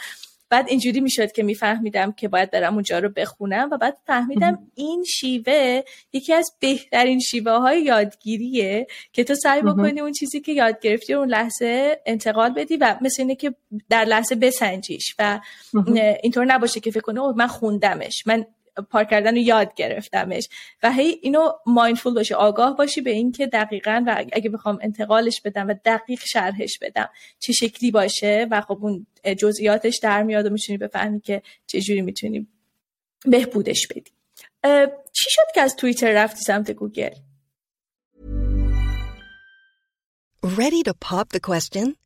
بعد 0.49 0.69
اینجوری 0.69 1.01
می‌شد 1.01 1.33
که 1.33 1.43
میفهمیدم 1.43 2.13
که 2.13 2.29
باید 2.29 2.51
برم 2.51 2.75
اونجا 2.75 2.99
رو 2.99 3.09
بخونم 3.09 3.69
و 3.73 3.77
بعد 3.77 3.97
فهمیدم 4.07 4.59
این 4.75 5.05
شیوه 5.05 5.83
یکی 6.13 6.35
از 6.35 6.51
بهترین 6.61 7.21
شیوه 7.21 7.53
های 7.53 7.83
یادگیریه 7.83 8.87
که 9.13 9.25
تو 9.25 9.35
سعی 9.35 9.63
بکنی 9.63 10.01
اون 10.01 10.13
چیزی 10.13 10.41
که 10.41 10.53
یاد 10.53 10.81
گرفتی 10.81 11.15
اون 11.15 11.29
لحظه 11.29 12.01
انتقال 12.07 12.51
بدی 12.51 12.77
و 12.77 12.97
مثل 13.01 13.23
اینه 13.23 13.35
که 13.35 13.55
در 13.91 14.05
لحظه 14.05 14.35
بسنجیش 14.35 15.15
و 15.19 15.41
اینطور 16.23 16.45
نباشه 16.45 16.81
که 16.81 16.91
فکر 16.91 17.03
کنی 17.03 17.19
من 17.37 17.47
خوندمش. 17.47 18.23
من 18.27 18.47
پارک 18.91 19.11
کردن 19.11 19.31
رو 19.31 19.39
یاد 19.39 19.75
گرفتمش. 19.75 20.49
و 20.83 20.93
هی 20.93 21.19
اینو 21.23 21.53
مایندفول 21.67 22.15
باشی 22.15 22.35
آگاه 22.35 22.77
باشی 22.77 23.01
به 23.01 23.11
اینکه 23.11 23.47
دقیقا 23.47 24.05
و 24.07 24.25
اگه 24.33 24.51
بخوام 24.51 24.79
انتقالش 24.83 25.41
بدم 25.41 25.69
و 25.69 25.75
دقیق 25.85 26.21
شرحش 26.25 26.79
بدم 26.79 27.09
چه 27.39 27.53
شکلی 27.53 27.91
باشه 27.91 28.47
و 28.51 28.61
خب 28.61 28.79
اون 28.83 29.07
جزئیاتش 29.39 29.99
در 30.03 30.23
میاد 30.23 30.47
و 30.47 30.51
می‌تونی 30.51 30.79
بفهمی 30.79 31.21
که 31.21 31.43
چه 31.67 31.81
جوری 31.81 32.03
می‌تونی 32.03 32.47
بهبودش 33.25 33.87
بدی. 33.87 34.11
چی 35.13 35.31
شد 35.31 35.53
که 35.55 35.61
از 35.61 35.77
توییتر 35.77 36.13
رفتی 36.13 36.41
سمت 36.41 36.71
گوگل؟ 36.71 37.11
Ready 40.45 40.83
to 40.89 40.93
pop 41.09 41.27
the 41.35 41.41
question? 41.41 42.06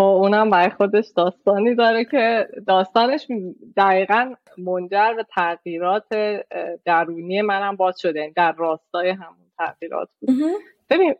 اونم 0.00 0.50
برای 0.50 0.70
خودش 0.70 1.06
داستانی 1.16 1.74
داره 1.74 2.04
که 2.04 2.48
داستانش 2.66 3.26
دقیقا 3.76 4.34
منجر 4.58 5.14
به 5.16 5.26
تغییرات 5.34 6.06
درونی 6.84 7.42
منم 7.42 7.76
باز 7.76 8.00
شده. 8.00 8.20
یعنی 8.20 8.32
در 8.32 8.52
راستای 8.52 9.10
همون 9.10 9.50
تغییرات 9.58 10.08
بود. 10.20 10.30
ببین 10.90 11.14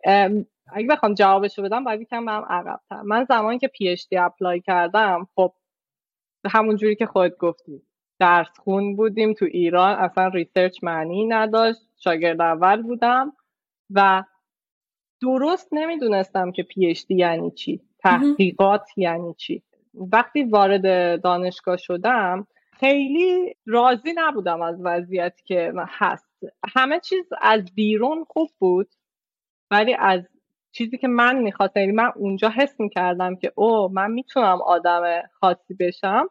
اگه 0.72 0.86
بخوام 0.86 1.14
جوابشو 1.14 1.62
بدم 1.62 1.84
باید 1.84 2.00
یکم 2.00 2.24
برم 2.24 2.44
عقبتر 2.48 3.02
من 3.02 3.24
زمانی 3.24 3.58
که 3.58 3.68
PhD 3.68 4.16
apply 4.16 4.60
کردم 4.60 5.28
خب 5.34 5.52
همون 6.46 6.76
جوری 6.76 6.96
که 6.96 7.06
خودت 7.06 7.36
گفتی 7.36 7.82
درس 8.20 8.58
خون 8.58 8.96
بودیم 8.96 9.32
تو 9.32 9.44
ایران 9.44 9.98
اصلا 9.98 10.28
research 10.28 10.78
معنی 10.82 11.26
نداشت. 11.26 11.80
شاگرد 11.96 12.40
اول 12.40 12.82
بودم 12.82 13.32
و 13.90 14.24
درست 15.22 15.68
نمی‌دونستم 15.72 16.52
که 16.52 16.62
PhD 16.62 17.14
یعنی 17.14 17.50
چی. 17.50 17.80
تحقیقات 18.04 18.86
یعنی 18.96 19.34
چی؟ 19.34 19.62
وقتی 19.94 20.42
وارد 20.42 21.20
دانشگاه 21.22 21.76
شدم 21.76 22.46
خیلی 22.72 23.54
راضی 23.66 24.12
نبودم 24.16 24.62
از 24.62 24.76
وضعیتی 24.80 25.42
که 25.44 25.72
هست. 25.88 26.28
همه 26.74 27.00
چیز 27.00 27.24
از 27.40 27.64
بیرون 27.74 28.24
خوب 28.24 28.50
بود 28.58 28.88
ولی 29.70 29.94
از 29.98 30.20
چیزی 30.72 30.98
که 30.98 31.08
من 31.08 31.38
می‌خواستم 31.38 31.80
یعنی 31.80 31.92
من 31.92 32.12
اونجا 32.16 32.48
حس 32.48 32.80
می‌کردم 32.80 33.36
که 33.36 33.52
او 33.54 33.88
من 33.88 34.10
می‌تونم 34.10 34.62
آدم 34.62 35.22
خاصی 35.32 35.74
بشم 35.74 36.28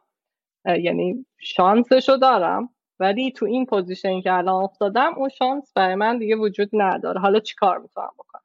یعنی 0.66 1.26
شانسشو 1.40 2.18
دارم 2.18 2.70
ولی 3.00 3.32
تو 3.32 3.46
این 3.46 3.66
پوزیشن 3.66 4.22
که 4.22 4.34
الان 4.34 4.64
افتادم 4.64 5.14
اون 5.18 5.30
شانس 5.30 5.74
برای 5.76 5.96
من 5.96 6.18
دیگه 6.18 6.36
وجود 6.36 6.70
نداره. 6.74 7.20
حالا 7.22 7.40
چیکار 7.40 7.78
می‌تونم 7.78 8.12
بکنم؟ 8.20 8.43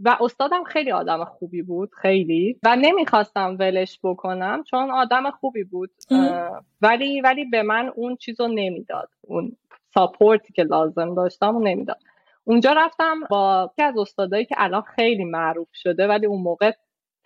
و 0.00 0.16
استادم 0.20 0.64
خیلی 0.64 0.92
آدم 0.92 1.24
خوبی 1.24 1.62
بود 1.62 1.90
خیلی. 2.02 2.58
و 2.62 2.76
نمی‌خواستم 2.76 3.56
ولش 3.60 3.98
بکنم 4.02 4.62
چون 4.70 4.90
آدم 4.90 5.30
خوبی 5.30 5.64
بود 5.64 5.90
ولی 6.80 7.20
ولی 7.20 7.44
به 7.44 7.62
من 7.62 7.92
اون 7.96 8.16
چیزو 8.16 8.48
نمی‌داد. 8.48 9.08
اون 9.20 9.56
ساپورتی 9.94 10.52
که 10.52 10.62
لازم 10.62 11.14
داشتم 11.14 11.56
و 11.56 11.60
نمی‌داد. 11.60 11.98
اونجا 12.44 12.72
رفتم 12.72 13.20
با 13.30 13.70
یکی 13.72 13.82
از 13.82 13.98
استادایی 13.98 14.44
که 14.44 14.54
الان 14.58 14.82
خیلی 14.82 15.24
معروف 15.24 15.68
شده 15.72 16.06
ولی 16.06 16.26
اون 16.26 16.42
موقع 16.42 16.72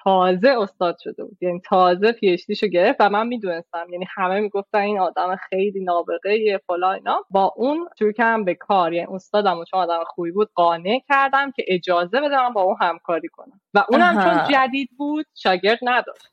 تازه 0.05 0.49
استاد 0.49 0.97
شده 0.99 1.25
بود. 1.25 1.37
یعنی 1.41 1.61
تازه 1.61 2.13
پیشتیشو 2.13 2.67
گرفت 2.67 2.97
و 3.01 3.11
من 3.11 3.27
می‌دونستم. 3.27 3.87
یعنی 3.93 4.07
همه 4.15 4.41
می‌گفتن 4.41 4.79
این 4.79 5.01
آدم 5.01 5.37
خیلی 5.37 5.85
نابغه 5.85 6.39
یه 6.39 6.61
فلا 6.67 6.93
اینا. 6.93 7.25
با 7.31 7.55
اون 7.57 7.89
شروع 7.99 8.13
کردم 8.13 8.45
به 8.45 8.55
کار. 8.55 8.93
یعنی 8.93 9.15
استادم 9.15 9.65
چون 9.65 9.81
آدم 9.81 10.05
خوبی 10.07 10.31
بود 10.31 10.51
قانع 10.55 11.01
کردم 11.09 11.51
که 11.51 11.65
اجازه 11.69 12.21
بده 12.21 12.37
من 12.37 12.53
با 12.53 12.63
اون 12.63 12.77
همکاری 12.81 13.29
کنم. 13.29 13.61
و 13.75 13.85
اونم 13.89 14.25
چون 14.25 14.55
جدید 14.55 14.89
بود 14.97 15.27
شاگرد 15.35 15.79
نداشت. 15.83 16.29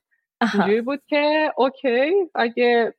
اینجوری 0.53 0.81
بود 0.81 1.01
که 1.07 1.51
اوکی 1.57 2.13
اگه 2.35 2.93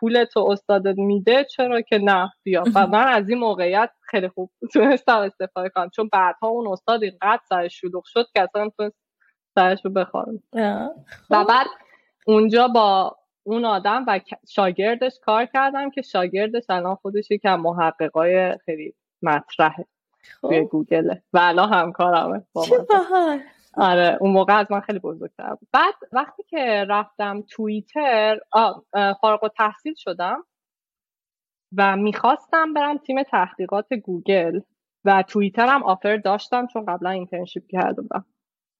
پول 0.00 0.24
تو 0.24 0.40
استادت 0.40 0.98
میده 0.98 1.44
چرا 1.44 1.80
که 1.80 1.98
نه؟ 1.98 2.30
بیا. 2.42 2.64
و 2.74 2.86
من 2.86 3.08
از 3.08 3.28
این 3.28 3.38
موقعیت 3.38 3.90
خیلی 4.02 4.28
خوب 4.28 4.50
تونستم 4.72 5.18
استفاده 5.18 5.68
کنم. 5.68 5.90
چون 5.90 6.08
بعدها 6.12 6.48
اون 6.48 6.68
استاد 6.72 7.02
اینقدر 7.02 7.40
سرش 7.48 7.80
شلوغ 7.80 8.04
شد 8.06 8.26
که 8.34 8.42
اصلا 8.42 8.70
سرش 9.54 9.84
رو 9.84 9.90
بخوام 9.90 10.42
و 11.30 11.42
خب. 11.42 11.48
بعد 11.48 11.66
اونجا 12.26 12.68
با 12.68 13.16
اون 13.42 13.64
آدم 13.64 14.04
و 14.08 14.20
شاگردش 14.48 15.18
کار 15.22 15.46
کردم 15.46 15.90
که 15.90 16.02
شاگردش 16.02 16.64
الان 16.68 16.94
خودش 16.94 17.30
یکم 17.30 17.60
محققای 17.60 18.58
خیلی 18.58 18.94
مطرحه 19.22 19.86
خب. 20.42 20.48
توی 20.48 20.64
گوگله 20.64 21.22
و 21.32 21.38
الان 21.42 21.72
همکارمه 21.72 22.42
آره 23.76 24.18
اون 24.20 24.30
موقع 24.30 24.58
از 24.58 24.72
من 24.72 24.80
خیلی 24.80 24.98
بزرگتر 24.98 25.54
بود. 25.54 25.68
بعد 25.72 25.94
وقتی 26.12 26.42
که 26.42 26.86
رفتم 26.88 27.44
توییتر 27.48 28.40
فارغ 29.20 29.44
التحصیل 29.44 29.94
شدم 29.96 30.44
و 31.76 31.96
می‌خواستم 31.96 32.72
برم 32.72 32.98
تیم 32.98 33.22
تحقیقات 33.22 33.94
گوگل 33.94 34.60
و 35.04 35.22
توییتر 35.22 35.66
هم 35.66 35.82
offer 35.82 36.16
داشتم 36.16 36.66
چون 36.66 36.84
قبلا 36.84 37.10
internship 37.10 37.62
کرده 37.68 38.02
بودم 38.02 38.24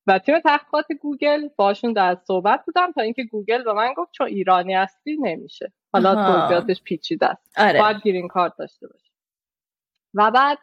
و 0.07 0.19
تیم 0.19 0.41
تحقیقات 0.41 0.87
گوگل 1.01 1.49
باهاشون 1.57 1.93
در 1.93 2.17
صحبت 2.27 2.65
بودم 2.67 2.93
تا 2.93 3.03
اینکه 3.03 3.25
گوگل 3.25 3.65
به 3.65 3.73
من 3.73 3.95
گفت 3.97 4.13
چون 4.13 4.27
ایرانی 4.27 4.75
هستی 4.75 5.17
نمیشه. 5.21 5.73
حالا 5.93 6.15
توضیحاتش 6.15 6.83
پیچیده 6.83 7.27
است. 7.27 7.59
آره. 7.59 7.81
باید 7.81 7.97
green 8.05 8.29
card 8.29 8.53
داشته 8.59 8.87
باشی. 8.87 9.11
و 10.15 10.31
بعد 10.31 10.59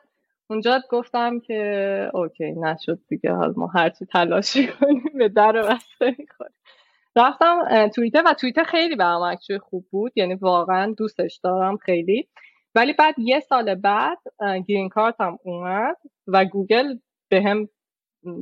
اونجا 0.49 0.81
گفتم 0.89 1.39
که 1.39 2.11
okay 2.13 2.51
نشد 2.51 2.99
دیگه 3.07 3.31
حالا 3.31 3.53
ما 3.57 3.67
هرچی 3.67 4.05
تلاشی 4.05 4.67
کنیم 4.67 5.03
به 5.17 5.29
در 5.29 5.51
بسته 5.51 6.15
می‌خوریم 6.19 6.55
رفتم 7.15 7.87
توییتر 7.87 8.23
و 8.25 8.33
توییتر 8.33 8.63
خیلی 8.63 8.95
برام 8.95 9.37
خوب 9.61 9.85
بود 9.91 10.11
یعنی 10.15 10.35
واقعا 10.35 10.93
دوستش 10.97 11.39
دارم 11.43 11.77
خیلی. 11.77 12.29
ولی 12.75 12.93
بعد 12.93 13.15
یه 13.17 13.39
سال 13.39 13.75
بعد 13.75 14.17
green 14.67 14.89
card 14.89 15.21
هم 15.21 15.39
اومد 15.43 15.97
و 16.27 16.45
گوگل 16.45 16.97
بهم 17.29 17.69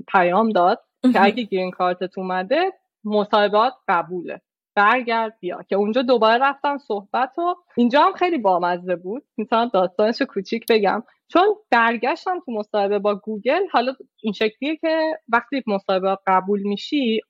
پیام 0.08 0.50
داد 0.50 0.84
که 1.02 1.24
اگه 1.24 1.44
green 1.44 1.72
card 1.72 2.09
ت 2.09 2.18
اومده 2.18 2.74
مصاحبه‌ات 3.04 3.74
قبوله. 3.88 4.42
برگرد 4.76 5.38
بیا. 5.40 5.64
که 5.70 5.76
اونجا 5.76 6.02
دوباره 6.02 6.44
رفتم 6.44 6.78
صحبت 6.78 7.40
و 7.40 7.56
اینجا 7.78 8.02
هم 8.02 8.14
خیلی 8.14 8.38
بامزه 8.38 8.96
بود. 8.96 9.24
می‌تونم 9.38 9.70
داستانش 9.74 10.22
کوچیک 10.22 10.66
بگم. 10.70 11.04
چون 11.28 11.44
برگشتم 11.72 12.40
تو 12.46 12.52
مصاحبه 12.52 13.00
با 13.00 13.16
گوگل 13.16 13.62
حالا 13.72 13.94
این 14.24 14.34
شکلیه 14.34 14.76
که 14.76 15.18
وقتی 15.30 15.64
مصاحبه 15.68 16.18
قبول 16.28 16.62
میشی 16.62 17.22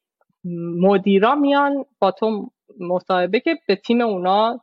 مدیرا 0.80 1.36
میان 1.36 1.86
با 2.00 2.12
تو 2.12 2.52
مصاحبه 2.80 3.40
که 3.40 3.56
به 3.68 3.76
تیم 3.76 4.02
اونا 4.02 4.60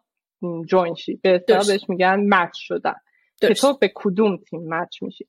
join 0.69 0.95
شی. 0.95 1.17
به 1.23 1.45
بهش 1.49 1.89
میگن 1.89 2.35
match 2.35 2.51
شدن. 2.55 2.95
که 3.41 3.55
تو 3.55 3.79
به 3.81 3.93
کدوم 3.95 4.37
تیم 4.37 4.69
match 4.69 5.03
میشی؟ 5.03 5.27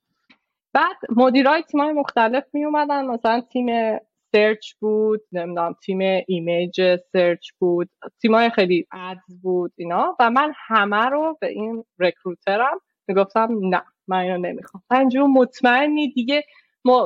بعد 0.73 0.97
مدیرای 1.15 1.61
تیمای 1.63 1.93
مختلف 1.93 2.43
می 2.53 2.65
اومدن 2.65 3.05
مثلا 3.05 3.41
تیم 3.41 3.97
search 4.35 4.73
بود 4.73 5.21
نمی‌دونم 5.31 5.75
تیم 5.83 6.23
image 6.27 6.95
search 7.13 7.49
بود 7.59 7.89
تیمای 8.21 8.49
خیلی 8.49 8.87
ads 8.91 9.41
بود 9.41 9.73
اینا. 9.75 10.15
و 10.19 10.29
من 10.29 10.53
همه 10.67 11.05
رو 11.05 11.37
به 11.41 11.47
این 11.47 11.83
recruiter 11.99 12.71
م 12.71 12.79
می‌گفتم 13.07 13.47
نه 13.61 13.83
من 14.07 14.17
اینو 14.17 14.37
نمی‌خوام. 14.37 14.83
اینجور 14.91 15.27
مطمئنی 15.27 16.13
دیگه 16.13 16.43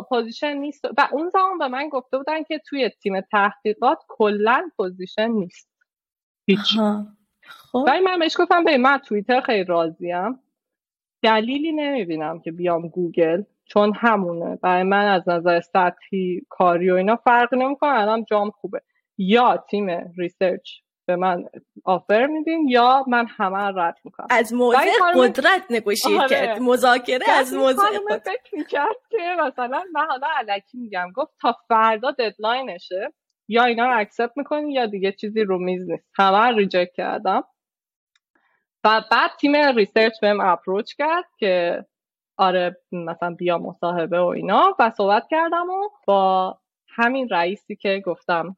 position 0.09 0.53
نیست. 0.53 0.85
و 0.85 1.07
اون 1.11 1.29
زمان 1.29 1.57
به 1.57 1.67
من 1.67 1.89
گفته 1.89 2.17
بودن 2.17 2.43
که 2.43 2.61
توی 2.67 2.89
تیم 2.89 3.21
تحقیقات 3.21 3.97
کلا 4.07 4.69
position 4.77 5.27
نیست. 5.27 5.69
هیچ. 6.47 6.77
خب. 7.43 7.83
ولی 7.87 7.99
من 7.99 8.19
بهش 8.19 8.37
گفتم 8.39 8.63
به 8.63 8.77
من 8.77 8.97
توییتر 8.97 9.41
خیلی 9.41 9.63
راضیم. 9.63 10.39
دلیلی 11.23 11.71
نمی‌بینم 11.71 12.39
که 12.39 12.51
بیام 12.51 12.87
گوگل 12.87 13.43
چون 13.65 13.93
همونه. 13.95 14.55
برای 14.55 14.83
من 14.83 15.05
از 15.05 15.29
نظر 15.29 15.59
سطحی 15.59 16.41
کاری 16.49 16.91
و 16.91 16.95
اینا 16.95 17.15
فرق 17.15 17.53
نمی‌کنه. 17.53 17.99
الان 17.99 18.25
جام 18.29 18.51
خوبه. 18.51 18.81
یا 19.17 19.65
تیم 19.69 20.13
research 20.17 20.69
به 21.05 21.15
من 21.15 21.43
offer 21.85 22.25
میدین 22.25 22.67
یا 22.67 23.03
من 23.07 23.25
همه 23.37 23.57
رد 23.57 23.95
می‌کنم. 24.03 24.27
از 24.29 24.53
موضع 24.53 24.79
قدرت 25.15 25.63
نگوشید 25.69 26.17
آره. 26.17 26.29
کرد 26.29 26.61
مذاکره 26.61 27.29
از 27.29 27.53
موضع 27.53 27.83
قدرت. 28.09 28.29
فکر 28.29 28.55
می‌کرد 28.55 28.95
که 29.09 29.17
مثلا 29.47 29.83
من 29.93 30.05
حالا 30.09 30.27
الکی 30.37 30.77
میگم. 30.77 31.11
گفت 31.15 31.31
تا 31.41 31.55
فردا 31.67 32.11
deadline 32.11 32.86
شه 32.86 33.13
یا 33.47 33.63
اینا 33.63 33.85
رو 33.85 33.99
accept 33.99 34.31
می‌کنین 34.35 34.67
یا 34.67 34.85
دیگه 34.85 35.11
چیزی 35.11 35.41
رو 35.41 35.57
میز 35.59 35.89
نیست. 35.89 36.03
همه 36.17 36.57
reject 36.57 36.93
کردم. 36.93 37.43
و 38.83 39.01
بعد 39.11 39.31
تیم 39.39 39.55
research 39.55 40.13
بهم 40.21 40.41
approach 40.41 40.93
کرد 40.93 41.25
که 41.37 41.85
آره 42.37 42.77
مثلا 42.91 43.35
بیا 43.35 43.57
مصاحبه 43.57 44.19
و 44.21 44.25
اینا. 44.25 44.75
و 44.79 44.89
صحبت 44.89 45.27
کردم 45.29 45.69
و 45.69 45.89
با 46.07 46.57
همین 46.89 47.29
رئیسی 47.29 47.75
که 47.75 48.03
گفتم 48.05 48.57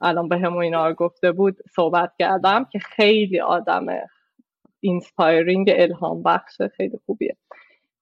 الان 0.00 0.28
به 0.28 0.38
همون 0.38 0.62
اینا 0.62 0.88
رو 0.88 0.94
گفته 0.94 1.32
بود 1.32 1.56
صحبت 1.74 2.12
کردم 2.18 2.64
که 2.64 2.78
خیلی 2.78 3.40
آدم 3.40 3.86
inspiring 4.80 5.70
الهام 5.74 6.22
بخش 6.22 6.62
خیلی 6.76 6.98
خوبیه. 7.06 7.36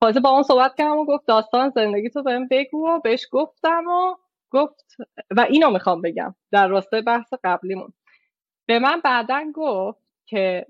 خلاصه 0.01 0.21
با 0.21 0.31
اون 0.31 0.43
صحبت 0.43 0.75
کردم 0.79 0.97
و 0.97 1.05
گفت 1.07 1.27
داستان 1.27 1.71
زندگی 1.71 2.11
تو 2.11 2.23
بهم 2.23 2.49
بگو 2.51 2.89
و 2.89 3.01
بهش 3.01 3.27
گفتم 3.31 3.85
و 3.87 4.15
گفت 4.51 4.97
و 5.31 5.41
اینو 5.41 5.71
می‌خوام 5.71 6.03
بگم 6.03 6.35
در 6.53 6.69
راستای 6.69 7.03
بحث 7.03 7.35
قبلیمون. 7.45 7.93
به 8.67 8.79
من 8.79 9.01
بعدا 9.05 9.45
گفت 9.55 10.03
که 10.27 10.67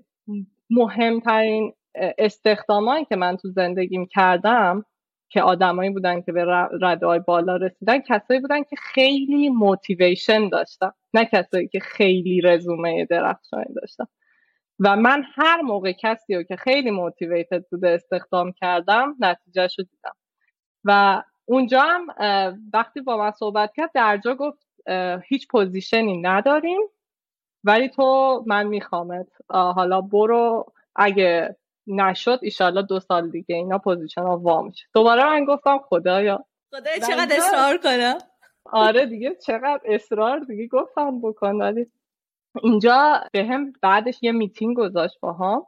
مهمترین 0.71 1.73
استخدامایی 1.95 3.05
که 3.05 3.15
من 3.15 3.37
تو 3.37 3.49
زندگیم 3.49 4.05
کردم 4.05 4.85
که 5.29 5.41
آدمایی 5.41 5.89
بودن 5.89 6.21
که 6.21 6.31
به 6.31 6.45
رده 6.81 7.19
بالا 7.19 7.55
رسیدن 7.55 7.99
کسایی 7.99 8.39
بودن 8.39 8.63
که 8.63 8.75
خیلی 8.75 9.49
motivation 9.49 10.49
داشتن 10.49 10.91
نه 11.13 11.25
کسایی 11.25 11.67
که 11.67 11.79
خیلی 11.79 12.41
رزومه 12.41 13.05
درخشانی 13.05 13.73
داشتن. 13.75 14.05
و 14.79 14.95
من 14.95 15.23
هر 15.35 15.61
موقع 15.61 15.91
کسی 15.91 16.35
رو 16.35 16.43
که 16.43 16.55
خیلی 16.55 16.91
motivated 16.91 17.63
بوده 17.71 17.89
استخدام 17.89 18.51
کردم 18.51 19.15
نتیجه 19.19 19.61
رو 19.61 19.83
دیدم. 19.83 20.15
و 20.83 21.23
اونجا 21.45 21.81
هم 21.81 22.07
وقتی 22.73 23.01
با 23.01 23.17
من 23.17 23.31
صحبت 23.31 23.71
کرد 23.75 23.91
درجا 23.93 24.35
گفت 24.35 24.67
هیچ 25.27 25.47
position 25.47 26.13
ی 26.13 26.21
نداریم. 26.21 26.81
ولی 27.63 27.89
تو 27.89 28.43
من 28.47 28.67
میخوامت. 28.67 29.27
حالا 29.49 30.01
برو. 30.01 30.65
اگه 30.95 31.55
نشد 31.87 32.39
ایشالله 32.41 32.81
دو 32.81 32.99
سال 32.99 33.29
دیگه 33.29 33.55
اینا 33.55 33.77
position 33.77 34.21
ها 34.21 34.37
وا 34.37 34.61
میشه. 34.61 34.85
دوباره 34.93 35.25
من 35.25 35.45
گفتم 35.45 35.79
خدایا. 35.89 36.45
خدایا 36.71 36.99
چقدر 36.99 37.35
اصرار 37.37 37.77
کنم؟ 37.77 38.17
آره 38.65 39.05
دیگه 39.05 39.35
چقدر 39.35 39.81
اصرار 39.85 40.39
دیگه 40.39 40.67
گفتم 40.67 41.21
بکن. 41.21 41.61
ولی 41.61 41.85
اینجا 42.61 43.21
بهم 43.31 43.73
بعدش 43.81 44.19
یه 44.21 44.31
میتینگ 44.31 44.77
گذاشت 44.77 45.19
با 45.21 45.33
هم 45.33 45.61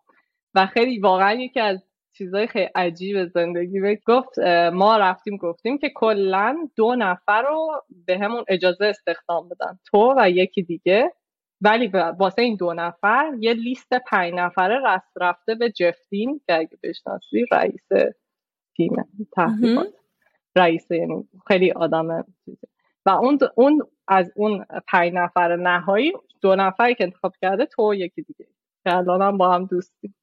و 0.55 0.65
خیلی 0.65 0.99
واقعا 0.99 1.33
یکی 1.33 1.59
از 1.59 1.83
چیزای 2.17 2.47
خیلی 2.47 2.69
عجیب 2.75 3.25
زندگی 3.25 3.79
به 3.79 3.99
گفت 4.07 4.39
ما 4.73 4.97
رفتیم 4.97 5.37
گفتیم 5.37 5.77
که 5.77 5.89
کلا 5.95 6.69
دو 6.75 6.95
نفر 6.95 7.41
رو 7.41 7.81
بهمون 8.05 8.43
اجازه 8.47 8.85
استخدام 8.85 9.49
بدن. 9.49 9.79
تو 9.91 10.13
و 10.17 10.29
یکی 10.29 10.63
دیگه. 10.63 11.13
ولی 11.61 11.87
واسه 12.19 12.41
این 12.41 12.55
دو 12.55 12.73
نفر 12.73 13.31
یه 13.39 13.53
لیست 13.53 13.93
پنج 13.93 14.33
نفره 14.33 14.79
رست 14.85 15.11
رفته 15.21 15.55
به 15.55 15.71
جفتین 15.71 16.41
که 16.47 16.57
اگه 16.57 16.77
بشناسی 16.83 17.45
رئیس 17.51 17.87
تیم 18.77 18.95
تحقیقات. 19.31 19.87
رئیس 20.55 20.91
یعنی 20.91 21.27
خیلی 21.47 21.71
آدم 21.71 22.25
و 23.05 23.09
اون 23.09 23.39
اون 23.55 23.81
از 24.07 24.31
اون 24.35 24.65
پنج 24.87 25.13
نفر 25.13 25.55
نهایی 25.55 26.13
دو 26.41 26.55
نفری 26.55 26.95
که 26.95 27.03
انتخاب 27.03 27.33
کرده 27.41 27.65
تو 27.65 27.93
یکی 27.93 28.21
دیگه. 28.21 28.45
که 28.83 28.95
الان 28.95 29.21
هم 29.21 29.37
با 29.37 29.51
هم 29.53 29.65
دوستیم. 29.65 30.15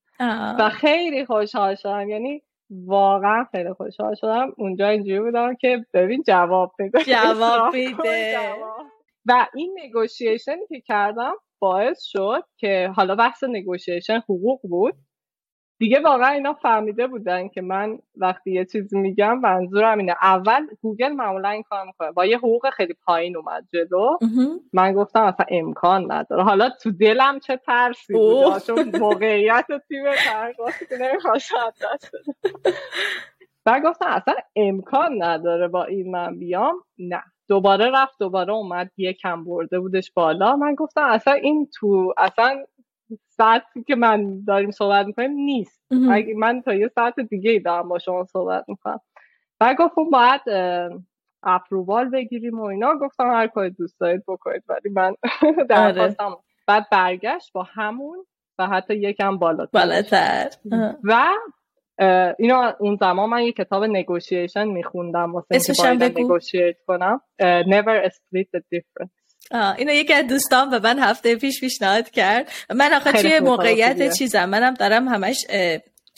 و 0.58 0.68
خیلی 0.70 1.24
خوشحال 1.24 1.74
شدم. 1.74 2.08
یعنی 2.08 2.42
واقعا 2.70 3.44
خیلی 3.50 3.72
خوشحال 3.72 4.14
شدم. 4.14 4.52
اونجا 4.58 4.88
اینجوری 4.88 5.20
بودم 5.20 5.54
که 5.54 5.86
ببین 5.94 6.22
جواب 6.26 6.72
بده 6.78 7.04
جواب 7.04 7.72
بده 7.74 8.38
و 9.30 9.46
این 9.54 9.78
نگوشیشنی 9.84 10.66
که 10.68 10.80
کردم 10.80 11.32
باعث 11.58 12.02
شد 12.04 12.44
که 12.56 12.92
حالا 12.96 13.14
بحث 13.14 13.44
نگوشیشن 13.44 14.18
حقوق 14.18 14.60
بود. 14.62 14.94
دیگه 15.80 16.00
واقعا 16.00 16.28
اینا 16.28 16.54
فهمیده 16.54 17.06
بودن 17.06 17.48
که 17.48 17.60
من 17.60 17.98
وقتی 18.16 18.52
یه 18.52 18.64
چیزی 18.64 18.98
میگم 18.98 19.38
منظورم 19.38 19.98
اینه. 19.98 20.14
اول 20.22 20.66
گوگل 20.82 21.08
معمولا 21.08 21.48
این 21.48 21.62
کار 21.62 21.86
می‌کنه. 21.86 22.12
با 22.12 22.26
یه 22.26 22.38
حقوق 22.38 22.70
خیلی 22.70 22.94
پایین 23.04 23.36
اومد 23.36 23.64
جلو. 23.72 24.16
من 24.72 24.92
گفتم 24.92 25.22
اصلا 25.22 25.46
امکان 25.50 26.12
نداره. 26.12 26.42
حالا 26.42 26.70
تو 26.82 26.90
دلم 26.90 27.38
چه 27.38 27.56
ترسی 27.56 28.12
بود؟ 28.12 28.58
چون 28.58 28.96
موقعیت 28.98 29.66
تیم 29.88 30.04
تحقیقاتی 30.12 30.86
که 30.86 30.96
دست 31.94 32.14
و 33.66 33.80
گفتم 33.84 34.06
اصلا 34.08 34.34
امکان 34.56 35.22
نداره 35.22 35.68
با 35.68 35.84
این 35.84 36.10
من 36.10 36.38
بیام. 36.38 36.74
نه. 36.98 37.22
دوباره 37.50 37.90
رفت 37.90 38.18
دوباره 38.18 38.52
اومد 38.52 38.90
یه 38.96 39.12
کم 39.12 39.44
برده 39.44 39.80
بودش 39.80 40.12
بالا. 40.12 40.56
من 40.56 40.74
گفتم 40.74 41.04
اصلا 41.04 41.32
این 41.34 41.68
تو 41.74 42.14
اصلا 42.16 42.64
ساعتی 43.28 43.82
که 43.82 43.94
من 43.96 44.44
داریم 44.44 44.70
صحبت 44.70 45.06
می‌کنیم 45.06 45.30
نیست. 45.30 45.82
اگه 46.10 46.34
من 46.34 46.62
تا 46.62 46.74
یه 46.74 46.88
ساعت 46.88 47.20
دیگه 47.20 47.58
دارم 47.64 47.88
با 47.88 47.98
شما 47.98 48.24
صحبت 48.24 48.64
می‌کنم. 48.68 49.00
و 49.60 49.74
گفتم 49.78 50.10
باید 50.10 50.40
اپرووال 51.42 52.08
بگیریم 52.08 52.60
و 52.60 52.64
اینا. 52.64 52.94
گفتم 52.94 53.30
هر 53.30 53.46
کاری 53.46 53.70
دوست 53.70 54.00
دارید 54.00 54.22
بکنید 54.28 54.62
ولی 54.68 54.88
من 54.92 55.14
درخواستم 55.68 56.24
آره. 56.24 56.36
بعد 56.66 56.86
برگشت 56.90 57.52
با 57.52 57.62
همون 57.62 58.26
و 58.58 58.66
حتی 58.66 58.94
یکم 58.94 59.38
بالاتر. 59.38 59.70
بالاتر. 59.72 60.50
و 61.04 61.26
اینو 62.38 62.72
اون 62.80 62.96
زمان 63.00 63.30
من 63.30 63.42
یه 63.42 63.52
کتاب 63.52 63.84
نگوشیشن 63.84 64.64
میخوندم 64.64 65.32
واسه 65.34 65.84
اینکه 65.88 66.20
نگوشیت 66.20 66.76
کنم. 66.86 67.20
Never 67.62 68.08
split 68.08 68.46
the 68.56 68.60
difference. 68.74 69.20
اینو 69.78 69.92
یکی 69.92 70.12
از 70.12 70.26
دوستان 70.26 70.70
به 70.70 70.78
من 70.78 70.98
هفته 70.98 71.36
پیش 71.36 71.60
پیشنهاد 71.60 72.10
کرد. 72.10 72.48
من 72.74 72.92
آخه 72.92 73.12
توی 73.12 73.40
موقعیت 73.40 74.12
چیزم 74.12 74.44
منم 74.44 74.74
دارم 74.74 75.08
همش 75.08 75.46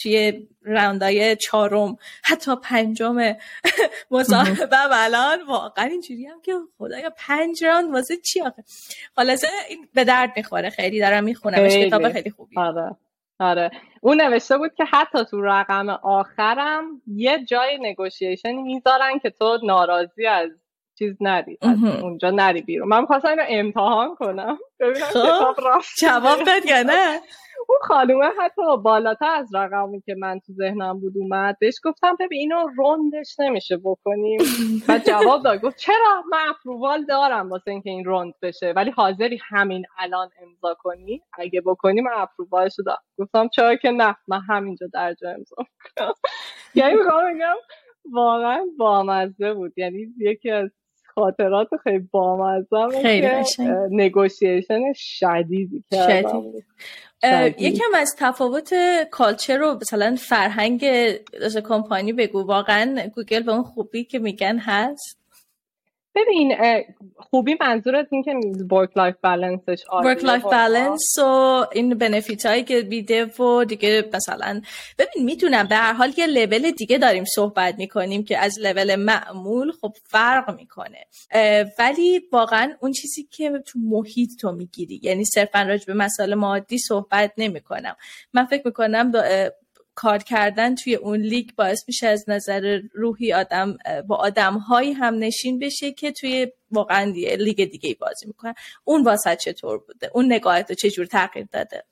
توی 0.02 0.48
راوندای 0.62 1.36
چهارم 1.36 1.96
حتی 2.24 2.56
پنجم 2.62 3.16
مصاحبه 4.10 4.76
الان 4.92 5.38
واقعا 5.48 5.84
اینجوری 5.84 6.26
هم 6.26 6.40
که 6.40 6.52
خدایا 6.78 7.10
پنج 7.16 7.64
راوند 7.64 7.92
واسه 7.92 8.16
چی 8.16 8.40
آخه؟ 8.40 8.64
خلاصه 9.16 9.46
این 9.68 9.88
به 9.94 10.04
درد 10.04 10.32
می‌خوره 10.36 10.70
خیلی 10.70 11.00
دارم 11.00 11.24
می‌خونم 11.24 11.68
کتاب 11.68 12.12
خیلی. 12.12 12.30
خوبی 12.30 12.56
آره. 12.58 12.96
آره. 13.42 13.70
اون 14.00 14.20
نوشته 14.20 14.58
بود 14.58 14.74
که 14.74 14.84
حتی 14.84 15.24
تو 15.24 15.40
رقم 15.42 15.88
آخرم 15.88 16.84
یه 17.06 17.44
جای 17.44 17.78
نگوشیشن 17.80 18.52
می‌ذارن 18.52 19.18
که 19.18 19.30
تو 19.30 19.58
ناراضی 19.62 20.26
از 20.26 20.50
چیز 20.98 21.16
نری 21.20 21.58
اونجا 22.02 22.30
نری 22.30 22.62
بیرون. 22.62 22.88
من 22.88 23.06
خواستم 23.06 23.28
اینو 23.28 23.42
امتحان 23.48 24.14
کنم 24.14 24.58
ببینم 24.80 25.06
خب، 25.06 25.54
جواب 25.98 26.42
داد 26.42 26.66
یا 26.66 26.82
نه؟ 26.82 27.20
اون 27.68 27.78
خانومه 27.82 28.26
حتی 28.40 28.62
بالاتر 28.84 29.34
از 29.34 29.54
رقمی 29.54 30.00
که 30.00 30.14
من 30.18 30.40
تو 30.46 30.52
ذهنم 30.52 31.00
بود 31.00 31.12
اومد 31.16 31.56
بهش 31.60 31.74
گفتم 31.84 32.16
ببین 32.20 32.38
اینو 32.38 32.66
روندش 32.76 33.40
نمیشه 33.40 33.76
بکنیم. 33.76 34.40
و 34.88 34.98
جواب 34.98 35.42
داد 35.42 35.60
گفت 35.60 35.76
چرا؟ 35.76 36.22
من 36.32 36.38
اپرووال 36.50 37.04
دارم 37.04 37.50
واسه 37.50 37.70
اینکه 37.70 37.90
این 37.90 38.04
روند 38.04 38.34
بشه 38.42 38.72
ولی 38.76 38.90
حاضری 38.90 39.38
همین 39.48 39.84
الان 39.98 40.28
امضا 40.42 40.76
کنی؟ 40.78 41.22
اگه 41.38 41.60
بکنی 41.60 42.00
من 42.00 42.12
اپرووالش 42.16 42.76
دارم. 42.86 42.98
گفتم 43.18 43.48
چرا 43.48 43.76
که 43.76 43.90
نه 43.90 44.16
من 44.28 44.40
همینجا 44.48 44.86
درجا 44.92 45.30
امضا 45.30 45.56
یعنی 46.74 46.94
می‌خوام 46.94 47.34
بگم 47.34 47.54
واقعا 48.12 48.64
بامزه 48.78 49.54
بود. 49.54 49.78
یعنی 49.78 50.06
یکی 50.18 50.50
از 50.50 50.70
خاطرات 51.14 51.68
خیلی 51.82 51.98
بامزه 51.98 53.00
خیلی 53.02 53.28
negotiation 53.90 54.80
شدیدی 54.96 55.84
کردم. 55.90 56.42
یکم 57.58 57.84
از 57.96 58.16
تفاوت 58.18 58.74
culture 59.10 59.56
رو 59.56 59.78
مثلا 59.80 60.16
فرهنگ 60.18 60.84
کمپانی 61.68 62.12
بگو. 62.12 62.42
واقعا 62.42 63.08
گوگل 63.14 63.42
به 63.42 63.52
اون 63.52 63.62
خوبی 63.62 64.04
که 64.04 64.18
میگن 64.18 64.58
هست. 64.58 65.21
ببین 66.14 66.54
خوبی 67.16 67.56
منظورت 67.60 68.06
این 68.10 68.22
که 68.22 68.34
work 68.74 68.96
life 68.96 69.14
balance 69.22 69.69
ش 69.69 69.82
work 70.04 70.24
life 70.24 70.42
balance 70.42 71.18
و 71.18 71.66
این 71.72 71.94
benefit 71.94 72.46
هایی 72.46 72.62
که 72.62 72.80
میده 72.80 73.24
و 73.24 73.64
دیگه 73.64 74.10
مثلا 74.14 74.62
ببین 74.98 75.24
می‌تونم 75.24 75.66
به 75.68 75.76
هر 75.76 75.92
حال 75.92 76.12
یه 76.16 76.26
لول 76.26 76.70
دیگه 76.70 76.98
داریم 76.98 77.24
صحبت 77.24 77.74
می‌کنیم 77.78 78.24
که 78.24 78.38
از 78.38 78.58
لول 78.60 78.96
معمول 78.96 79.72
خب 79.80 79.92
فرق 80.04 80.56
می‌کنه. 80.56 81.06
ولی 81.78 82.20
واقعا 82.32 82.72
اون 82.80 82.92
چیزی 82.92 83.28
که 83.30 83.62
تو 83.66 83.78
محیط 83.78 84.30
تو 84.40 84.52
می‌گیری 84.52 85.00
یعنی 85.02 85.24
صرفا 85.24 85.62
راجع 85.62 85.86
به 85.86 85.94
مسائل 85.94 86.34
مادی 86.34 86.78
صحبت 86.78 87.32
نمی‌کنم. 87.38 87.96
من 88.32 88.44
فکر 88.44 88.62
می‌کنم 88.64 89.12
کار 90.02 90.18
کردن 90.18 90.74
توی 90.74 90.94
اون 90.94 91.20
لیگ 91.20 91.50
باعث 91.56 91.84
میشه 91.88 92.06
از 92.06 92.24
نظر 92.28 92.80
روحی 92.92 93.32
آدم 93.32 93.76
با 94.08 94.16
آدم 94.16 94.54
هایی 94.54 94.92
هم 94.92 95.14
نشین 95.14 95.58
بشه 95.58 95.92
که 95.92 96.12
توی 96.12 96.46
واقعا 96.70 97.12
لیگ 97.38 97.64
دیگه 97.70 97.96
بازی 98.00 98.26
می‌کنن. 98.26 98.54
اون 98.84 99.02
واسه 99.02 99.36
چطور 99.36 99.78
بوده؟ 99.78 100.10
اون 100.14 100.32
نگاهت 100.32 100.70
رو 100.70 100.74
چجور 100.74 101.06
تغییر 101.06 101.46
داده؟ 101.52 101.84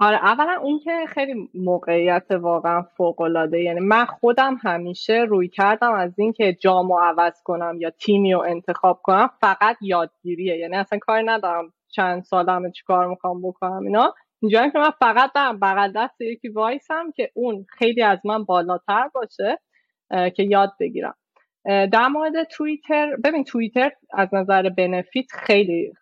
آره 0.00 0.16
اولا 0.16 0.60
اون 0.62 0.78
که 0.78 0.90
خیلی 1.08 1.34
موقعیت 1.54 2.26
واقعا 2.30 2.82
فوق 2.96 3.20
العاده 3.20 3.60
یعنی 3.60 3.80
من 3.80 4.04
خودم 4.04 4.58
همیشه 4.62 5.12
روی 5.28 5.48
کردم 5.48 5.94
از 5.94 6.18
اینکه 6.18 6.56
جامو 6.60 6.98
عوض 6.98 7.42
کنم 7.44 7.76
یا 7.80 7.90
تیمی 7.90 8.32
رو 8.32 8.40
انتخاب 8.40 9.00
کنم 9.02 9.30
فقط 9.40 9.76
یادگیریه. 9.80 10.56
یعنی 10.56 10.76
اصلا 10.76 10.98
کاری 10.98 11.26
ندارم 11.26 11.72
چند 11.88 12.22
سالم 12.22 12.72
چیکار 12.72 13.06
می‌خوام 13.06 13.42
بکنم 13.42 13.82
اینا. 13.82 14.14
اینجا 14.42 14.68
که 14.68 14.78
من 14.78 14.90
فقط 14.90 15.32
دارم 15.34 15.60
بغل 15.60 15.92
دست 15.96 16.20
یکی 16.20 16.48
وایسم 16.48 17.10
که 17.16 17.30
اون 17.34 17.66
خیلی 17.78 18.02
از 18.02 18.18
من 18.24 18.44
بالاتر 18.44 19.08
باشه 19.14 19.58
که 20.10 20.42
یاد 20.42 20.72
بگیرم. 20.80 21.14
در 21.64 22.08
مورد 22.08 22.44
توییتر 22.44 23.16
ببین 23.24 23.44
توییتر 23.44 23.90
از 24.12 24.28
نظر 24.32 24.68
بنفیت 24.68 25.26
خیلی 25.32 25.92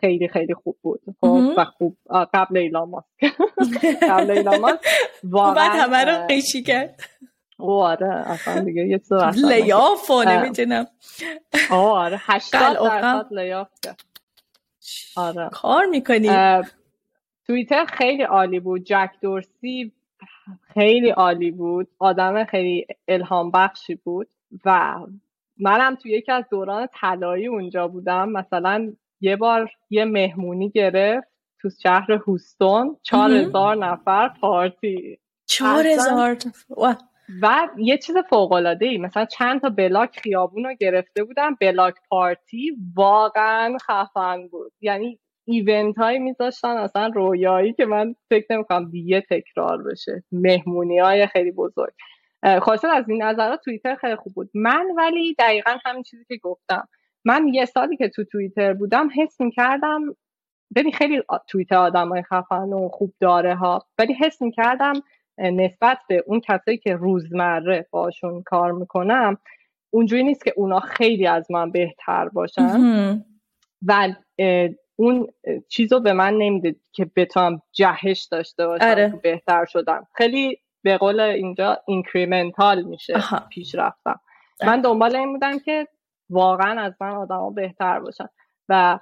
خیلی 0.00 0.28
خیلی 0.28 0.54
خوب 0.54 0.76
بود. 0.82 1.00
خب 1.20 1.54
و 1.56 1.64
خوب. 1.64 1.96
قبل 2.34 2.56
ایلان 2.56 2.88
ماسک. 2.88 3.36
قبل 4.10 4.30
ایلان 4.30 4.60
ماسک. 4.60 4.86
واقعا 5.24 5.68
همه 5.68 6.04
رو 6.04 6.26
قیچی 6.26 6.62
کرد. 6.62 7.00
آره 7.58 8.30
اصلا 8.30 8.60
دیگه 8.60 8.86
یه 8.86 8.98
چیز 8.98 9.44
لیاف 9.52 10.10
نمی‌دونم 10.10 10.86
آره 11.70 12.16
80 12.20 12.76
درصد 12.76 13.26
لیاف 13.34 13.68
آره. 15.16 15.48
کار 15.52 15.86
می‌کنی؟ 15.86 16.28
توییتر 17.50 17.84
خیلی 17.84 18.22
عالی 18.22 18.60
بود. 18.60 18.84
جک 18.84 19.10
دورسی 19.22 19.92
خیلی 20.74 21.10
عالی 21.10 21.50
بود. 21.50 21.88
آدم 21.98 22.44
خیلی 22.44 22.86
الهام 23.08 23.50
بخشی 23.50 23.94
بود. 23.94 24.28
و 24.64 24.96
منم 25.58 25.94
توی 25.94 26.12
یکی 26.12 26.32
از 26.32 26.44
دوران 26.50 26.88
طلایی 26.92 27.46
اونجا 27.46 27.88
بودم. 27.88 28.28
مثلا 28.28 28.92
یه 29.20 29.36
بار 29.36 29.70
یه 29.90 30.04
مهمونی 30.04 30.70
گرفت 30.70 31.28
تو 31.60 31.70
شهر 31.82 32.12
هوستون. 32.12 32.96
چهار 33.02 33.30
هزار 33.30 33.76
نفر 33.76 34.28
پارتی. 34.28 35.18
چهار 35.46 35.86
هزار 35.86 36.36
و 37.42 37.68
یه 37.78 37.98
چیز 37.98 38.16
فوق 38.16 38.52
العاده 38.52 38.86
ای 38.86 38.98
مثلا 38.98 39.24
چند 39.24 39.60
تا 39.60 39.68
بلاک 39.68 40.20
خیابون 40.22 40.64
رو 40.64 40.74
گرفته 40.74 41.24
بودن. 41.24 41.54
بلاک 41.60 41.94
پارتی 42.08 42.76
واقعا 42.94 43.76
خفن 43.78 44.48
بود. 44.48 44.72
یعنی 44.80 45.18
ایونت 45.50 45.98
هایی 45.98 46.18
میذاشتن 46.18 46.76
اصلا 46.76 47.06
رویایی 47.06 47.72
که 47.72 47.86
من 47.86 48.14
فکر 48.30 48.46
نمی‌کنم 48.50 48.90
دیگه 48.90 49.20
تکرار 49.30 49.82
بشه. 49.82 50.24
مهمونی 50.32 50.98
های 50.98 51.26
خیلی 51.26 51.50
بزرگ. 51.50 51.92
خاصه 52.62 52.88
از 52.88 53.08
این 53.08 53.22
نظرات 53.22 53.60
توییتر 53.64 53.94
خیلی 53.94 54.16
خوب 54.16 54.34
بود. 54.34 54.50
من 54.54 54.86
ولی 54.96 55.34
دقیقا 55.38 55.76
همین 55.84 56.02
چیزی 56.02 56.24
که 56.24 56.36
گفتم. 56.36 56.88
من 57.24 57.48
یه 57.48 57.64
سالی 57.64 57.96
که 57.96 58.08
تو 58.08 58.24
توییتر 58.24 58.72
بودم 58.72 59.08
حس 59.16 59.40
می‌کردم 59.40 60.00
ببین 60.76 60.92
خیلی 60.92 61.22
توییتر 61.48 61.76
آدم 61.76 62.08
های 62.08 62.22
خفن 62.22 62.72
و 62.72 62.88
خوب 62.88 63.14
داره 63.20 63.54
ها 63.54 63.86
ولی 63.98 64.14
حس 64.14 64.42
می‌کردم 64.42 64.92
نسبت 65.38 65.98
به 66.08 66.24
اون 66.26 66.40
کسایی 66.40 66.78
که 66.78 66.94
روزمره 66.94 67.86
باشون 67.90 68.42
کار 68.42 68.72
می‌کنم 68.72 69.38
اونجوری 69.90 70.22
نیست 70.22 70.44
که 70.44 70.52
اونا 70.56 70.80
خیلی 70.80 71.26
از 71.26 71.50
من 71.50 71.70
بهتر 71.70 72.28
باشن. 72.28 73.24
و 73.86 74.08
اون 75.00 75.26
چیزو 75.68 76.00
به 76.00 76.12
من 76.12 76.34
نمیده 76.34 76.76
که 76.92 77.10
بتونم 77.16 77.62
جهش 77.72 78.28
داشته 78.30 78.66
باشم 78.66 78.84
آره. 78.84 79.20
بهتر 79.22 79.64
شدم. 79.64 80.06
خیلی 80.14 80.58
به 80.82 80.96
قول 80.96 81.20
اینجا 81.20 81.78
اینکریمنتال 81.86 82.82
میشه 82.82 83.14
پیش 83.50 83.74
رفتم 83.74 84.20
من 84.66 84.80
دنبال 84.80 85.16
این 85.16 85.32
بودم 85.32 85.58
که 85.58 85.88
واقعا 86.30 86.80
از 86.80 86.92
من 87.00 87.10
آدما 87.10 87.50
بهتر 87.50 88.00
باشن. 88.00 88.28
و 88.68 88.98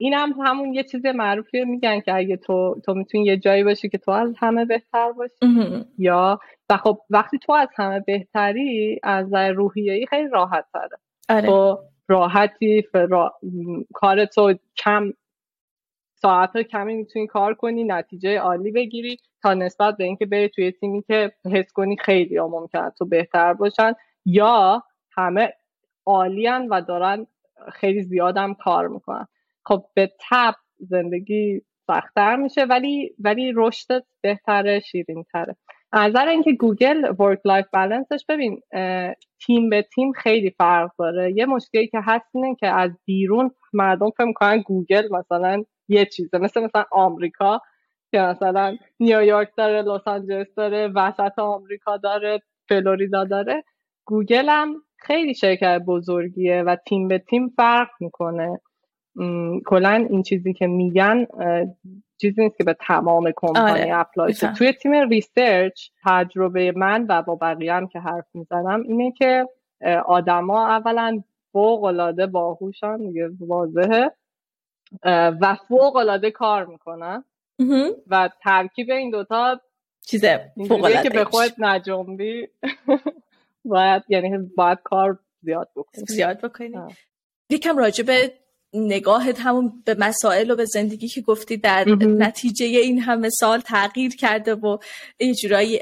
این 0.00 0.14
هم 0.14 0.32
همون 0.46 0.74
یه 0.74 0.82
چیز 0.82 1.06
معروفی 1.06 1.64
میگن 1.64 2.00
که 2.00 2.14
اگه 2.14 2.36
تو 2.36 2.80
تو 2.84 2.94
می‌تونی 2.94 3.24
یه 3.24 3.36
جایی 3.36 3.64
باشی 3.64 3.88
که 3.88 3.98
تو 3.98 4.10
از 4.10 4.34
همه 4.38 4.64
بهتر 4.64 5.12
باشی. 5.12 5.84
یا 5.98 6.38
و 6.70 6.76
خب 6.76 6.98
وقتی 7.10 7.38
تو 7.38 7.52
از 7.52 7.68
همه 7.76 8.00
بهتری 8.00 9.00
از 9.02 9.32
روحیه‌ای 9.34 10.06
خیلی 10.06 10.28
راحت 10.28 10.64
تره. 10.72 10.98
آره. 11.28 11.46
تو 11.46 11.78
راحتی 12.08 12.82
فرا... 12.82 13.34
کار 13.94 14.24
تو 14.24 14.54
کم 14.76 15.12
ساعت 16.14 16.56
کمی 16.58 16.94
می‌تونی 16.94 17.26
کار 17.26 17.54
کنی 17.54 17.84
نتیجه 17.84 18.38
عالی 18.38 18.70
بگیری 18.70 19.16
تا 19.42 19.54
نسبت 19.54 19.96
به 19.96 20.04
اینکه 20.04 20.26
بری 20.26 20.48
توی 20.48 20.72
تیمی 20.72 21.02
که 21.02 21.32
حس 21.52 21.72
کنی 21.72 21.96
خیلی 21.96 22.36
ها 22.36 22.48
ممکن 22.48 22.90
تو 22.90 23.04
بهتر 23.04 23.52
باشن 23.54 23.92
یا 24.24 24.82
همه 25.10 25.52
عالیان 26.06 26.68
و 26.68 26.80
دارن 26.80 27.26
خیلی 27.72 28.02
زیادم 28.02 28.54
کار 28.54 28.88
می‌کنن. 28.88 29.26
خب 29.64 29.84
به 29.94 30.12
طبع 30.30 30.54
زندگی 30.78 31.62
سختتر 31.86 32.36
میشه 32.36 32.64
ولی 32.64 33.14
ولی 33.18 33.52
رشدت 33.56 34.04
بهتره 34.20 34.80
شیرین 34.80 35.24
تره 35.32 35.56
نظر 35.94 36.28
اینکه 36.28 36.52
گوگل 36.52 37.12
work 37.18 37.38
life 37.44 37.66
balance 37.72 38.12
ش 38.12 38.24
ببین 38.28 38.60
تیم 39.46 39.70
به 39.70 39.82
تیم 39.82 40.12
خیلی 40.12 40.50
فرق 40.50 40.90
داره. 40.98 41.32
یه 41.36 41.46
مشکلی 41.46 41.86
که 41.88 41.98
هست 42.04 42.26
اینه 42.34 42.54
که 42.54 42.66
از 42.66 42.90
بیرون 43.04 43.50
مردم 43.72 44.10
فکر 44.10 44.24
می‌کنن 44.26 44.60
گوگل 44.60 45.08
مثلا 45.12 45.64
یه 45.88 46.04
چیزه. 46.06 46.38
مثل 46.38 46.60
مثلا 46.64 46.84
آمریکا 46.92 47.60
که 48.10 48.18
مثلا 48.18 48.76
نیویورک 49.00 49.48
داره 49.56 49.82
لس 49.82 50.08
آنجلس 50.08 50.54
داره 50.56 50.88
وسط 50.94 51.38
آمریکا 51.38 51.96
داره 51.96 52.40
فلوریدا 52.68 53.24
داره. 53.24 53.64
گوگل 54.06 54.48
هم 54.48 54.74
خیلی 54.98 55.34
شرکت 55.34 55.80
بزرگیه 55.88 56.62
و 56.62 56.76
تیم 56.88 57.08
به 57.08 57.18
تیم 57.18 57.48
فرق 57.56 57.88
می‌کنه. 58.00 58.60
کلا 59.66 60.06
این 60.10 60.22
چیزی 60.22 60.52
که 60.52 60.66
میگن 60.66 61.26
چیزی 62.20 62.42
نیست 62.42 62.56
که 62.56 62.64
به 62.64 62.76
تمام 62.80 63.32
کمپانی 63.36 63.70
آره. 63.70 63.98
apply 63.98 64.34
توی 64.58 64.72
تیم 64.72 65.08
research 65.08 65.88
تجربه 66.04 66.72
من 66.76 67.06
و 67.08 67.22
با 67.22 67.34
بقیه 67.34 67.72
هم 67.72 67.86
که 67.86 67.98
حرف 67.98 68.26
می‌زنم 68.34 68.82
اینه 68.82 69.12
که 69.12 69.48
آدما 70.06 70.68
اولا 70.68 71.22
فوق 71.52 71.84
العاده 71.84 72.26
باهوشن 72.26 72.96
دیگه 72.96 73.28
واضحه. 73.40 74.10
و 75.40 75.56
فوق 75.68 75.96
العاده 75.96 76.30
کار 76.30 76.66
می‌کنن. 76.66 77.24
و 78.06 78.30
ترکیب 78.42 78.90
این 78.90 79.10
دوتا 79.10 79.60
چیزه 80.06 80.52
فوق 80.68 80.84
العاده 80.84 81.02
که 81.02 81.10
به 81.10 81.24
خودت 81.24 81.54
نجنبی. 81.58 82.48
باید 83.64 84.02
یعنی 84.08 84.38
باید 84.56 84.78
کار 84.84 85.18
زیاد 85.40 85.68
بکنی. 85.76 86.04
زیاد 86.08 86.40
بکنی. 86.40 86.76
یکم 87.50 87.78
راجع 87.78 88.04
به 88.04 88.32
نگاهت 88.74 89.40
همون 89.40 89.82
به 89.84 89.94
مسائل 89.94 90.50
و 90.50 90.56
به 90.56 90.64
زندگی 90.64 91.08
که 91.08 91.20
گفتی 91.20 91.56
در 91.56 91.84
نتیجه 92.00 92.66
این 92.66 92.98
همه 92.98 93.30
سال 93.30 93.60
تغییر 93.60 94.16
کرده 94.16 94.54
و 94.54 94.78
یه 95.20 95.34
جورایی 95.34 95.80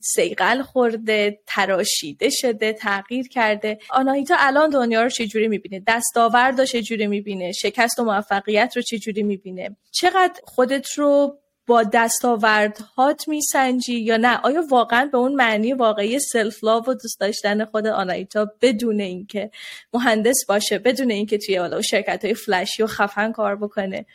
سیقل 0.00 0.62
خورده 0.62 1.38
تراشیده 1.46 2.30
شده 2.30 2.72
تغییر 2.72 3.28
کرده. 3.28 3.78
آناهیتا 3.90 4.34
الان 4.38 4.70
دنیا 4.70 5.02
رو 5.02 5.08
چجوری 5.08 5.48
می‌بینه؟ 5.48 5.82
دستاورد 5.86 6.60
رو 6.60 6.66
چجوری 6.66 7.06
می‌بینه؟ 7.06 7.52
شکست 7.52 7.98
و 7.98 8.04
موفقیت 8.04 8.72
رو 8.76 8.82
چجوری 8.82 9.22
می‌بینه؟ 9.22 9.76
چقدر 9.90 10.40
خودت 10.44 10.92
رو 10.92 11.38
با 11.66 11.82
دستاوردهات 11.82 13.28
میسنجی 13.28 14.00
یا 14.00 14.16
نه؟ 14.16 14.40
آیا 14.42 14.62
واقعا 14.70 15.08
به 15.12 15.18
اون 15.18 15.34
معنی 15.34 15.72
واقعی 15.72 16.18
سلف 16.18 16.64
لاو 16.64 16.82
و 16.82 16.94
دوست 16.94 17.20
داشتن 17.20 17.64
خود 17.64 17.86
آنایتا 17.86 18.50
بدون 18.60 19.00
اینکه 19.00 19.50
مهندس 19.92 20.44
باشه 20.48 20.78
بدون 20.78 21.10
اینکه 21.10 21.38
توی 21.38 21.58
والا 21.58 21.82
شرکت 21.82 22.24
های 22.24 22.34
فلشی 22.34 22.82
و 22.82 22.86
خفن 22.86 23.32
کار 23.32 23.56
بکنه؟ 23.56 24.06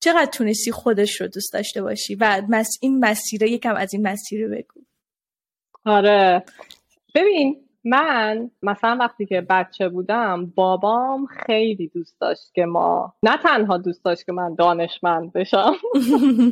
چقدر 0.00 0.30
تونستی 0.30 0.72
خودش 0.72 1.20
رو 1.20 1.26
دوست 1.26 1.52
داشته 1.52 1.82
باشی؟ 1.82 2.14
و 2.14 2.42
این 2.80 3.04
مسیره 3.04 3.50
یکم 3.50 3.74
از 3.74 3.94
این 3.94 4.08
مسیر 4.08 4.48
بگو. 4.48 4.80
آره. 5.84 6.44
ببین 7.14 7.69
من 7.84 8.50
مثلا 8.62 8.96
وقتی 9.00 9.26
که 9.26 9.40
بچه 9.40 9.88
بودم 9.88 10.46
بابام 10.46 11.26
خیلی 11.26 11.88
دوست 11.88 12.20
داشت 12.20 12.54
که 12.54 12.66
ما 12.66 13.14
نه 13.22 13.36
تنها 13.36 13.78
دوست 13.78 14.04
داشت 14.04 14.26
که 14.26 14.32
من 14.32 14.54
دانشمند 14.54 15.32
بشم. 15.32 15.72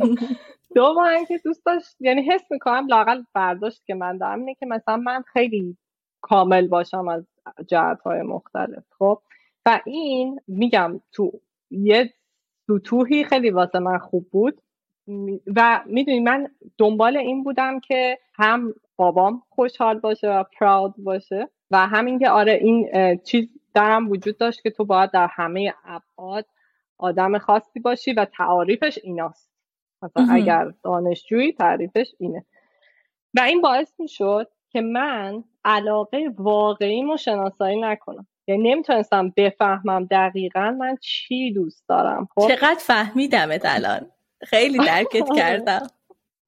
دو 0.75 0.99
اینکه 0.99 1.41
دوست 1.45 1.67
داشت 1.67 1.97
یعنی 2.01 2.23
حس 2.23 2.43
می‌کنم 2.51 2.87
لاقل 2.87 3.23
برداشت 3.35 3.85
که 3.87 3.95
من 3.95 4.19
دارم 4.19 4.39
اینه 4.39 4.55
که 4.55 4.67
مثلا 4.67 4.97
من 4.97 5.23
خیلی 5.33 5.77
کامل 6.21 6.69
باشم 6.69 7.09
از 7.09 7.25
جهت 7.67 8.01
های 8.01 8.23
مختلف 8.23 8.85
خب؟ 8.99 9.23
و 9.67 9.81
این 9.87 10.41
میگم 10.47 11.01
تو 11.13 11.33
یه 11.71 12.15
سطوحی 12.67 13.25
خیلی 13.25 13.51
واسه 13.51 13.79
من 13.79 13.99
خوب 13.99 14.29
بود. 14.31 14.61
و 15.57 15.81
می‌دونی 15.87 16.21
من 16.21 16.49
دنبال 16.79 17.17
این 17.17 17.45
بودم 17.45 17.81
که 17.81 18.19
هم 18.35 18.75
بابام 18.97 19.43
خوشحال 19.49 19.99
باشه 19.99 20.29
و 20.29 20.45
پراود 20.59 20.95
باشه 20.99 21.49
و 21.71 21.87
همین 21.87 22.19
که 22.19 22.31
آره 22.31 22.53
این 22.53 22.91
چیز 23.25 23.49
درم 23.75 24.11
وجود 24.11 24.39
داشت 24.39 24.63
که 24.63 24.71
تو 24.71 24.85
باید 24.85 25.11
در 25.11 25.27
همه 25.31 25.75
ابعاد 25.85 26.47
آدم 26.99 27.39
خاصی 27.39 27.81
باشی 27.81 28.13
و 28.13 28.25
تعاریفش 28.25 28.99
ایناست. 29.03 29.51
مثلا 30.03 30.27
اگر 30.31 30.73
دانشجویی 30.83 31.53
تعریفش 31.53 32.15
اینه. 32.19 32.45
و 33.37 33.41
این 33.41 33.61
باعث 33.61 34.01
می 34.01 34.09
شد 34.09 34.51
که 34.71 34.81
من 34.81 35.45
علاقه 35.65 36.31
واقعی 36.39 37.19
شناسایی 37.19 37.81
نکنم. 37.81 38.27
یعنی 38.47 38.71
نمی‌تونستم 38.71 39.33
بفهمم 39.37 40.05
دقیقا 40.05 40.77
من 40.79 40.97
چی 41.01 41.53
دوست 41.53 41.89
دارم. 41.89 42.29
خب؟ 42.35 42.49
چقدر 42.49 42.79
فهمیدمت 42.81 43.63
الان؟ 43.65 44.11
خیلی 44.43 44.79
درکت 44.87 45.29
کردم. 45.37 45.87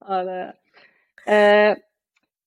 آره. 0.01 0.55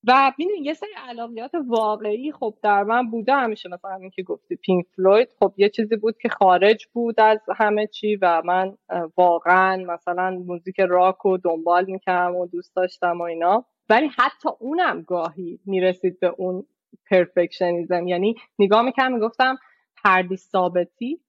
و 0.06 0.32
ببینید 0.34 0.66
یه 0.66 0.74
سری 0.74 0.90
علاقیات 1.08 1.50
واقعی 1.68 2.32
خب 2.32 2.54
در 2.62 2.82
من 2.82 3.10
بوده. 3.10 3.34
همیشه 3.34 3.68
مثلا 3.68 3.90
همین 3.90 4.10
که 4.10 4.22
گفتی 4.22 4.56
پینک 4.56 4.86
فلوید 4.96 5.28
خب 5.40 5.52
یه 5.56 5.68
چیزی 5.68 5.96
بود 5.96 6.18
که 6.18 6.28
خارج 6.28 6.86
بود 6.92 7.20
از 7.20 7.38
همه 7.56 7.86
چی 7.86 8.16
و 8.16 8.42
من 8.44 8.76
واقعا 9.16 9.76
مثلا 9.76 10.30
موزیک 10.30 10.80
راک 10.80 11.26
رو 11.26 11.36
دنبال 11.36 11.84
می‌کردم 11.84 12.36
و 12.36 12.46
دوست 12.46 12.76
داشتم 12.76 13.20
و 13.20 13.22
اینا. 13.22 13.64
ولی 13.88 14.06
حتی 14.16 14.48
اونم 14.58 15.02
گاهی 15.02 15.58
می‌رسید 15.66 16.20
به 16.20 16.26
اون 16.26 16.66
perfectionism 17.10 18.08
یعنی 18.08 18.36
نگاه 18.58 18.82
می‌کردم 18.82 19.12
می‌گفتم 19.12 19.58
پردیس 20.04 20.36
ثابتی 20.36 21.20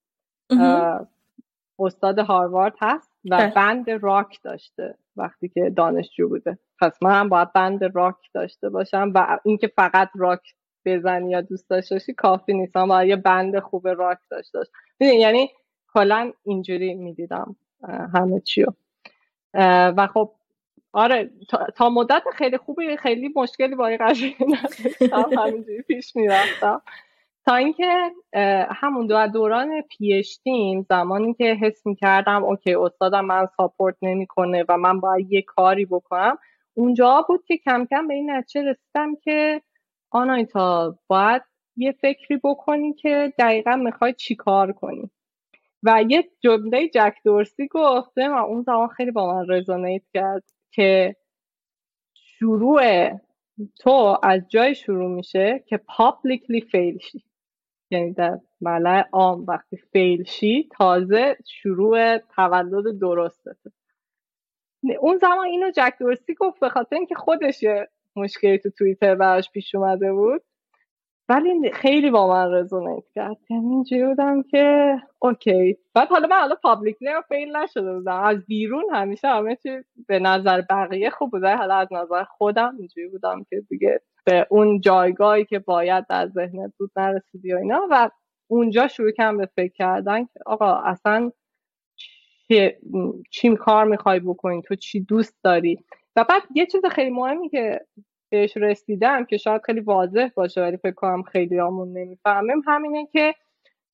استاد 1.78 2.18
هاروارد 2.18 2.74
هست. 2.80 3.10
و 3.30 3.36
بله. 3.36 3.54
band 3.54 3.90
راک 3.90 4.42
داشته 4.42 4.94
وقتی 5.16 5.48
که 5.48 5.70
دانشجو 5.76 6.28
بوده. 6.28 6.58
پس 6.80 7.02
من 7.02 7.28
باید 7.28 7.52
band 7.52 7.84
راک 7.94 8.16
داشته 8.34 8.68
باشم 8.70 9.12
و 9.14 9.38
اینکه 9.44 9.66
فقط 9.76 10.10
راک 10.14 10.54
بزنی 10.84 11.30
یا 11.30 11.40
دوست 11.40 11.70
داشته 11.70 11.94
باشی 11.94 12.14
کافی 12.14 12.54
نیست. 12.54 12.76
من 12.76 12.88
باید 12.88 13.08
یه 13.08 13.16
band 13.16 13.58
خوب 13.58 13.88
راک 13.88 14.18
داشته 14.30 14.58
باشم. 14.58 14.72
یعنی 15.00 15.50
کلا 15.94 16.32
اینجوری 16.44 16.94
می‌دیدم 16.94 17.56
همه 18.14 18.40
چیو. 18.40 18.66
و 19.96 20.08
خب 20.14 20.32
آره 20.92 21.30
تا, 21.76 21.90
مدت 21.90 22.22
خیلی 22.34 22.58
خوبی 22.58 22.96
خیلی 22.96 23.32
مشکلی 23.36 23.74
با 23.74 23.86
این 23.86 23.98
قضیه 24.00 24.34
نداشتم. 24.40 25.40
همینجوری 25.40 25.82
پیش 25.82 26.16
می‌رفتم. 26.16 26.82
تا 27.46 27.56
اینکه 27.56 28.10
همون 28.70 29.06
دو 29.06 29.26
دوران 29.26 29.82
پیشتیم 29.82 30.86
زمانی 30.88 31.34
که 31.34 31.44
حس 31.62 31.86
می‌کردم 31.86 32.44
اوکی 32.44 32.74
استادم 32.74 33.24
من 33.24 33.48
ساپورت 33.56 33.96
نمی‌کنه 34.02 34.64
و 34.68 34.76
من 34.76 35.00
باید 35.00 35.32
یه 35.32 35.42
کاری 35.42 35.86
بکنم 35.86 36.38
اونجا 36.74 37.24
بود 37.28 37.44
که 37.46 37.56
کم 37.56 37.86
کم 37.90 38.08
به 38.08 38.14
این 38.14 38.30
نتیجه 38.30 38.62
رسیدم 38.70 39.16
که 39.16 39.62
آنایتا 40.10 40.98
باید 41.08 41.42
یه 41.76 41.92
فکری 41.92 42.40
بکنی 42.44 42.94
که 42.94 43.32
دقیقا 43.38 43.76
می‌خوای 43.76 44.14
چی 44.14 44.34
کار 44.36 44.72
کنی. 44.72 45.10
و 45.82 46.04
یه 46.08 46.24
جمله 46.40 46.88
جک 46.88 47.14
دورسی 47.24 47.68
گفته 47.68 48.28
و 48.30 48.34
اون 48.34 48.62
زمان 48.62 48.88
خیلی 48.88 49.10
با 49.10 49.34
من 49.34 49.46
رزونیت 49.50 50.02
کرد 50.14 50.44
که 50.72 51.16
شروع 52.14 53.10
تو 53.80 54.18
از 54.22 54.42
جای 54.48 54.74
شروع 54.74 55.10
میشه 55.10 55.64
که 55.68 55.76
پابلیکلی 55.76 56.60
فیل 56.60 56.98
شی. 56.98 57.24
یعنی 57.90 58.12
در 58.12 58.38
ملع 58.60 59.08
عام 59.12 59.44
وقتی 59.48 59.76
فیل 59.76 60.24
شی 60.24 60.68
تازه 60.78 61.36
شروع 61.46 62.18
تولد 62.18 62.98
درسته. 63.00 63.56
اون 65.00 65.16
زمان 65.16 65.46
اینو 65.46 65.70
جک 65.70 65.92
دورسی 66.00 66.34
گفت 66.34 66.60
به 66.60 66.68
خاطر 66.68 66.96
اینکه 66.96 67.14
خودش 67.14 67.64
مشکلی 68.16 68.58
تو 68.58 68.70
توییتر 68.70 69.14
براش 69.14 69.50
پیش 69.50 69.74
اومده 69.74 70.12
بود. 70.12 70.42
ولی 71.28 71.70
خیلی 71.72 72.10
با 72.10 72.28
من 72.28 72.54
رزونیت 72.54 73.04
کرد. 73.14 73.36
یعنی 73.50 73.68
اینجوری 73.68 74.04
بودم 74.04 74.42
که 74.42 74.96
اوکی. 75.18 75.78
بعد 75.94 76.08
حالا 76.08 76.28
من 76.28 76.36
حالا 76.36 76.54
پابلیکلی 76.54 77.08
هم 77.08 77.22
فیل 77.28 77.56
نشده 77.56 77.94
بودم. 77.94 78.22
از 78.22 78.46
بیرون 78.46 78.84
همیشه 78.92 79.28
همه 79.28 79.56
چی 79.56 79.70
به 80.08 80.18
نظر 80.18 80.62
بقیه 80.70 81.10
خوب 81.10 81.30
بوده 81.30 81.56
حالا 81.56 81.74
از 81.74 81.88
نظر 81.92 82.24
خودم 82.24 82.76
اینجوری 82.78 83.08
بودم 83.08 83.44
که 83.50 83.60
دیگه 83.68 84.00
به 84.26 84.46
اون 84.50 84.80
جایگاهی 84.80 85.44
که 85.44 85.58
باید 85.58 86.06
در 86.06 86.28
ذهنت 86.28 86.72
بود 86.78 86.90
نرسیدی 86.96 87.52
و 87.52 87.56
اینا. 87.56 87.86
و 87.90 88.10
اونجا 88.50 88.88
شروع 88.88 89.10
کردم 89.10 89.36
به 89.38 89.46
فکر 89.56 89.72
کردن 89.72 90.24
که 90.24 90.40
آقا 90.46 90.74
اصلا 90.74 91.30
چی 93.30 93.56
کار 93.56 93.84
می‌خوای 93.84 94.20
بکنی؟ 94.20 94.62
تو 94.62 94.74
چی 94.74 95.00
دوست 95.00 95.34
داری؟ 95.44 95.78
و 96.16 96.24
بعد 96.24 96.42
یه 96.54 96.66
چیز 96.66 96.86
خیلی 96.86 97.10
مهمی 97.10 97.48
که 97.48 97.80
بهش 98.30 98.56
رسیدم 98.56 99.24
که 99.24 99.36
شاید 99.36 99.62
خیلی 99.64 99.80
واضح 99.80 100.28
باشه 100.34 100.60
ولی 100.60 100.76
فکر 100.76 100.94
کنم 100.94 101.22
خیلی 101.22 101.60
آمون 101.60 101.92
نمی‌فهمیم 101.92 102.62
همینه 102.66 103.08
که 103.12 103.34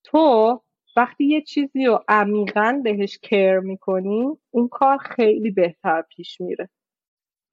تو 0.04 0.60
وقتی 0.96 1.24
یه 1.24 1.42
چیزی 1.42 1.84
رو 1.84 2.04
عمیقا 2.08 2.80
بهش 2.84 3.18
کر 3.18 3.58
می‌کنی 3.58 4.38
اون 4.50 4.68
کار 4.68 4.98
خیلی 4.98 5.50
بهتر 5.50 6.02
پیش 6.02 6.40
میره. 6.40 6.68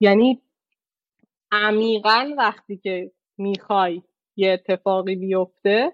یعنی 0.00 0.42
عمیقا 1.52 2.34
وقتی 2.38 2.76
که 2.76 3.10
می‌خوای 3.38 4.02
یه 4.36 4.52
اتفاقی 4.52 5.16
بیفته 5.16 5.92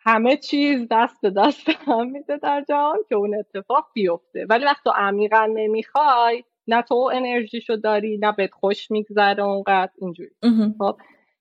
همه 0.00 0.36
چیز 0.36 0.86
دست 0.90 1.20
به 1.20 1.30
دست 1.30 1.68
هم 1.68 2.10
میده 2.10 2.36
در 2.36 2.64
جهان 2.68 2.98
که 3.08 3.14
اون 3.14 3.34
اتفاق 3.34 3.86
بیفته. 3.94 4.46
ولی 4.50 4.64
وقتی 4.64 4.80
تو 4.84 4.90
عمیقا 4.90 5.46
نمی‌خوای 5.46 6.44
نه 6.66 6.82
تو 6.82 7.10
انرژیشو 7.14 7.76
داری 7.76 8.18
نه 8.18 8.32
بهت 8.32 8.52
خوش 8.52 8.90
میگذره 8.90 9.42
اونقدر 9.42 9.92
اینجوری. 9.98 10.30
خب؟ 10.78 10.96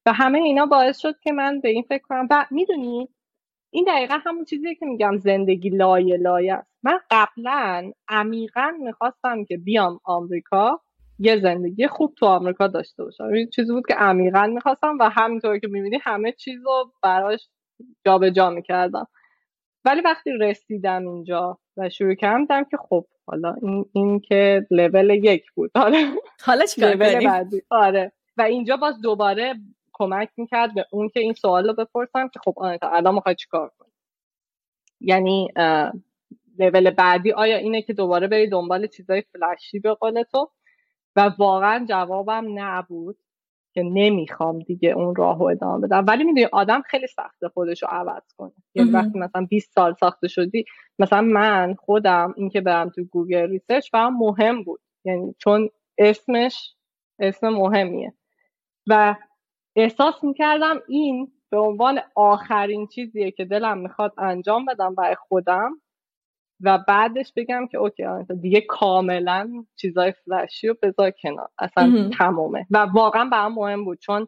و 0.06 0.14
همه 0.14 0.40
اینا 0.40 0.66
باعث 0.66 0.98
شد 0.98 1.20
که 1.20 1.32
من 1.32 1.60
به 1.60 1.70
این 1.70 1.84
فکر 1.84 2.04
کنم. 2.10 2.28
و 2.30 2.46
می‌دونی 2.52 3.10
این 3.70 3.86
دقیقا 3.88 4.18
همون 4.26 4.46
چیزیه 4.46 4.76
که 4.76 4.86
میگم 4.86 5.18
زندگی 5.18 5.70
لایه 5.70 6.18
لایه 6.18 6.54
است. 6.54 6.72
من 6.84 7.00
قبلا 7.12 7.92
عمیقا 8.08 8.72
می‌خواستم 8.80 9.46
که 9.46 9.58
بیام 9.58 10.00
آمریکا. 10.04 10.82
یه 11.24 11.40
زندگی 11.40 11.88
خوب 11.88 12.16
تو 12.16 12.26
آمریکا 12.26 12.68
داشته 12.68 13.04
باشم. 13.04 13.24
این 13.24 13.50
چیزی 13.50 13.74
بود 13.74 13.88
که 13.88 13.94
عمیقا 13.94 14.48
می‌خواستم 14.48 14.98
و 15.00 15.10
همینطور 15.10 15.60
که 15.60 15.68
می‌بینی 15.68 16.00
همه 16.02 16.32
چیز 16.32 16.62
رو 16.66 16.92
براش 17.04 17.50
جابجا 18.06 18.30
جا 18.30 18.50
می‌کردم. 18.50 19.08
ولی 19.86 20.02
وقتی 20.02 20.32
رسیدم 20.32 21.08
اینجا 21.08 21.58
و 21.78 21.90
شروع 21.90 22.14
کردم 22.14 22.64
که 22.64 22.78
خب 22.78 23.06
حالا 23.26 23.56
این, 23.62 23.86
این 23.94 24.20
که 24.20 24.68
لول 24.72 25.10
یک 25.10 25.52
بود. 25.52 25.72
حالا 25.76 26.16
حالا 26.46 26.66
بعدی. 27.00 27.62
آره. 27.70 28.12
و 28.38 28.42
اینجا 28.42 28.78
باز 28.78 29.02
دوباره 29.02 29.56
کمک 29.94 30.30
می‌کرد 30.38 30.74
به 30.74 30.86
اون 30.92 31.10
که 31.10 31.20
این 31.20 31.34
سوال 31.34 31.68
رو 31.68 31.74
بپرسم 31.74 32.28
که 32.28 32.40
خب 32.46 32.54
آره 32.58 32.80
الان 32.82 33.16
می‌خوای 33.16 33.36
چیکار 33.36 33.72
کنی؟ 33.78 33.92
یعنی 35.00 35.48
لول 36.60 36.90
بعدی 36.90 37.32
آیا 37.32 37.58
اینه 37.58 37.82
که 37.82 37.94
دوباره 37.94 38.28
بری 38.28 38.50
دنبال 38.50 38.88
چیزای 38.88 39.22
فلشی 39.22 39.80
به 39.80 39.94
قول 39.94 40.24
تو؟ 40.24 40.52
و 41.16 41.32
واقعا 41.38 41.86
جوابم 41.90 42.46
نبود 42.56 43.18
که 43.74 43.84
نمی‌خوام 43.84 44.60
دیگه 44.60 44.90
اون 44.90 45.16
راه 45.16 45.40
رو 45.40 45.46
ادامه 45.46 45.88
بدم. 45.88 46.06
ولی 46.08 46.24
می‌دونی 46.24 46.46
آدم 46.46 46.82
خیلی 46.82 47.08
سخته 47.08 47.50
خودش 47.50 47.84
رو 47.84 47.90
عوض 47.92 48.34
کنه. 48.38 48.52
یعنی 48.76 48.92
وقتی 48.92 49.20
مثلا 49.20 49.46
20 49.50 49.72
سال 49.74 49.94
ساخته 49.94 50.28
شدی 50.28 50.66
مثلا 51.00 51.22
من 51.22 51.76
خودم 51.80 52.34
اینکه 52.38 52.62
برم 52.62 52.90
تو 52.90 53.04
گوگل 53.04 53.50
research 53.50 53.92
برام 53.92 54.18
مهم 54.18 54.64
بود. 54.64 54.80
یعنی 55.06 55.36
چون 55.38 55.70
اسمش 55.98 56.76
اسم 57.20 57.50
مهمیه. 57.50 58.14
و 58.88 59.16
احساس 59.76 60.24
می‌کردم 60.24 60.80
این 60.88 61.32
به 61.50 61.58
عنوان 61.58 62.00
آخرین 62.16 62.88
چیزیه 62.88 63.32
که 63.32 63.46
دلم 63.46 63.78
می‌خواد 63.78 64.14
انجام 64.18 64.66
بدم 64.66 64.96
برای 64.96 65.16
خودم. 65.16 65.82
و 66.64 66.80
بعدش 66.88 67.34
بگم 67.36 67.68
که 67.68 67.78
okay 67.78 68.04
دیگه 68.42 68.62
کاملا 68.62 69.50
چیزای 69.76 70.14
فلشی 70.26 70.68
رو 70.68 70.76
بذار 70.82 71.12
کنار. 71.12 71.50
اصلا 71.60 72.10
تمامه 72.18 72.66
و 72.72 72.78
واقعا 72.78 73.30
برام 73.32 73.54
مهم 73.54 73.86
بود 73.86 74.00
چون 74.00 74.28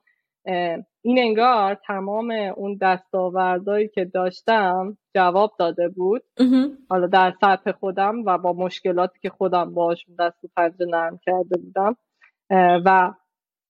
این 1.01 1.19
انگار 1.19 1.77
تمام 1.87 2.31
اون 2.31 2.77
دستاوردهایی 2.81 3.87
که 3.87 4.05
داشتم 4.05 4.97
جواب 5.15 5.51
داده 5.59 5.89
بود. 5.89 6.23
حالا 6.89 7.07
در 7.07 7.33
سطح 7.41 7.71
خودم 7.71 8.25
و 8.25 8.37
با 8.37 8.53
مشکلاتی 8.53 9.19
که 9.21 9.29
خودم 9.29 9.73
باش 9.73 10.05
دست 10.19 10.43
و 10.43 10.47
پنجه 10.55 10.85
نرم 10.85 11.19
کرده 11.25 11.57
بودم. 11.57 11.95
و 12.85 13.13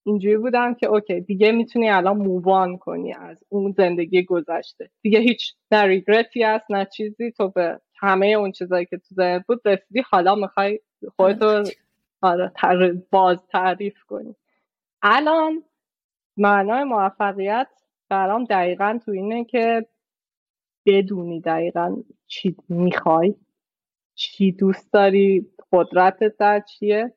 اینجوری 0.06 0.38
بودم 0.38 0.74
که 0.74 0.88
اوکی 0.88 1.22
دیگه 1.22 1.52
می‌تونی 1.52 1.90
الان 1.90 2.18
مووان 2.18 2.78
کنی 2.78 3.14
از 3.14 3.38
اون 3.50 3.72
زندگی 3.78 4.24
گذشته. 4.24 4.90
دیگه 5.02 5.20
هیچ 5.20 5.54
نه 5.72 5.84
ریگرتی 5.84 6.44
هست 6.44 6.72
نه 6.72 6.88
چیزی 6.98 7.32
تو 7.32 7.50
به 7.50 7.80
همه 8.04 8.26
اون 8.26 8.52
چیزایی 8.52 8.86
که 8.86 8.98
تو 8.98 9.16
ذهن 9.16 9.44
بود 9.48 9.62
رسیدی 9.66 10.04
حالا 10.10 10.36
می‌خوای 10.36 10.80
خودتو 11.16 11.64
آره. 12.22 12.52
باز 13.12 13.48
تعریف 13.48 14.04
کنی. 14.04 14.36
الان 15.02 15.64
معنای 16.38 16.84
موفقیت 16.84 17.68
برام 18.10 18.44
دقیقا 18.44 19.00
تو 19.06 19.12
اینه 19.12 19.46
که 19.46 19.86
بدونی 20.86 21.42
دقیقا 21.42 21.98
چی 22.28 22.56
می‌خوای 22.70 23.36
چی 24.16 24.52
دوست 24.52 24.94
داری 24.94 25.54
قدرتت 25.72 26.38
در 26.38 26.60
چیه 26.60 27.14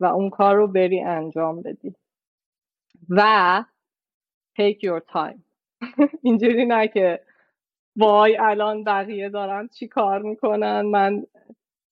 و 0.00 0.04
اون 0.04 0.30
کار 0.30 0.56
رو 0.56 0.66
بری 0.66 1.00
انجام 1.00 1.62
بدی. 1.62 1.94
و 3.08 3.64
take 4.60 4.78
your 4.82 5.00
time. 5.12 5.38
اینجوری 6.22 6.66
نه 6.66 6.88
که 6.88 7.20
وای 7.96 8.36
الان 8.36 8.84
بقیه 8.84 9.28
دارن 9.28 9.68
چی 9.68 9.88
کار 9.88 10.22
می‌کنن؟ 10.22 10.80
من 10.80 11.22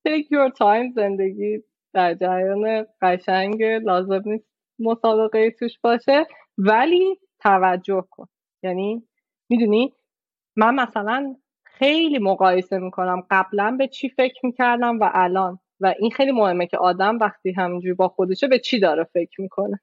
take 0.08 0.24
your 0.24 0.52
time 0.52 0.94
زندگی 0.94 1.62
در 1.92 2.14
جریان 2.14 2.86
قشنگ 3.02 3.62
لازم 3.62 4.22
نیست 4.26 4.44
مسابقه 4.78 5.50
توش 5.50 5.78
باشه. 5.82 6.26
ولی 6.58 7.18
توجه 7.40 8.04
کن. 8.10 8.26
یعنی 8.62 9.02
می‌دونی؟ 9.48 9.92
من 10.56 10.74
مثلا 10.74 11.36
خیلی 11.64 12.18
مقایسه 12.18 12.78
می‌کنم. 12.78 13.22
قبلا 13.30 13.76
به 13.78 13.88
چی 13.88 14.08
فکر 14.08 14.46
می‌کردم 14.46 15.00
و 15.00 15.10
الان. 15.12 15.58
و 15.80 15.94
این 15.98 16.10
خیلی 16.10 16.32
مهمه 16.32 16.66
که 16.66 16.78
آدم 16.78 17.18
وقتی 17.18 17.52
همینجوری 17.52 17.94
با 17.94 18.08
خودشه 18.08 18.48
به 18.48 18.58
چی 18.58 18.80
داره 18.80 19.04
فکر 19.04 19.40
می‌کنه. 19.40 19.80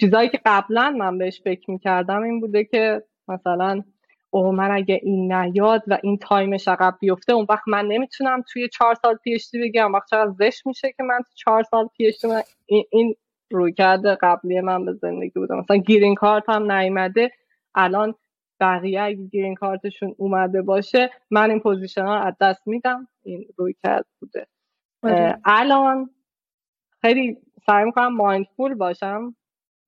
چیزهایی 0.00 0.28
که 0.28 0.40
قبلا 0.44 0.90
من 0.90 1.18
بهش 1.18 1.42
فکر 1.42 1.70
می‌کردم 1.70 2.22
این 2.22 2.40
بوده 2.40 2.64
که 2.64 3.02
مثلا 3.28 3.82
اوه 4.34 4.54
من 4.54 4.70
اگه 4.70 5.00
این 5.02 5.32
نیاد 5.32 5.82
و 5.86 5.98
این 6.02 6.18
تایمش 6.18 6.68
عقب 6.68 6.96
بیفته 7.00 7.32
اون 7.32 7.46
وقت 7.48 7.68
من 7.68 7.86
نمی‌تونم 7.86 8.42
توی 8.52 8.68
چهار 8.68 8.94
سال 8.94 9.14
پیشتی 9.14 9.58
بگم. 9.62 9.92
وقت 9.92 10.10
چقدر 10.10 10.30
زشت 10.30 10.66
میشه 10.66 10.92
که 10.92 11.02
من 11.02 11.18
تو 11.18 11.30
چهار 11.34 11.62
سال 11.62 11.88
پیشتی 11.96 12.28
این, 12.66 12.84
این 12.90 13.14
رویکرد 13.50 14.14
قبلی 14.20 14.60
من 14.60 14.84
به 14.84 14.92
زندگی 14.92 15.32
بودم. 15.34 15.58
مثلا 15.58 15.76
green 15.76 16.14
card 16.14 16.48
هم 16.48 16.72
نیومده 16.72 17.30
الان 17.74 18.14
بقیه 18.60 19.02
اگه 19.02 19.16
green 19.16 19.54
card 19.54 19.84
شون 19.84 20.14
اومده 20.18 20.62
باشه 20.62 21.10
من 21.30 21.50
این 21.50 21.60
position 21.60 22.06
ها 22.06 22.18
از 22.18 22.34
دست 22.40 22.66
میدم. 22.66 23.08
این 23.22 23.46
رویکرد 23.56 24.06
بوده. 24.20 24.46
آره. 25.02 25.38
الان 25.44 26.10
خیلی 27.00 27.36
سعی 27.66 27.84
می‌کنم 27.84 28.16
mindful 28.16 28.74
باشم 28.74 29.36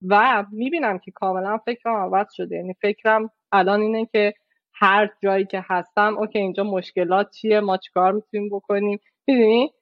و 0.08 0.44
می‌بینم 0.52 0.98
که 0.98 1.10
کاملا 1.10 1.58
فکرم 1.58 1.94
عوض 1.94 2.26
شده. 2.32 2.56
یعنی 2.56 2.74
فکرم 2.74 3.30
الان 3.52 3.80
اینه 3.80 4.06
که 4.06 4.34
هر 4.72 5.10
جایی 5.22 5.46
که 5.46 5.64
هستم 5.64 6.18
okay 6.18 6.38
اینجا 6.38 6.64
مشکلات 6.64 7.30
چیه؟ 7.30 7.60
ما 7.60 7.76
چیکار 7.76 8.12
می‌تونیم 8.12 8.48
بکنیم؟ 8.48 9.00
می‌دونی؟ 9.26 9.72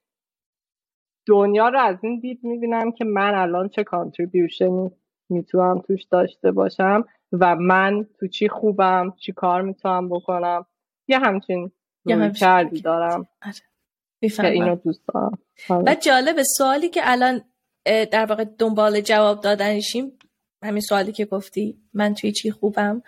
دنیا 1.27 1.69
رو 1.69 1.81
از 1.81 1.97
این 2.03 2.21
دید 2.21 2.41
می‌بینم 2.43 2.93
که 2.93 3.05
من 3.05 3.35
الان 3.35 3.69
چه 3.69 3.85
کانتریبیوشنی 3.85 4.91
می‌تونم 5.29 5.81
توش 5.81 6.05
داشته 6.05 6.53
باشم 6.53 7.05
و 7.33 7.57
من 7.57 8.07
تو 8.21 8.27
چی 8.27 8.49
خوبم؟ 8.49 9.15
چی 9.21 9.33
کار 9.33 9.63
می‌تونم 9.63 10.09
بکنم؟ 10.09 10.67
یه 11.09 11.19
همچین 11.19 11.73
کردی 12.41 12.81
دارم 12.81 13.29
آره. 13.43 14.31
که 14.31 14.47
اینو 14.47 14.77
دوست 14.77 15.03
دارم. 15.15 15.39
و 15.71 15.75
آره. 15.75 15.97
جالب 15.97 16.37
سوالی 16.43 16.89
که 16.89 17.01
الان 17.05 17.41
در 17.85 18.27
واقع 18.27 18.45
دنبال 18.45 19.01
جواب 19.01 19.41
دادنشیم 19.41 20.13
همین 20.63 20.81
سوالی 20.81 21.13
که 21.13 21.25
گفتی 21.25 21.79
من 21.95 22.15
توی 22.15 22.33
چی 22.33 22.51
خوبم؟ 22.51 23.03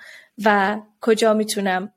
و 0.44 0.80
کجا 1.00 1.34
می‌تونم 1.34 1.92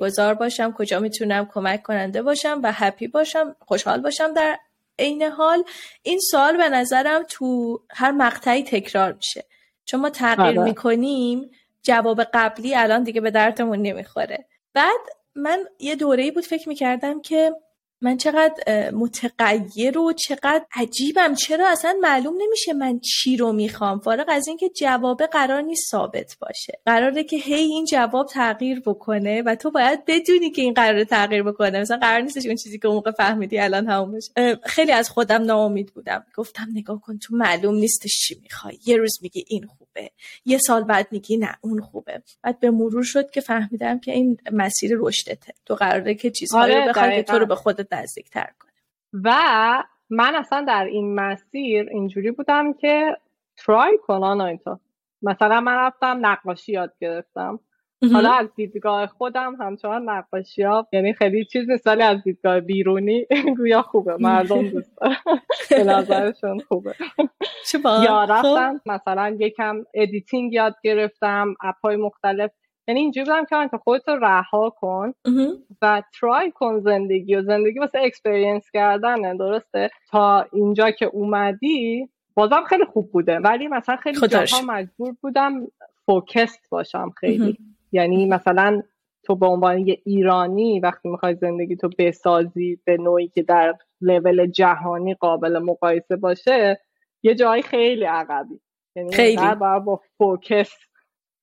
گذار 0.00 0.34
باشم 0.34 0.72
کجا 0.72 1.00
می‌تونم 1.00 1.48
کمک 1.54 1.82
کننده 1.82 2.22
باشم 2.22 2.60
و 2.62 2.72
هپی 2.72 3.06
باشم 3.06 3.56
خوشحال 3.60 4.00
باشم 4.00 4.32
در 4.34 4.58
عین 4.98 5.22
حال. 5.22 5.64
این 6.02 6.18
سوال 6.30 6.56
به 6.56 6.68
نظرم 6.68 7.22
تو 7.28 7.80
هر 7.90 8.10
مقطعی 8.10 8.62
تکرار 8.62 9.12
میشه. 9.12 9.44
چون 9.84 10.00
ما 10.00 10.10
تغییر 10.10 10.60
آره. 10.60 10.62
می‌کنیم 10.62 11.50
جواب 11.82 12.22
قبلی 12.34 12.74
الان 12.74 13.02
دیگه 13.02 13.20
به 13.20 13.30
درتمون 13.30 13.82
نمی‌خوره. 13.82 14.46
بعد 14.74 15.00
من 15.34 15.64
یه 15.78 15.96
دوره 15.96 16.30
بود 16.30 16.44
فکر 16.44 16.68
می‌کردم 16.68 17.20
که 17.20 17.52
من 18.02 18.16
چقدر 18.16 18.90
متغیر 18.90 19.98
و 19.98 20.12
چقدر 20.12 20.64
عجیبم. 20.74 21.34
چرا؟ 21.34 21.68
اصلا 21.68 21.96
معلوم 22.00 22.34
نمیشه 22.40 22.72
من 22.72 23.00
چی 23.00 23.36
رو 23.36 23.52
می‌خوام. 23.52 24.00
فارغ 24.00 24.26
از 24.28 24.48
اینکه 24.48 24.68
جواب 24.68 25.22
قرار 25.22 25.62
نیست 25.62 25.90
ثابت 25.90 26.36
باشه. 26.40 26.80
قراره 26.86 27.24
که 27.24 27.36
هی 27.36 27.54
این 27.54 27.84
جواب 27.84 28.26
تغییر 28.26 28.80
بکنه 28.80 29.42
و 29.42 29.54
تو 29.54 29.70
باید 29.70 30.04
بدونی 30.06 30.50
که 30.50 30.62
این 30.62 30.74
قرار 30.74 31.04
تغییر 31.04 31.42
بکنه. 31.42 31.80
مثلا 31.80 31.96
قرار 31.96 32.20
نیستش 32.20 32.46
اون 32.46 32.56
چیزی 32.56 32.78
که 32.78 32.88
اون 32.88 32.96
موقع 32.96 33.10
فهمیدی 33.10 33.58
الان 33.58 33.88
همون 33.88 34.12
بشه. 34.12 34.60
خیلی 34.64 34.92
از 34.92 35.10
خودم 35.10 35.42
ناامید 35.42 35.92
بودم. 35.94 36.26
گفتم 36.36 36.66
نگاه 36.74 37.00
کن 37.00 37.18
تو 37.18 37.36
معلوم 37.36 37.74
نیستش 37.74 38.18
چی 38.26 38.40
می‌خوای. 38.42 38.78
یه 38.86 38.96
روز 38.96 39.18
میگی 39.22 39.44
این 39.48 39.66
خوبه. 39.66 40.10
یه 40.44 40.58
سال 40.58 40.84
بعد 40.84 41.08
میگی 41.10 41.36
نه 41.36 41.56
اون 41.60 41.80
خوبه. 41.80 42.22
بعد 42.42 42.60
به 42.60 42.70
مرور 42.70 43.04
شد 43.04 43.30
که 43.30 43.40
فهمیدم 43.40 43.98
که 43.98 44.12
این 44.12 44.38
مسیر 44.52 44.90
رشدته. 44.98 45.52
تو 45.66 45.74
قراره 45.74 46.14
که 46.14 46.30
چیزهایی 46.30 46.74
آره 46.74 46.88
بخوای 46.88 47.16
که 47.16 47.22
تو 47.22 47.38
رو 47.38 47.46
به 47.46 47.54
خودت 47.54 47.89
نزدیکتر 47.92 48.50
کنه. 48.60 48.72
و 49.24 49.32
من 50.10 50.34
اصلا 50.34 50.64
در 50.68 50.84
این 50.84 51.14
مسیر 51.14 51.88
اینجوری 51.90 52.30
بودم 52.30 52.72
که 52.72 53.16
ترای 53.56 53.98
کن 54.02 54.24
آنایتا 54.24 54.80
مثلا 55.22 55.60
من 55.60 55.74
رفتم 55.74 56.26
نقاشی 56.26 56.72
یاد 56.72 56.94
گرفتم. 57.00 57.60
حالا 58.12 58.32
از 58.32 58.48
دیدگاه 58.56 59.06
خودم 59.06 59.56
همچنان 59.60 60.08
نقاشی 60.08 60.62
ها 60.62 60.88
یعنی 60.92 61.12
خیلی 61.12 61.44
چیز 61.44 61.70
نیست 61.70 61.86
ولی 61.86 62.02
از 62.02 62.22
دیدگاه 62.22 62.60
بیرونی 62.60 63.26
گویا 63.56 63.82
خوبه. 63.82 64.16
مردم 64.20 64.68
دوست 64.70 64.98
به 65.70 65.84
نظرشون 65.84 66.58
خوبه. 66.58 66.94
یا 67.84 68.26
خب. 68.26 68.32
رفتم 68.32 68.80
مثلا 68.86 69.36
یکم 69.38 69.84
editing 69.94 70.52
یاد 70.52 70.74
گرفتم 70.84 71.54
app 71.62 71.88
ای 71.88 71.96
مختلف 71.96 72.50
یعنی 72.90 73.00
اینجوری 73.00 73.30
بودم 73.30 73.44
که 73.44 73.68
تو 73.70 73.78
خودت 73.78 74.08
رو 74.08 74.18
رها 74.24 74.70
کن 74.70 75.14
و 75.82 76.02
try 76.20 76.50
کن 76.50 76.80
زندگی 76.80 77.34
و 77.34 77.42
زندگی 77.42 77.78
واسه 77.78 77.98
experience 77.98 78.70
کردنه 78.70 79.36
درسته؟ 79.36 79.90
تا 80.08 80.46
اینجا 80.52 80.90
که 80.90 81.06
اومدی 81.06 82.08
بازم 82.34 82.64
خیلی 82.68 82.84
خوب 82.84 83.12
بوده. 83.12 83.38
ولی 83.38 83.68
مثلا 83.68 83.96
خیلی 83.96 84.16
خودش. 84.16 84.50
جاها 84.50 84.62
مجبور 84.66 85.16
بودم 85.22 85.66
focused 86.06 86.70
باشم 86.70 87.10
خیلی. 87.16 87.58
یعنی 87.92 88.26
مثلا 88.26 88.82
تو 89.24 89.36
به 89.36 89.46
عنوان 89.46 89.78
یه 89.78 89.98
ایرانی 90.04 90.80
وقتی 90.80 91.08
می‌خوای 91.08 91.34
زندگی 91.34 91.76
تو 91.76 91.90
بسازی 91.98 92.80
به 92.84 92.96
نوعی 92.96 93.28
که 93.28 93.42
در 93.42 93.74
لول 94.00 94.46
جهانی 94.46 95.14
قابل 95.14 95.58
مقایسه 95.58 96.16
باشه 96.16 96.80
یه 97.22 97.34
جایی 97.34 97.62
خیلی 97.62 98.04
عقبی. 98.04 98.60
یعنی 98.96 99.12
خیلی. 99.12 99.36
باید 99.36 99.84
با 99.84 100.00
focus 100.18 100.89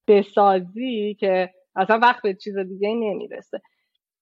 بسازی 0.08 1.18
که 1.20 1.50
اصلا 1.76 2.00
وقت 2.02 2.22
به 2.22 2.34
چیز 2.34 2.58
دیگه 2.58 2.90
نمی‌رسه. 2.90 3.62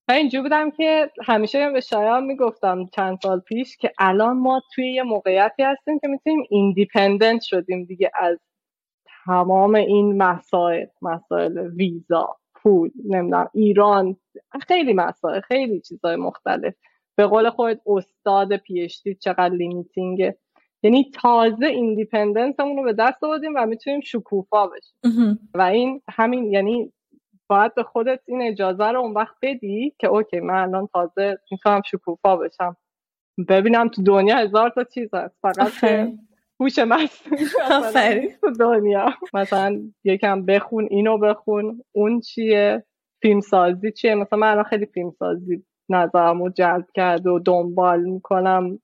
و 0.07 0.11
اینجور 0.11 0.41
بودم 0.41 0.71
که 0.71 1.11
همیشه 1.25 1.71
به 1.71 1.81
شایان 1.81 2.23
می‌گفتم 2.23 2.85
چند 2.85 3.17
سال 3.23 3.39
پیش 3.39 3.77
که 3.77 3.91
الان 3.99 4.37
ما 4.37 4.61
توی 4.75 4.93
یه 4.93 5.03
موقعیتی 5.03 5.63
هستیم 5.63 5.99
که 5.99 6.07
می‌تونیم 6.07 6.43
independent 6.49 7.41
شدیم 7.41 7.85
دیگه 7.85 8.11
از 8.19 8.39
تمام 9.25 9.75
این 9.75 10.17
مسائل 10.23 10.85
مسائل 11.01 11.57
ویزا 11.57 12.37
پول 12.55 12.91
نمی‌دونم 13.05 13.49
ایران 13.53 14.17
خیلی 14.67 14.93
مسائل 14.93 15.41
خیلی 15.41 15.81
چیزهای 15.81 16.15
مختلف. 16.15 16.73
به 17.15 17.27
قول 17.27 17.49
خود 17.49 17.81
استاد 17.87 18.57
پیشتی 18.57 19.15
چقدر 19.15 19.49
لیمیتینگه. 19.49 20.37
یعنی 20.85 21.11
تازه 21.21 21.65
ایندیپندنسمون 21.65 22.77
رو 22.77 22.83
به 22.83 22.93
دست 22.93 23.23
آوردیم 23.23 23.51
و 23.55 23.65
می‌تونیم 23.65 23.99
شکوفا 23.99 24.67
بشیم. 24.67 24.99
و 25.53 25.61
این 25.61 26.01
همین 26.09 26.51
یعنی 26.51 26.93
باید 27.47 27.75
به 27.75 27.83
خودت 27.83 28.19
این 28.25 28.41
اجازه 28.41 28.87
رو 28.87 28.99
اون 28.99 29.13
وقت 29.13 29.35
بدی 29.41 29.93
که 29.99 30.07
اوکی 30.07 30.39
من 30.39 30.55
الان 30.55 30.87
تازه 30.93 31.37
می‌تونم 31.51 31.81
شکوفا 31.85 32.35
بشم. 32.35 32.77
ببینم 33.49 33.87
تو 33.87 34.03
دنیا 34.03 34.35
هزار 34.37 34.69
تا 34.69 34.83
چیز 34.83 35.13
هست. 35.13 35.35
فقط 35.41 35.71
هوش 36.59 36.79
مصنوعی. 36.79 38.29
تو 38.41 38.51
دنیا. 38.59 39.05
مثلا 39.33 39.81
یکم 40.03 40.45
بخون 40.45 40.87
اینو 40.91 41.17
بخون 41.17 41.81
اون 41.91 42.19
چیه 42.19 42.83
فیلم 43.21 43.39
سازی 43.41 43.91
چیه؟ 43.91 44.15
مثلا 44.15 44.39
من 44.39 44.51
الان 44.51 44.63
خیلی 44.63 44.85
فیلم 44.85 45.11
سازی 45.19 45.65
نظرم 45.89 46.43
رو 46.43 46.49
جلب 46.49 46.85
کرد 46.93 47.27
و 47.27 47.39
دنبال 47.39 48.01
می‌کنم. 48.01 48.79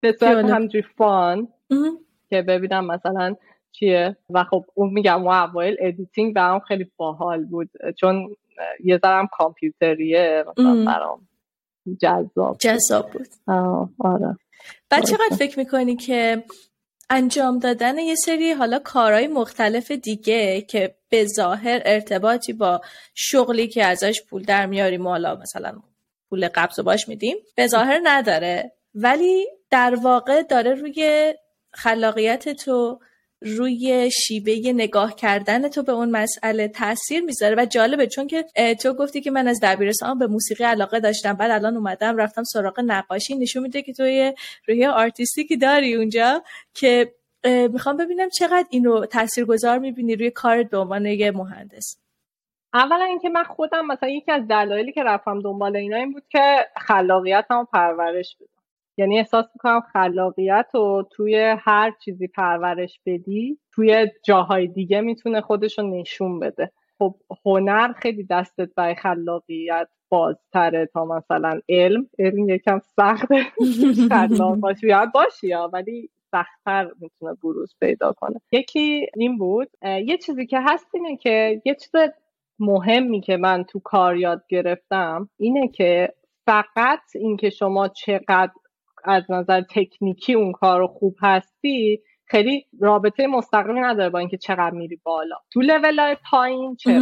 به 0.00 0.12
صورت. 0.20 0.44
همینجوری 0.44 0.84
fun 0.98 1.48
که 2.30 2.42
ببینم 2.42 2.86
مثلا 2.86 3.36
چیه. 3.72 4.16
و 4.30 4.44
خب 4.44 4.64
اون 4.74 4.92
میگم 4.92 5.22
اون 5.22 5.34
اوایل 5.34 5.76
editing 5.80 6.34
برام 6.34 6.60
خیلی 6.60 6.90
باحال 6.96 7.44
بود. 7.44 7.70
چون 8.00 8.36
یه 8.84 8.98
ذرم 8.98 9.28
کامپیوتریه 9.32 10.44
مثلا 10.48 10.70
ام. 10.70 10.84
برام. 10.84 11.28
جذاب 12.00 12.56
جذاب 12.58 13.10
بود. 13.10 13.26
آه، 13.46 13.90
آره. 13.98 14.36
بعد 14.90 15.04
چقدر 15.04 15.36
فکر 15.38 15.58
می‌کنی 15.58 15.96
که 15.96 16.44
انجام 17.10 17.58
دادن 17.58 17.98
یه 17.98 18.14
سری 18.14 18.52
حالا 18.52 18.78
کارهای 18.78 19.28
مختلف 19.28 19.90
دیگه 19.90 20.60
که 20.60 20.94
به 21.08 21.24
ظاهر 21.24 21.82
ارتباطی 21.84 22.52
با 22.52 22.80
شغلی 23.14 23.68
که 23.68 23.84
ازش 23.84 24.22
پول 24.30 24.42
در 24.42 24.66
میاریم 24.66 25.06
و 25.06 25.08
حالا 25.08 25.36
مثلا 25.36 25.72
پول 26.28 26.48
قبض 26.48 26.78
و 26.78 26.82
باش 26.82 27.08
میدیم 27.08 27.36
به 27.54 27.66
ظاهر 27.66 28.00
نداره؟ 28.02 28.72
ولی 28.94 29.46
در 29.70 29.94
واقع 30.02 30.42
داره 30.42 30.74
روی 30.74 31.34
خلاقیت 31.72 32.48
تو 32.48 33.00
روی 33.42 34.10
شیوه 34.10 34.72
نگاه 34.72 35.14
کردن 35.14 35.68
تو 35.68 35.82
به 35.82 35.92
اون 35.92 36.10
مسئله 36.10 36.68
تاثیر 36.68 37.24
می‌ذاره. 37.24 37.54
و 37.58 37.66
جالبه 37.66 38.06
چون 38.06 38.26
که 38.26 38.44
تو 38.82 38.92
گفتی 38.92 39.20
که 39.20 39.30
من 39.30 39.48
از 39.48 39.60
دبیرستان 39.62 40.18
به 40.18 40.26
موسیقی 40.26 40.64
علاقه 40.64 41.00
داشتم. 41.00 41.32
بعد 41.32 41.50
الان 41.50 41.76
اومدم 41.76 42.16
رفتم 42.16 42.42
سراغ 42.44 42.80
نقاشی. 42.80 43.36
نشون 43.36 43.62
میده 43.62 43.82
که 43.82 43.92
تو 43.92 44.06
یه 44.06 44.34
روحیه 44.68 44.90
آرتیستیکی 44.90 45.56
داری 45.56 45.94
اونجا 45.94 46.42
که 46.74 47.14
می‌خوام 47.44 47.96
ببینم 47.96 48.28
چقدر 48.28 48.66
این 48.70 48.84
رو 48.84 49.06
تاثیرگذار 49.06 49.78
می‌بینی 49.78 50.16
روی 50.16 50.30
کارت 50.30 50.70
به 50.70 50.78
عنوان 50.78 51.06
یه 51.06 51.30
مهندس. 51.30 51.96
اولا 52.74 53.04
اینکه 53.04 53.28
من 53.28 53.44
خودم 53.44 53.86
مثلا 53.86 54.08
یکی 54.08 54.32
از 54.32 54.48
دلایلی 54.48 54.92
که 54.92 55.02
رفتم 55.02 55.40
دنبال 55.40 55.76
اینا 55.76 55.96
این 55.96 56.12
بود 56.12 56.22
که 56.30 56.66
خلاقیتم 56.76 57.54
رو 57.54 57.64
پرورش 57.72 58.36
بدم. 58.40 58.49
یعنی 59.00 59.18
احساس 59.18 59.46
می‌کنم 59.54 59.80
خلاقیت 59.80 60.66
رو 60.74 61.08
توی 61.10 61.54
هر 61.58 61.92
چیزی 62.04 62.28
پرورش 62.28 63.00
بدی 63.06 63.58
توی 63.72 64.06
جاهای 64.24 64.66
دیگه 64.66 65.00
می‌تونه 65.00 65.40
خودش 65.40 65.78
رو 65.78 66.00
نشون 66.00 66.40
بده. 66.40 66.70
خب 66.98 67.14
هنر 67.44 67.92
خیلی 67.92 68.24
دستت 68.24 68.68
برای 68.76 68.94
خلاقیت 68.94 69.88
بازتره 70.08 70.86
تا 70.86 71.04
مثلا 71.04 71.60
علم. 71.68 72.06
علم 72.18 72.48
یکم 72.48 72.78
سخته 72.78 73.42
خلاق 74.10 74.56
باشی. 74.56 74.86
یاد 74.88 75.12
باشی 75.12 75.48
یا 75.48 75.70
ولی 75.72 76.10
سختتر 76.30 76.90
می‌تونه 77.00 77.34
بروز 77.42 77.74
پیدا 77.80 78.12
کنه. 78.12 78.40
یکی 78.52 79.06
این 79.16 79.38
بود. 79.38 79.68
یه 79.82 80.18
چیزی 80.18 80.46
که 80.46 80.60
هست 80.60 80.86
اینه 80.94 81.16
که 81.16 81.62
یه 81.64 81.74
چیز 81.74 81.90
مهمی 82.58 83.20
که 83.20 83.36
من 83.36 83.64
تو 83.64 83.80
کار 83.80 84.16
یاد 84.16 84.44
گرفتم 84.48 85.28
اینه 85.38 85.68
که 85.68 86.14
فقط 86.46 87.02
اینکه 87.14 87.50
شما 87.50 87.88
چقدر 87.88 88.52
از 89.04 89.30
نظر 89.30 89.60
تکنیکی 89.60 90.34
اون 90.34 90.52
کار 90.52 90.86
خوب 90.86 91.16
هستی 91.22 92.02
خیلی 92.24 92.66
رابطه 92.80 93.26
مستقیمی 93.26 93.80
نداره 93.80 94.10
با 94.10 94.18
اینکه 94.18 94.36
چقدر 94.36 94.70
میری 94.70 95.00
بالا. 95.04 95.36
تو 95.52 95.60
لول 95.60 96.14
پایین 96.30 96.76
چه 96.76 97.00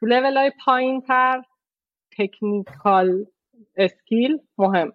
تو 0.00 0.06
لول 0.06 0.36
های 0.36 0.52
پایین 0.64 1.00
تر 1.00 1.42
technical 2.18 3.24
skill 3.76 4.38
مهمه. 4.58 4.92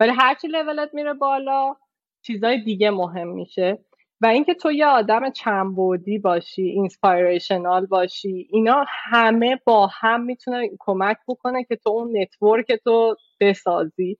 ولی 0.00 0.12
هرچی 0.18 0.48
لولت 0.48 0.90
میره 0.94 1.14
بالا 1.14 1.74
چیزای 2.22 2.64
دیگه 2.64 2.90
مهم 2.90 3.28
میشه. 3.28 3.78
و 4.22 4.26
اینکه 4.26 4.54
تو 4.54 4.72
یه 4.72 4.86
آدم 4.86 5.30
چندبعدی 5.30 6.18
باشی 6.18 6.62
inspirational 6.62 7.86
باشی 7.86 8.48
اینا 8.50 8.84
همه 8.88 9.60
با 9.64 9.86
هم 9.86 10.22
می‌تونه 10.22 10.70
کمک 10.78 11.16
بکنه 11.28 11.64
که 11.64 11.76
تو 11.76 11.90
اون 11.90 12.18
network 12.18 12.72
تو 12.84 13.16
بسازی 13.40 14.18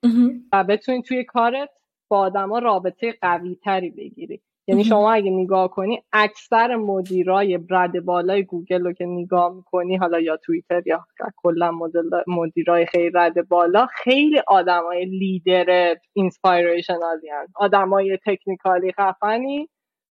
و 0.53 0.65
بتونی 0.65 1.03
توی 1.03 1.25
کارت 1.25 1.71
با 2.11 2.19
آدما 2.19 2.59
رابطه 2.59 3.15
قوی 3.23 3.55
تری 3.65 3.91
بگیری. 3.91 4.41
یعنی 4.69 4.85
شما 4.85 5.13
اگه 5.13 5.31
نگاه 5.31 5.71
کنی 5.71 6.03
اکثر 6.13 6.77
مدیرای 6.77 7.59
رده 7.71 8.05
بالای 8.05 8.43
گوگل 8.43 8.85
رو 8.85 8.93
که 8.93 9.05
نگاه 9.07 9.55
می‌کنی 9.55 9.97
حالا 9.97 10.21
یا 10.21 10.37
توییتر 10.37 10.83
یا 10.87 11.05
کلا 11.37 11.71
مدیرای 12.27 12.87
خیلی 12.87 13.11
رده 13.15 13.49
بالا 13.49 13.87
خیلی 13.87 14.41
آدمای 14.47 15.05
leader 15.05 15.97
inspirational 16.13 17.20
ی 17.20 17.29
هست 17.29 17.53
آدمای 17.57 18.19
technical 18.27 18.86
ی 18.86 18.93
خفنی 18.93 19.69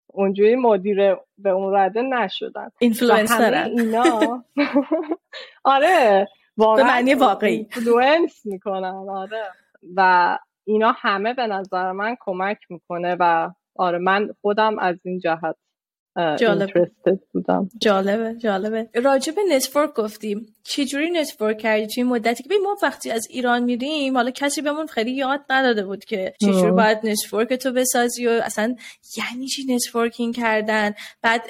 اونجوری 0.07 0.55
مدیر 0.55 1.15
به 1.37 1.49
اون 1.49 1.75
رده 1.75 2.01
نشدن. 2.01 2.69
اینفلوئنسر 2.79 3.53
اینا. 3.53 4.43
آره 5.63 6.27
به 6.57 6.83
معنی 6.83 7.13
واقعی. 7.13 7.55
influence 7.55 8.45
می‌کنن 8.45 9.05
آره. 9.09 9.43
و 9.95 10.37
اینا 10.65 10.93
همه 10.97 11.33
به 11.33 11.47
نظر 11.47 11.91
من 11.91 12.15
کمک 12.19 12.57
می‌کنه 12.69 13.15
و 13.19 13.51
آره 13.75 13.97
من 13.97 14.29
خودم 14.41 14.79
از 14.79 14.95
این 15.03 15.19
جهت 15.19 15.55
جالب. 16.15 16.69
بودم. 17.33 17.69
جالبه 17.81 18.35
جالبه. 18.39 18.89
راجب 18.95 19.33
network 19.49 19.93
گفتیم. 19.93 20.55
چجوری 20.63 21.09
network 21.09 21.57
کردی؟ 21.57 21.87
توی 21.87 22.03
مدتی 22.03 22.43
که 22.43 22.49
ما 22.63 22.77
وقتی 22.83 23.11
از 23.11 23.27
ایران 23.29 23.63
میریم 23.63 24.15
حالا 24.17 24.31
کسی 24.31 24.61
بهمون 24.61 24.87
خیلی 24.87 25.11
یاد 25.11 25.41
نداده 25.49 25.85
بود 25.85 26.05
که 26.05 26.33
چجوری 26.41 26.71
باید 26.71 26.97
network 27.03 27.53
تو 27.53 27.71
بسازی 27.71 28.27
و 28.27 28.29
اصلا 28.29 28.75
یعنی 29.17 29.47
چی 29.47 29.65
networking 29.73 30.35
کردن؟ 30.35 30.93
بعد 31.21 31.49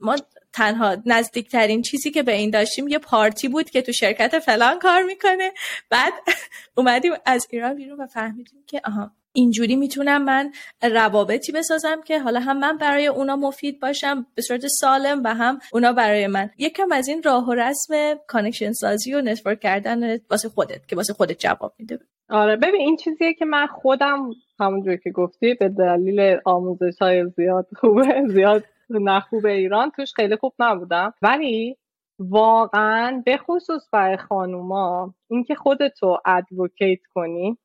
ما 0.00 0.16
تنها 0.52 0.96
نزدیکترین 1.06 1.82
چیزی 1.82 2.10
که 2.10 2.22
به 2.22 2.32
این 2.32 2.50
داشتیم 2.50 2.88
یه 2.88 2.98
پارتی 2.98 3.48
بود 3.48 3.70
که 3.70 3.82
تو 3.82 3.92
شرکت 3.92 4.38
فلان 4.38 4.78
کار 4.78 5.02
می‌کنه. 5.02 5.52
بعد 5.90 6.12
اومدیم 6.76 7.12
از 7.24 7.46
ایران 7.50 7.74
بیرون 7.74 8.00
و 8.00 8.06
فهمیدیم 8.06 8.64
که 8.66 8.80
آها 8.84 9.10
اینجوری 9.36 9.76
می‌تونم 9.76 10.24
من 10.24 10.52
روابطی 10.82 11.52
بسازم 11.52 12.00
که 12.06 12.18
حالا 12.18 12.40
هم 12.40 12.58
من 12.58 12.76
برای 12.76 13.06
اونا 13.06 13.36
مفید 13.36 13.80
باشم 13.80 14.26
به 14.34 14.42
صورت 14.42 14.66
سالم 14.66 15.22
و 15.24 15.34
هم 15.34 15.58
اونا 15.72 15.92
برای 15.92 16.26
من. 16.26 16.50
یکم 16.58 16.92
از 16.92 17.08
این 17.08 17.22
راه 17.22 17.48
و 17.48 17.54
رسم 17.54 17.94
connection 18.26 18.72
سازی 18.72 19.14
و 19.14 19.20
network 19.20 19.60
کردن 19.60 20.18
واسه 20.30 20.48
خودت 20.48 20.86
که 20.88 20.96
واسه 20.96 21.12
خودت 21.12 21.38
جواب 21.38 21.74
میده. 21.78 21.98
آره 22.30 22.56
ببین 22.56 22.80
این 22.80 22.96
چیزیه 22.96 23.34
که 23.34 23.44
من 23.44 23.66
خودم 23.66 24.30
همونجوری 24.60 24.98
که 25.04 25.10
گفتی 25.10 25.54
به 25.54 25.68
دلیل 25.68 26.38
آموزش 26.44 26.98
های 27.00 27.26
زیاد 27.36 27.66
خوبه 27.76 28.22
زیاد 28.28 28.64
نه 28.90 29.12
خب 29.12 29.46
ایران 29.46 29.90
توش 29.90 30.12
خیلی 30.16 30.36
خوب 30.36 30.52
نبودم. 30.58 31.14
ولی 31.22 31.76
واقعا 32.18 33.22
به 33.26 33.36
خصوص 33.36 33.82
برای 33.92 34.16
خانوما 34.16 35.14
اینکه 35.30 35.54
خودتو 35.54 36.18
advocate 36.26 37.00
کنی 37.14 37.58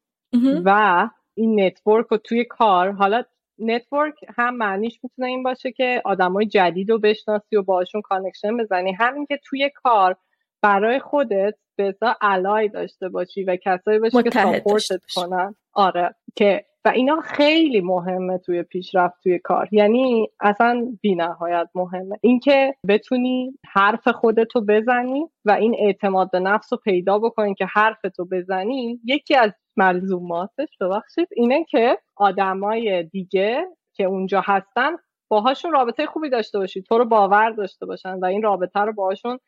و 0.66 1.10
این 1.34 1.66
network 1.66 2.06
رو 2.08 2.18
توی 2.18 2.46
کار 2.46 2.92
حالا 2.92 3.24
network 3.60 4.14
هم 4.38 4.56
معنیش 4.56 5.00
می‌تونه 5.04 5.28
این 5.28 5.44
باشه 5.44 5.72
که 5.72 6.02
آدمای 6.06 6.46
جدید 6.46 6.90
رو 6.90 7.00
بشناسی 7.00 7.56
و 7.56 7.64
باشون 7.64 8.02
connection 8.02 8.58
بزنی. 8.58 8.92
همین 8.92 9.26
که 9.26 9.40
توی 9.46 9.70
کار 9.84 10.16
برای 10.62 11.00
خودت 11.00 11.56
بزا 11.78 12.16
ally 12.22 12.70
داشته 12.70 13.10
باشی 13.10 13.44
و 13.44 13.56
کسایی 13.56 14.00
باشی 14.00 14.24
که 14.24 14.30
support 14.30 14.93
ت 14.93 15.02
کنن. 15.16 15.56
آره. 15.74 16.16
که 16.36 16.66
و 16.86 16.90
اینا 16.90 17.22
خیلی 17.22 17.82
مهمه 17.82 18.38
توی 18.38 18.64
پیشرفت 18.64 19.16
توی 19.24 19.40
کار. 19.40 19.68
یعنی 19.72 20.28
اصلا 20.40 20.98
بی 21.02 21.16
نهایت 21.16 21.70
مهمه. 21.76 22.16
اینکه 22.22 22.76
بتونی 22.88 23.54
حرف 23.74 24.08
خودتو 24.08 24.62
بزنی 24.66 25.26
و 25.46 25.52
این 25.52 25.76
اعتماد 25.80 26.32
به 26.32 26.40
نفس 26.40 26.74
رو 26.74 26.80
پیدا 26.84 27.20
بکنی 27.20 27.56
که 27.56 27.66
حرفتو 27.66 28.26
بزنی 28.26 29.00
یکی 29.06 29.36
از 29.36 29.52
ملزوماتش 29.78 30.78
ببخشید. 30.82 31.28
اینه 31.36 31.64
که 31.64 31.98
آدمای 32.16 33.04
دیگه 33.04 33.66
که 33.94 34.04
اونجا 34.04 34.42
هستن 34.46 34.92
باهاشون 35.30 35.72
رابطه 35.72 36.06
خوبی 36.06 36.30
داشته 36.30 36.60
باشی 36.60 36.82
تو 36.82 36.98
رو 36.98 37.06
باور 37.06 37.50
داشته 37.50 37.86
باشن 37.86 38.20
و 38.20 38.26
این 38.26 38.42
رابطه 38.42 38.80
رو 38.80 38.94
باهاشون 38.94 39.40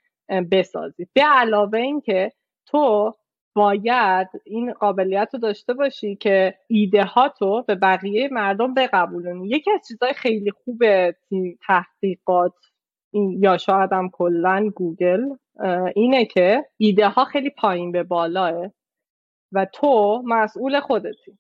بسازی 0.52 1.08
به 1.14 1.22
علاوه 1.22 1.80
اینکه 1.80 2.32
تو 2.66 3.12
باید 3.56 4.28
این 4.46 4.74
قابلیت 4.74 5.30
رو 5.34 5.40
داشته 5.40 5.74
باشی 5.74 6.16
که 6.16 6.54
ایده 6.68 7.06
تو 7.40 7.64
به 7.68 7.76
بقیه 7.76 8.30
مردم 8.32 8.74
بقبولونی. 8.74 9.48
یکی 9.48 9.72
از 9.72 9.80
چیزهای 9.88 10.14
خیلی 10.14 10.52
خوب 10.52 10.84
تحقیقات 11.68 12.54
یا 13.40 13.58
شاید 13.58 13.94
هم 13.94 14.10
کلا 14.10 14.70
گوگل 14.76 15.22
اینه 15.96 16.26
که 16.26 16.66
ایده 16.78 17.08
ها 17.08 17.26
خیلی 17.26 17.50
پایین 17.50 17.92
به 17.92 18.04
بالاه 18.04 18.72
و 19.54 19.66
تو 19.66 20.22
مسئول 20.26 20.80
خودتی. 20.80 21.38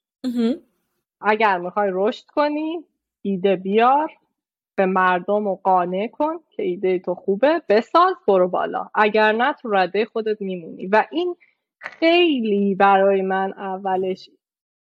اگر 1.21 1.57
می‌خوای 1.57 1.89
رشد 1.93 2.25
کنی 2.25 2.85
ایده 3.21 3.55
بیار 3.55 4.11
به 4.75 4.85
مردم 4.85 5.45
رو 5.45 5.59
قانع 5.63 6.07
کن 6.07 6.33
که 6.49 6.63
ایده 6.63 6.99
تو 6.99 7.15
خوبه 7.15 7.61
بساز 7.69 8.13
برو 8.27 8.47
بالا. 8.47 8.89
اگر 8.95 9.31
نه 9.31 9.53
تو 9.53 9.69
رده 9.71 10.05
خودت 10.05 10.41
میمونی. 10.41 10.87
و 10.87 11.05
این 11.11 11.35
خیلی 11.79 12.75
برای 12.75 13.21
من 13.21 13.53
اولش 13.53 14.29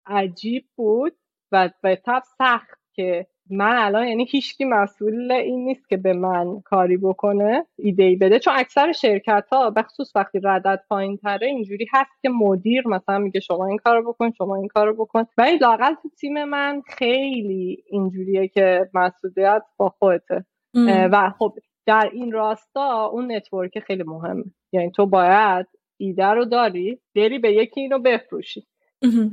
عجیب 0.07 0.65
بود 0.77 1.16
و 1.52 1.70
به 1.82 1.97
طب 1.97 2.23
سخت 2.39 2.81
که 2.93 3.27
من 3.51 3.77
الان 3.78 4.09
یعنی 4.09 4.24
هیچکی 4.31 4.64
مسئول 4.64 5.32
این 5.32 5.64
نیست 5.64 5.89
که 5.89 5.97
به 5.97 6.12
من 6.12 6.60
کاری 6.60 6.97
بکنه 6.97 7.66
ایده 7.78 8.02
ای 8.02 8.16
بده. 8.16 8.39
چون 8.39 8.55
اکثر 8.56 8.93
شرکت 8.93 9.44
ها 9.52 9.70
بخصوص 9.70 10.16
وقتی 10.16 10.40
ردت 10.44 10.81
پایین 10.89 11.16
تره 11.16 11.47
اینجوری 11.47 11.86
هست 11.93 12.22
که 12.22 12.28
مدیر 12.28 12.89
مثلا 12.89 13.18
میگه 13.18 13.40
شما 13.40 13.66
این 13.66 13.77
کارو 13.77 14.12
بکن 14.12 14.31
شما 14.31 14.56
این 14.56 14.68
کارو 14.68 14.94
بکن. 14.94 15.24
ولی 15.39 15.59
لاقل 15.59 15.94
تو 16.02 16.09
تیم 16.09 16.44
من 16.44 16.82
خیلی 16.86 17.85
اینجوریه 17.86 18.48
که 18.48 18.90
مسئولیت 18.94 19.62
با 19.77 19.89
خودته. 19.89 20.44
و 20.85 21.31
خب 21.39 21.55
در 21.86 22.10
این 22.12 22.32
راستا 22.32 23.06
اون 23.06 23.32
network 23.32 23.78
خیلی 23.78 24.02
مهمه. 24.02 24.44
یعنی 24.72 24.90
تو 24.90 25.06
باید 25.06 25.66
ایده 25.97 26.27
رو 26.27 26.44
داری 26.44 26.98
بری 27.14 27.39
به 27.39 27.52
یکی 27.52 27.81
اینو 27.81 27.98
بفروشی. 27.98 28.66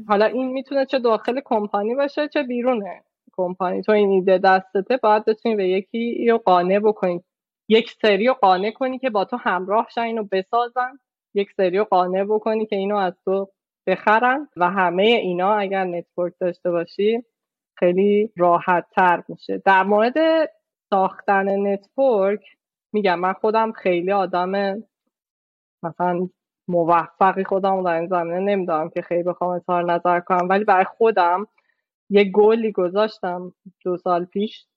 حالا 0.08 0.26
این 0.26 0.52
می‌تونه 0.52 0.86
چه 0.86 1.00
داخل 1.00 1.40
کمپانی 1.46 1.96
باشه 1.96 2.28
چه 2.28 2.44
بیرونه. 2.44 3.04
کمپانی. 3.38 3.82
تو 3.82 3.92
این 3.92 4.10
ایده 4.10 4.38
دستته 4.38 4.98
باید 4.98 5.26
بتونی 5.26 5.56
به 5.56 5.68
یکی 5.68 6.28
رو 6.30 6.38
قانع 6.38 6.80
بکنی. 6.80 7.24
یک 7.70 7.92
سری 8.02 8.28
رو 8.28 8.34
قانع 8.34 8.72
کنی 8.72 9.00
که 9.00 9.10
با 9.10 9.26
تو 9.26 9.38
همراه 9.38 9.88
شن 9.96 10.02
اینو 10.02 10.24
بسازن. 10.32 11.00
یک 11.34 11.52
سری 11.58 11.78
رو 11.78 11.84
قانع 11.84 12.24
بکنی 12.24 12.66
که 12.66 12.76
اینو 12.76 12.96
از 12.96 13.14
تو 13.26 13.48
بخرن 13.88 14.48
و 14.58 14.70
همه 14.70 15.04
اینا 15.04 15.54
اگر 15.54 15.84
network 15.84 16.34
داشته 16.40 16.72
باشی 16.72 17.24
خیلی 17.80 18.32
راحت 18.38 18.86
تر 18.96 19.24
میشه. 19.28 19.62
در 19.66 19.84
مورد 19.84 20.16
ساختن 20.90 21.68
نتورک 21.68 22.42
میگم 22.94 23.20
من 23.20 23.34
خودم 23.34 23.72
خیلی 23.72 24.12
آدم 24.12 24.84
مثلا 25.84 26.30
موفقی 26.68 27.44
خودم 27.44 27.84
در 27.84 27.94
این 27.94 28.08
زمینه 28.08 28.40
نمیدارم 28.40 28.90
که 28.90 29.02
خیلی 29.02 29.24
بخوام 29.24 29.50
اظهار 29.50 29.94
نظر 29.94 30.20
کنم. 30.20 30.50
ولی 30.50 30.64
برای 30.64 30.86
خودم 30.86 31.48
یه 32.10 32.24
گلی 32.24 32.72
گذاشتم 32.72 33.54
دو 33.84 33.98
سال 33.98 34.26
پیش 34.26 34.68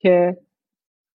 که 0.00 0.36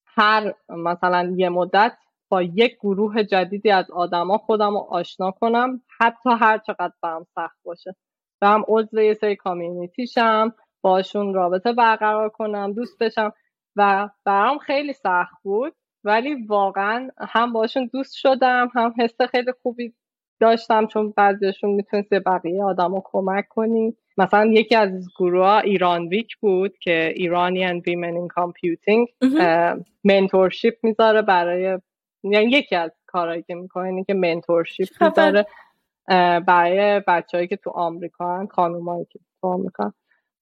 هر 0.06 0.54
مثلا 0.70 1.34
یه 1.38 1.50
مدت 1.50 1.98
با 2.30 2.42
یک 2.42 2.76
گروه 2.76 3.24
جدیدی 3.24 3.72
از 3.72 3.92
آدما 3.92 4.38
خودم 4.38 4.72
رو 4.72 4.88
آشنا 4.90 5.32
کنم 5.32 5.82
حتی 6.00 6.30
هر 6.30 6.58
چقدر 6.58 6.94
برام 7.02 7.26
سخت 7.36 7.58
باشه. 7.64 7.96
هم 8.42 8.64
عضو 8.68 9.02
یه 9.02 9.14
سری 9.14 9.36
community 9.36 10.24
شم 10.24 10.54
باشون 10.82 11.34
رابطه 11.34 11.74
برقرار 11.74 12.30
کنم 12.30 12.74
دوست 12.74 12.98
بشم 13.04 13.34
و 13.76 14.10
برام 14.26 14.58
خیلی 14.58 14.94
سخت 14.94 15.44
بود. 15.44 15.76
ولی 16.04 16.46
واقعا 16.46 17.10
هم 17.20 17.54
باشون 17.54 17.90
دوست 17.94 18.16
شدم 18.16 18.70
هم 18.76 18.94
حس 19.00 19.22
خیلی 19.32 19.52
خوبی 19.62 19.94
داشتم 20.40 20.86
چون 20.88 21.14
بعضیشون 21.18 21.70
می‌تونست 21.70 22.14
بقیه 22.26 22.64
آدم 22.64 22.96
رو 22.96 23.02
کمک 23.06 23.48
کنی. 23.48 23.96
مثلا 24.18 24.46
یکی 24.46 24.76
از 24.76 25.08
گروه 25.20 25.46
ها 25.46 25.60
IranWiC 25.60 26.38
بود 26.38 26.78
که 26.78 27.14
Iranian 27.16 27.80
Women 27.80 28.16
in 28.16 28.28
Computing 28.28 29.08
mentorship 30.04 30.74
می‌ذاره 30.84 31.22
برای 31.22 31.80
یعنی 32.24 32.52
یکی 32.52 32.76
از 32.76 32.92
کارهایی 33.08 33.44
که 33.44 33.56
می‌کنه 33.56 33.88
اینه 33.88 34.04
که 34.04 34.14
mentorship 34.14 34.88
می‌ذاره 35.02 35.46
برای 36.48 37.02
بچههایی 37.08 37.48
که 37.48 37.56
تو 37.56 37.70
آمریکا 37.70 38.38
هن 38.38 38.48
خانومایی 38.48 39.06
که 39.10 39.20
تو 39.42 39.48
آمریکا 39.48 39.94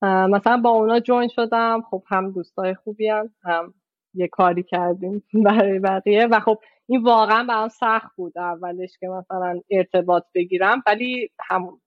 مثلا 0.02 0.58
با 0.58 0.70
اونا 0.70 1.00
join 1.00 1.28
شدم. 1.28 1.82
خب 1.92 2.04
هم 2.08 2.32
دوستای 2.32 2.74
خوبی 2.76 3.08
هم, 3.08 3.30
هم 3.44 3.74
یه 4.14 4.28
کاری 4.28 4.64
کردیم 4.64 5.24
برای 5.46 5.80
بقیه. 5.80 6.28
و 6.28 6.40
خب 6.40 6.60
این 6.90 7.04
واقعا 7.04 7.44
برام 7.44 7.70
سخت 7.70 8.16
بود 8.16 8.38
اولش 8.38 8.90
که 9.00 9.08
مثلا 9.08 9.62
ارتباط 9.72 10.24
بگیرم 10.36 10.84
ولی 10.88 11.30
هم 11.40 11.82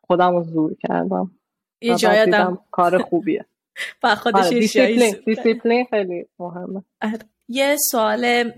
خودم 0.00 0.36
رو 0.36 0.44
زور 0.44 0.76
کردم. 0.88 1.30
یه 1.80 1.96
جای 1.96 2.32
کار 2.70 2.98
خوبیه. 2.98 3.46
با 4.02 4.14
خودش 4.14 4.46
آره، 4.46 5.12
دیسیپلین 5.26 5.84
خیلی 5.90 6.26
مهمه. 6.38 6.84
آره. 7.02 7.18
یه 7.48 7.76
سوال 7.90 8.52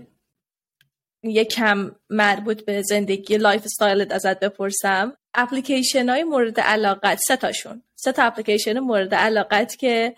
یه 1.23 1.45
کم 1.45 1.91
مربوط 2.09 2.65
به 2.65 2.81
زندگی 2.81 3.37
lifestyle 3.37 3.61
ت 3.65 4.11
ازت 4.11 4.39
بپرسم. 4.39 5.13
اپلیکیشن 5.33 6.09
های 6.09 6.23
مورد 6.23 6.59
علاقت 6.59 7.19
سه 7.27 7.35
تاشون. 7.35 7.81
سه 7.95 8.11
تا 8.11 8.23
اپلیکیشن 8.23 8.79
مورد 8.79 9.15
علاقت 9.15 9.75
که 9.75 10.15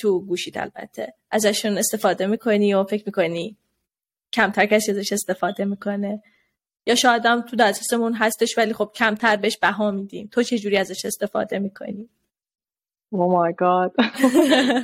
تو 0.00 0.20
گوشید 0.20 0.58
البته. 0.58 1.14
ازشون 1.30 1.78
استفاده 1.78 2.26
می‌کنی 2.26 2.74
و 2.74 2.84
فکر 2.84 3.02
می‌کنی 3.06 3.56
کمتر 4.32 4.66
کسی 4.66 4.90
ازش 4.92 5.12
استفاده 5.12 5.64
می‌کنه. 5.64 6.22
یا 6.86 6.94
شاید 6.94 7.26
هم 7.26 7.40
تو 7.40 7.56
دسترسمون 7.56 8.12
هستش 8.14 8.58
ولی 8.58 8.72
خب 8.72 8.90
کمتر 8.94 9.36
بهش 9.36 9.58
بها 9.58 9.90
میدیم. 9.90 10.28
تو 10.32 10.42
چه 10.42 10.58
جوری 10.58 10.76
ازش 10.76 11.04
استفاده 11.04 11.58
می‌کنی؟ 11.58 12.08
oh 13.12 13.32
my 13.32 13.52
God 13.52 13.94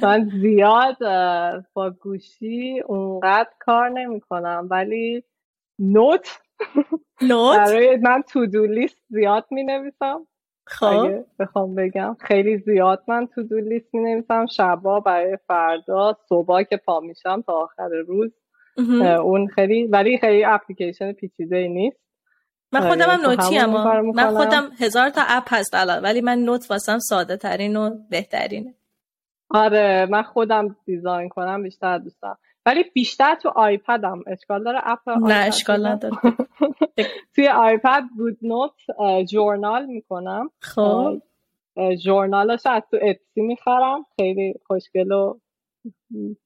من 0.03 0.31
زیاد 0.41 0.97
با 1.75 1.91
گوشی 1.91 2.81
اونقدر 2.87 3.51
کار 3.61 3.89
نمی 3.89 4.21
کنم 4.21 4.69
ولی 4.71 5.25
نوت 5.79 6.41
نوت؟ 7.31 7.57
برای 7.57 7.97
من 7.97 8.23
تو 8.23 8.47
دو 8.47 8.67
لیست 8.67 8.97
زیاد 9.09 9.47
می 9.51 9.65
نویسم 9.65 10.27
خب 10.67 11.25
بخوام 11.39 11.75
بگم 11.75 12.17
خیلی 12.21 12.59
زیاد 12.59 13.05
من 13.09 13.27
تو 13.27 13.43
دو 13.43 13.57
لیست 13.57 13.95
می 13.95 14.01
نویسم 14.01 14.47
شبا 14.47 15.01
برای 15.01 15.39
فردا 15.49 16.17
صبح 16.29 16.63
که 16.63 16.77
پا 16.77 17.01
میشم 17.01 17.43
تا 17.47 17.53
آخر 17.53 17.89
روز. 17.89 18.33
اون 19.25 19.47
خیلی 19.47 19.87
ولی 19.87 20.19
خیلی 20.19 20.45
اپلیکیشن 20.45 21.13
پیچیده 21.13 21.57
ای 21.57 21.69
نیست. 21.69 21.97
من 22.73 22.81
آره، 22.81 22.91
خودم 22.91 23.11
هم 23.11 23.31
نوتی 23.31 23.59
اما. 23.59 24.03
من. 24.03 24.35
خودم 24.37 24.71
هزار 24.81 25.11
تا 25.11 25.23
اپ 25.29 25.45
هست 25.55 25.75
الان 25.75 26.03
ولی 26.03 26.21
من 26.21 26.39
نوت 26.39 26.71
واسم 26.71 26.99
ساده 26.99 27.37
ترین 27.37 27.77
و 27.77 27.91
بهترینه. 28.11 28.75
آره 29.51 30.07
من 30.11 30.23
خودم 30.23 30.77
design 30.85 31.29
کنم 31.29 31.63
بیشتر 31.63 31.99
دوست 31.99 32.23
دارم 32.23 32.39
ولی 32.67 32.85
بیشتر 32.95 33.35
تو 33.35 33.49
iPad 33.49 33.97
م. 33.97 34.21
اشکال 34.27 34.65
داره 34.65 34.81
اپ 34.85 35.09
نه 35.09 35.35
اشکال؟ 35.35 35.87
نداره. 35.87 36.17
توی 37.35 37.49
iPad 37.49 38.03
GoodNotes 38.17 38.73
journal 39.31 39.87
می‌کنم. 39.87 40.51
خب. 40.61 41.23
journal 42.05 42.53
ش 42.53 42.67
از 42.67 42.83
تو 42.91 42.99
Etsy 43.03 43.41
می‌خرم. 43.41 44.07
خیلی 44.17 44.55
خوشگل 44.67 45.13
و 45.13 45.39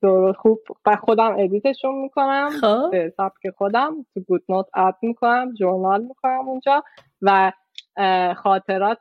دور 0.03 0.33
خوب. 0.33 0.59
و 0.87 0.97
خودم 0.97 1.37
edit 1.39 1.67
شون 1.67 1.95
می‌کنم 1.95 2.49
خب. 2.61 2.91
به 2.91 3.13
سبک 3.17 3.51
خودم 3.59 4.07
تو 4.15 4.21
GoodNotes 4.21 4.67
add 4.75 4.97
می‌کنم 5.03 5.55
journal 5.55 6.03
می‌کنم 6.03 6.49
اونجا 6.49 6.83
و 7.23 7.53
خاطرات 8.37 8.99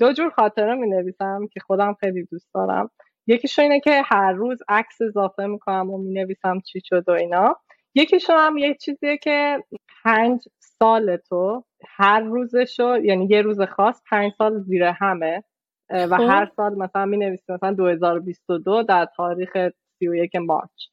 دو 0.00 0.12
جور 0.12 0.30
خاطره 0.30 0.74
می 0.74 0.90
نویسم 0.90 1.46
که 1.52 1.60
خودم 1.60 1.94
خیلی 2.00 2.24
دوست 2.24 2.54
دارم. 2.54 2.90
یکیشون 3.26 3.62
اینه 3.62 3.80
که 3.80 4.02
هر 4.04 4.32
روز 4.32 4.58
عکس 4.68 5.02
اضافه 5.02 5.46
می‌کنم 5.46 5.90
و 5.90 5.98
می 5.98 6.12
نویسم 6.12 6.60
چی 6.60 6.80
شد 6.84 7.08
و 7.08 7.12
اینا. 7.12 7.56
یکیشون 7.94 8.36
هم 8.38 8.56
یه 8.58 8.74
چیزیه 8.74 9.16
که 9.16 9.64
پنج 10.04 10.40
سال 10.60 11.16
تو 11.16 11.64
هر 11.88 12.20
روزشو 12.20 12.98
یعنی 13.04 13.26
یه 13.30 13.42
روز 13.42 13.60
خاص 13.60 14.02
پنج 14.10 14.32
سال 14.38 14.58
زیر 14.58 14.84
همه. 14.84 15.44
و 15.92 16.16
خب. 16.16 16.22
هر 16.22 16.50
سال 16.56 16.74
مثلا 16.74 17.06
می 17.06 17.16
نویسی 17.16 17.52
مثلا 17.52 17.72
2022 17.72 18.82
در 18.82 19.08
تاریخ 19.16 19.68
31 19.98 20.36
مارچ. 20.36 20.86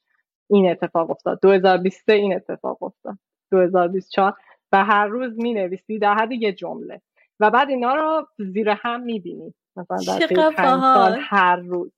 این 0.50 0.72
اتفاق 0.72 1.12
افتاد. 1.12 1.40
2023 1.42 2.14
این 2.14 2.36
اتفاق 2.36 2.84
افتاد. 2.84 3.18
2024 3.52 4.34
و 4.72 4.86
هر 4.86 5.08
روز 5.08 5.40
می 5.40 5.54
نویسی 5.54 6.00
در 6.00 6.14
حد 6.14 6.32
یه 6.32 6.54
جمله. 6.54 7.02
و 7.40 7.50
بعد 7.50 7.70
اینا 7.70 7.96
رو 7.96 8.28
زیر 8.38 8.70
هم 8.70 9.02
می 9.02 9.20
بینی 9.20 9.54
مثلا 9.76 9.98
در 9.98 10.52
سال. 10.58 11.18
هر 11.22 11.56
روز. 11.56 11.92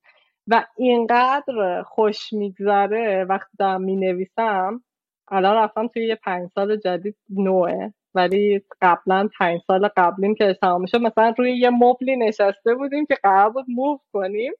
و 0.47 0.65
اینقدر 0.77 1.83
خوش 1.83 2.33
میگذره. 2.33 3.25
وقتی 3.29 3.57
دارم 3.59 3.81
می 3.81 3.95
نویسم 3.95 4.83
الان 5.27 5.55
رفتم 5.55 5.87
توی 5.87 6.07
یه 6.07 6.15
پنج 6.15 6.49
سال 6.55 6.77
جدید 6.77 7.15
نوعه 7.29 7.93
ولی 8.15 8.61
قبلا 8.81 9.29
پنج 9.39 9.61
سال 9.67 9.87
قبلیم 9.97 10.35
که 10.35 10.57
تمام 10.61 10.85
شد. 10.85 10.97
مثلا 10.97 11.33
روی 11.37 11.57
یه 11.57 11.69
مبلی 11.69 12.15
نشسته 12.15 12.75
بودیم 12.75 13.05
که 13.05 13.15
قرار 13.23 13.49
بود 13.49 13.65
موو 13.67 13.99
کنیم. 14.13 14.53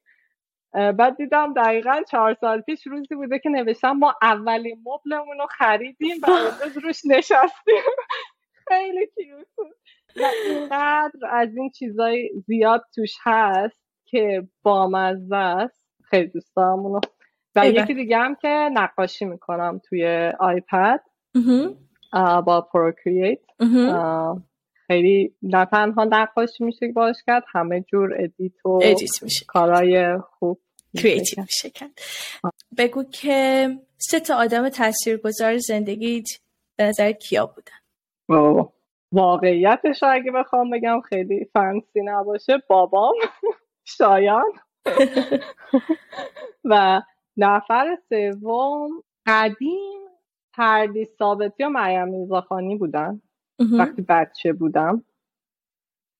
بعد 0.72 1.16
دیدم 1.16 1.54
دقیقا 1.54 2.02
چهار 2.10 2.36
سال 2.40 2.60
پیش 2.60 2.86
روزی 2.86 3.14
بوده 3.14 3.38
که 3.38 3.48
نوشتم 3.48 3.92
ما 3.92 4.14
اولین 4.22 4.76
مبلمون 4.84 5.38
رو 5.38 5.46
خریدیم 5.58 6.16
و 6.22 6.30
امروز 6.30 6.78
روش 6.84 7.00
نشستیم. 7.04 7.82
خیلی 8.68 9.06
cute 9.06 9.46
بود. 9.56 9.76
و 10.16 10.24
اینقدر 10.48 11.26
از 11.30 11.56
این 11.56 11.70
چیزای 11.70 12.30
زیاد 12.46 12.84
توش 12.94 13.14
هست 13.22 13.82
که 14.04 14.48
بامزه 14.62 15.36
است. 15.36 15.82
خیلی 16.04 16.26
دوست 16.26 16.56
دارم 16.56 16.78
اونو 16.78 17.00
و. 17.56 17.66
یکی 17.66 17.94
دیگه 17.94 18.18
هم 18.18 18.34
که 18.34 18.48
نقاشی 18.48 19.24
می‌کنم 19.24 19.80
توی 19.88 20.32
iPad. 20.40 21.00
با 22.46 22.60
Procreate 22.72 23.38
مهم. 23.60 24.44
خیلی 24.86 25.34
نه 25.42 25.64
تنها 25.64 26.04
نقاشی 26.04 26.64
میشه 26.64 26.92
باش 26.94 27.16
کرد 27.26 27.44
همه 27.52 27.80
جور 27.80 28.14
edit 28.18 28.66
و 28.66 28.80
edit 28.82 29.22
میشه 29.22 29.44
کارهای 29.48 30.18
خوب 30.18 30.60
creative. 30.98 31.44
میشه 31.44 31.70
کرد 31.70 32.00
بگو 32.78 33.04
که 33.04 33.68
سه 33.98 34.20
تا 34.20 34.36
آدم 34.36 34.68
تاثیرگذار 34.68 35.58
زندگیت 35.58 36.26
به 36.76 36.84
نظر 36.84 37.12
کیا 37.12 37.46
بودن. 37.46 37.82
واقعیتش 39.12 40.02
اگه 40.02 40.32
بخوام 40.32 40.70
بگم 40.70 41.00
خیلی 41.00 41.44
فنسی 41.52 42.00
نباشه 42.04 42.52
بابام 42.68 43.14
شایان 43.98 44.52
و 46.70 47.02
نفر 47.36 47.98
سوم 48.08 48.88
قدیم 49.26 50.01
پردیس 50.54 51.16
ثابتی 51.18 51.64
و 51.64 51.68
مریم 51.68 52.08
میرزاخانی 52.08 52.76
بودن. 52.76 53.20
وقتی 53.78 54.02
بچه 54.02 54.52
بودم 54.52 55.04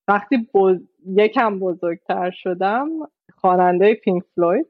وقتی 0.09 0.49
بز... 0.55 0.81
یکم 1.07 1.59
بزرگتر 1.59 2.31
شدم 2.31 2.89
خواننده 3.35 3.95
پینک 3.95 4.23
فلوید. 4.35 4.67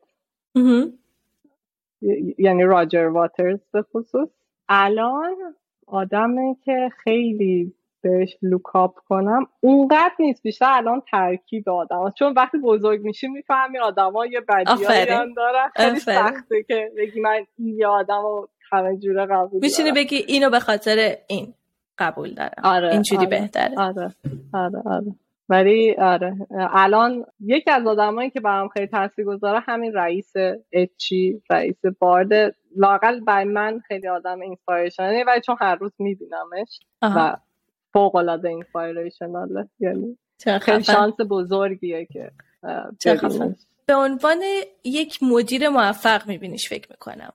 ی- 2.02 2.34
یعنی 2.38 2.64
راجر 2.64 3.06
واترز 3.06 3.60
به 3.72 3.82
خصوص 3.82 4.28
الان 4.68 5.36
آدمی 5.86 6.56
که 6.64 6.90
خیلی 7.04 7.74
بهش 8.00 8.36
look 8.42 8.79
up 8.79 8.98
کنم 9.08 9.46
اونقدر 9.60 10.14
نیست 10.18 10.42
بیشتر 10.42 10.66
الان 10.70 11.02
ترکیب 11.10 11.68
آدم 11.68 12.10
چون 12.10 12.32
وقتی 12.36 12.58
بزرگ 12.58 13.00
میشی 13.02 13.28
می‌فهمی 13.28 13.78
آدما 13.78 14.26
یه 14.26 14.40
بدیایی 14.40 14.84
آفرین. 14.84 15.16
هم 15.16 15.34
دارن 15.34 15.68
خیلی 15.76 15.96
آفرین. 15.96 16.18
سخته 16.18 16.62
که 16.62 16.92
بگی 16.96 17.20
من 17.20 17.46
این 17.58 17.78
یه 17.78 17.86
آدم 17.86 18.22
رو 18.22 18.48
همه 18.72 18.96
جوره 18.96 19.26
قبول 19.26 19.60
می‌تونی 19.62 19.92
بگی 19.92 20.16
اینو 20.16 20.50
به 20.50 20.60
خاطر 20.60 21.16
این 21.26 21.54
قبول 21.98 22.34
دارم 22.34 22.62
آره 22.64 22.92
اینجوری 22.92 23.26
آره. 23.26 23.40
بهتره 23.40 23.78
آره 23.78 24.14
آره 24.52 24.82
آره 24.84 25.14
ولی 25.48 25.94
آره 25.94 26.36
الان 26.50 27.24
یکی 27.40 27.70
از 27.70 27.86
آدمایی 27.86 28.30
که 28.30 28.40
برام 28.40 28.68
خیلی 28.68 28.86
تاثیر 28.86 29.24
گذاره 29.24 29.60
همین 29.60 29.92
رئیس 29.92 30.32
اچی 30.72 31.42
رئیس 31.50 31.76
بارد 31.98 32.54
لاقل 32.76 33.20
برای 33.20 33.44
من 33.44 33.80
خیلی 33.88 34.08
آدم 34.08 34.40
اینسپایرشنه 34.40 35.24
ولی 35.26 35.40
چون 35.40 35.56
هر 35.60 35.74
روز 35.74 35.92
میبینمش. 35.98 36.80
و 37.02 37.36
فوق 37.92 38.14
العاده 38.16 38.48
اینسپایرشناله 38.48 39.68
یعنی 39.80 40.18
خیلی. 40.60 40.84
شانس 40.84 41.14
بزرگیه 41.30 42.06
که. 42.06 42.30
به 43.86 43.94
عنوان 43.94 44.38
یک 44.84 45.22
مدیر 45.22 45.68
موفق 45.68 46.28
میبینیش 46.28 46.68
فکر 46.68 46.90
می‌کنم 46.90 47.32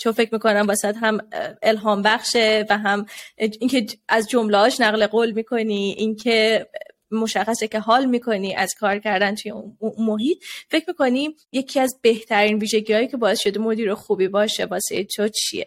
چون 0.00 0.12
فکر 0.12 0.34
می‌کنم 0.34 0.66
واسه 0.68 0.92
هم 0.92 1.18
الهام 1.62 2.02
بخشه 2.02 2.66
و 2.70 2.78
هم 2.78 3.06
اینکه 3.36 3.86
از 4.08 4.28
جملهاش 4.28 4.80
نقل 4.80 5.06
قول 5.06 5.30
می‌کنی 5.30 5.94
اینکه 5.98 6.66
مشخصه 7.10 7.68
که 7.68 7.78
حال 7.78 8.04
می‌کنی 8.04 8.54
از 8.54 8.74
کار 8.80 8.98
کردن 8.98 9.34
توی 9.34 9.50
اون 9.50 9.76
محیط 9.98 10.38
فکر 10.70 10.84
می‌کنی 10.88 11.36
یکی 11.52 11.80
از 11.80 12.00
بهترین 12.02 12.58
ویژگی 12.58 12.92
هایی 12.92 13.08
که 13.08 13.16
باعث 13.16 13.40
شده 13.40 13.60
مدیر 13.60 13.94
خوبی 13.94 14.28
باشه 14.28 14.64
واسه 14.64 15.04
تو 15.04 15.28
چیه؟ 15.28 15.66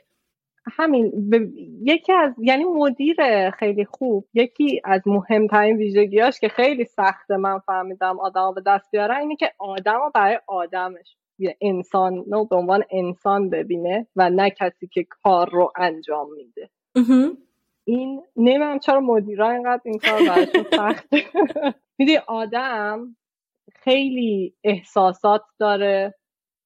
همین 0.71 1.11
ب- 1.31 1.57
یکی 1.81 2.13
از 2.13 2.33
یعنی 2.41 2.63
مدیر 2.63 3.15
خیلی 3.59 3.85
خوب 3.85 4.25
یکی 4.33 4.81
از 4.83 5.01
مهمترین 5.05 5.77
ویژگیاش 5.77 6.39
که 6.39 6.49
خیلی 6.49 6.85
سخته 6.85 7.37
من 7.37 7.59
فهمیدم 7.59 8.19
آدم 8.19 8.53
به 8.55 8.61
دست 8.65 8.91
بیارن 8.91 9.19
اینه 9.19 9.35
که 9.35 9.51
آدم 9.59 9.93
رو 9.93 10.11
برای 10.15 10.39
آدمش 10.47 11.15
انسان 11.61 12.25
رو 12.31 12.45
به 12.45 12.55
عنوان 12.55 12.83
انسان 12.91 13.49
ببینه 13.49 14.07
و 14.15 14.29
نه 14.29 14.49
کسی 14.49 14.87
که 14.87 15.05
کار 15.23 15.49
رو 15.49 15.71
انجام 15.77 16.27
میده. 16.33 16.69
این 17.85 18.23
نمی‌دونم 18.35 18.79
چرا 18.79 18.99
مدیرا 18.99 19.51
اینقدر 19.51 19.81
این 19.85 19.99
کار 19.99 20.19
براشون 20.27 20.63
سخته 20.71 21.17
میدی 21.99 22.17
آدم 22.17 23.15
خیلی 23.73 24.53
احساسات 24.63 25.41
داره 25.59 26.13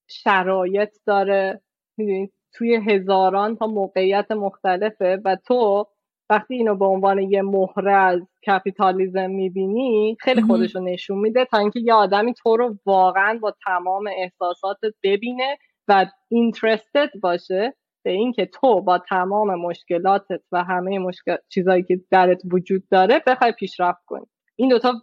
شرایط 0.07 0.89
داره. 1.05 1.61
می‌دونی 1.97 2.31
توی 2.53 2.75
هزاران 2.75 3.55
تا 3.55 3.67
موقعیت 3.67 4.31
مختلفه 4.31 5.21
و 5.25 5.35
تو 5.35 5.87
وقتی 6.29 6.55
اینو 6.55 6.75
به 6.75 6.85
عنوان 6.85 7.19
یه 7.19 7.41
مهره 7.41 7.93
از 7.93 8.21
کپیتالیزم 8.47 9.29
می‌بینی 9.29 10.17
خیلی 10.19 10.41
خودش 10.41 10.75
رو 10.75 10.81
نشون 10.81 11.17
میده 11.17 11.45
تا 11.45 11.57
اینکه 11.57 11.79
یه 11.79 11.93
آدمی 11.93 12.33
تو 12.33 12.57
رو 12.57 12.75
واقعا 12.85 13.39
با 13.41 13.53
تمام 13.65 14.09
احساساتت 14.17 14.93
ببینه 15.03 15.57
و 15.87 16.05
اینترستد 16.29 17.09
باشه 17.21 17.73
به 18.03 18.11
اینکه 18.11 18.45
تو 18.45 18.81
با 18.81 18.97
تمام 18.97 19.55
مشکلاتت 19.55 20.41
و 20.51 20.63
همه 20.63 20.99
مشکل 20.99 21.35
چیزایی 21.49 21.83
که 21.83 22.01
درت 22.11 22.41
وجود 22.51 22.89
داره 22.91 23.23
بخوای 23.27 23.51
پیشرفت 23.51 24.05
کنی. 24.05 24.25
این 24.55 24.69
دوتا 24.69 24.93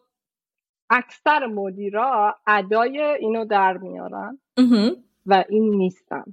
اکثر 0.90 1.46
مدیرا 1.46 2.34
ادای 2.46 3.00
اینو 3.00 3.44
در 3.44 3.76
میارن 3.76 4.38
و 5.26 5.44
این 5.48 5.74
نیستن. 5.76 6.24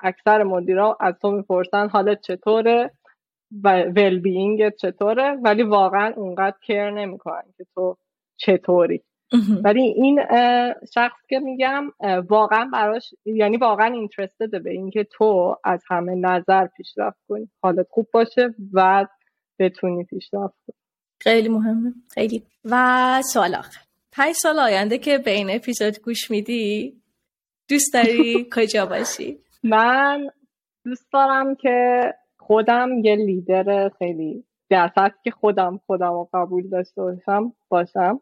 اکثر 0.00 0.42
مدیرا 0.42 0.96
از 1.00 1.14
تو 1.22 1.30
می‌پرسن 1.30 1.88
حالت 1.88 2.20
چطوره؟ 2.20 2.90
و 3.64 3.82
ول 3.82 4.18
بینگت 4.18 4.76
چطوره؟ 4.76 5.32
ولی 5.42 5.62
واقعا 5.62 6.12
اونقدر 6.16 6.56
کر 6.66 6.90
نمی‌کنن 6.90 7.42
که 7.56 7.66
تو 7.74 7.96
چطوری. 8.36 9.02
ولی 9.64 9.82
این 9.82 10.20
شخص 10.94 11.16
که 11.28 11.38
میگم 11.38 11.90
واقعا 12.28 12.70
براش 12.72 13.14
یعنی 13.24 13.56
واقعا 13.56 13.86
اینترستده 13.86 14.58
به 14.58 14.70
اینکه 14.70 15.04
تو 15.12 15.56
از 15.64 15.82
همه 15.90 16.14
نظر 16.14 16.66
پیشرفت 16.66 17.18
کنی. 17.28 17.50
حالت 17.62 17.86
خوب 17.90 18.06
باشه 18.12 18.54
و 18.72 19.06
بتونی 19.58 20.04
پیشرفت 20.04 20.54
کنی. 20.66 20.76
خیلی 21.20 21.48
مهمه. 21.48 21.92
خیلی. 22.14 22.42
و 22.64 23.22
سوال 23.32 23.54
آخر. 23.54 23.80
پنج 24.12 24.34
سال 24.34 24.58
آینده 24.58 24.98
که 24.98 25.18
به 25.18 25.30
این 25.30 25.50
اپیزود 25.50 26.00
گوش 26.00 26.30
میدی 26.30 26.96
دوست 27.68 27.94
داری 27.94 28.46
کجا 28.56 28.86
باشی؟ 28.86 29.38
من 29.62 30.30
دوست 30.84 31.12
دارم 31.12 31.54
که 31.54 32.00
خودم 32.50 32.88
یه 33.04 33.16
لیدر 33.16 33.88
خیلی 33.88 34.44
در 34.70 34.90
که 35.24 35.30
خودم 35.30 35.80
خودم 35.86 36.12
رو 36.12 36.28
قبول 36.34 36.68
داشته 36.68 37.02
باشم 37.02 37.52
باشم. 37.68 38.20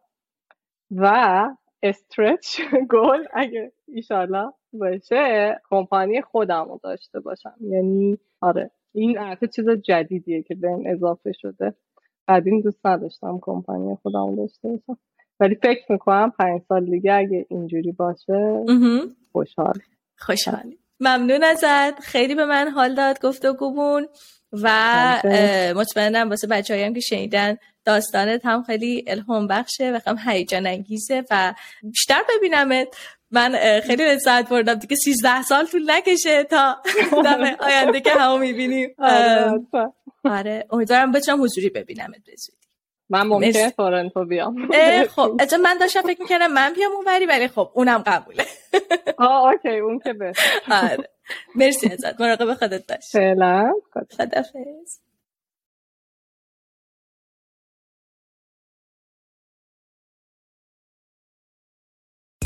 و 0.90 1.44
استرچ 1.82 2.60
گل 2.92 3.24
اگه 3.32 3.72
ایشالله 3.88 4.52
باشه 4.72 5.60
کمپانی 5.70 6.22
خودم 6.22 6.64
رو 6.68 6.80
داشته 6.82 7.20
باشم. 7.20 7.54
یعنی 7.60 8.18
آره 8.40 8.70
این 8.92 9.18
البته 9.18 9.46
چیز 9.46 9.68
جدیدیه 9.68 10.42
که 10.42 10.54
بهم 10.54 10.82
اضافه 10.86 11.32
شده. 11.32 11.74
قدیم 12.28 12.60
دوست 12.60 12.86
نداشتم 12.86 13.38
کمپانی 13.42 13.96
خودم 14.02 14.36
داشته 14.36 14.68
باشم. 14.68 15.00
ولی 15.40 15.54
فکر 15.54 15.92
می‌کنم 15.92 16.32
پنج 16.38 16.62
سال 16.68 16.84
دیگه 16.84 17.14
اگه 17.14 17.46
اینجوری 17.50 17.92
باشه 17.92 18.64
خوشحال. 19.32 19.78
خوشحالی. 20.16 20.78
ممنون 21.00 21.44
ازت. 21.44 22.00
خیلی 22.00 22.34
به 22.34 22.44
من 22.44 22.68
حال 22.68 22.94
داد 22.94 23.20
گفتگومون 23.20 24.08
و 24.52 24.68
مطمئنم 25.76 26.30
واسه 26.30 26.46
بچه 26.46 26.86
هم 26.86 26.94
که 26.94 27.00
شنیدن 27.00 27.56
داستانت 27.84 28.46
هم 28.46 28.62
خیلی 28.62 29.04
الهام 29.06 29.46
بخشه 29.46 29.92
و 29.92 30.00
هم 30.06 30.18
هیجان 30.26 30.66
انگیزه 30.66 31.24
و 31.30 31.54
بیشتر 31.82 32.20
ببینمت. 32.36 32.88
من 33.30 33.80
خیلی 33.86 34.04
لذت 34.14 34.48
بردم. 34.48 34.74
دیگه 34.74 34.96
13 34.96 35.42
سال 35.42 35.66
طول 35.66 35.90
نکشه 35.90 36.44
تا 36.44 36.82
دم 37.24 37.56
آینده 37.60 38.00
که 38.00 38.10
همو 38.10 38.38
می‌بینیم. 38.38 38.94
آره, 38.98 39.52
آره 40.24 40.66
امیدوارم 40.70 41.12
بتونم 41.12 41.42
حضوری 41.42 41.70
ببینمت 41.70 42.20
بزودی 42.32 42.57
من 43.10 43.22
ممکنه 43.26 43.70
تورنتو 43.70 44.24
بیام. 44.24 44.68
خب 45.16 45.36
اتون 45.40 45.60
من 45.60 45.78
داشتم 45.78 46.02
فکر 46.02 46.22
می‌کردم 46.22 46.46
من 46.52 46.72
بیام 46.74 46.92
اونوری 46.92 47.26
ولی 47.26 47.48
خب 47.48 47.70
اونم 47.74 48.02
قبوله. 48.06 48.44
آه 49.18 49.44
اوکی 49.52 49.78
اون 49.78 49.98
که 49.98 50.12
به 50.12 50.32
آره. 50.70 51.10
مرسی 51.54 51.92
ازت. 51.92 52.20
مراقب 52.20 52.54
خودت 52.54 52.86
باش. 52.92 53.10
فعلا. 53.12 53.72
خدافظ 54.18 54.98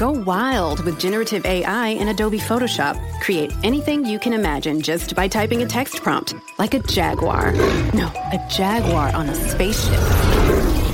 Go 0.02 0.10
wild 0.10 0.80
with 0.84 0.98
generative 0.98 1.46
AI 1.46 1.90
in 1.90 2.08
Adobe 2.08 2.40
Photoshop. 2.40 2.98
Create 3.20 3.52
anything 3.62 4.04
you 4.04 4.18
can 4.18 4.32
imagine 4.32 4.82
just 4.82 5.14
by 5.14 5.28
typing 5.28 5.62
a 5.62 5.66
text 5.66 6.02
prompt, 6.02 6.34
like 6.58 6.74
a 6.74 6.80
jaguar. 6.80 7.52
No, 7.94 8.10
a 8.32 8.44
jaguar 8.50 9.14
on 9.14 9.28
a 9.28 9.34
spaceship. 9.36 9.92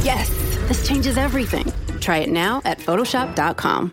Yes, 0.05 0.29
this 0.69 0.87
changes 0.87 1.17
everything. 1.17 1.73
Try 2.01 2.19
it 2.19 2.29
now 2.29 2.61
at 2.67 2.81
Photoshop.com. 2.81 3.93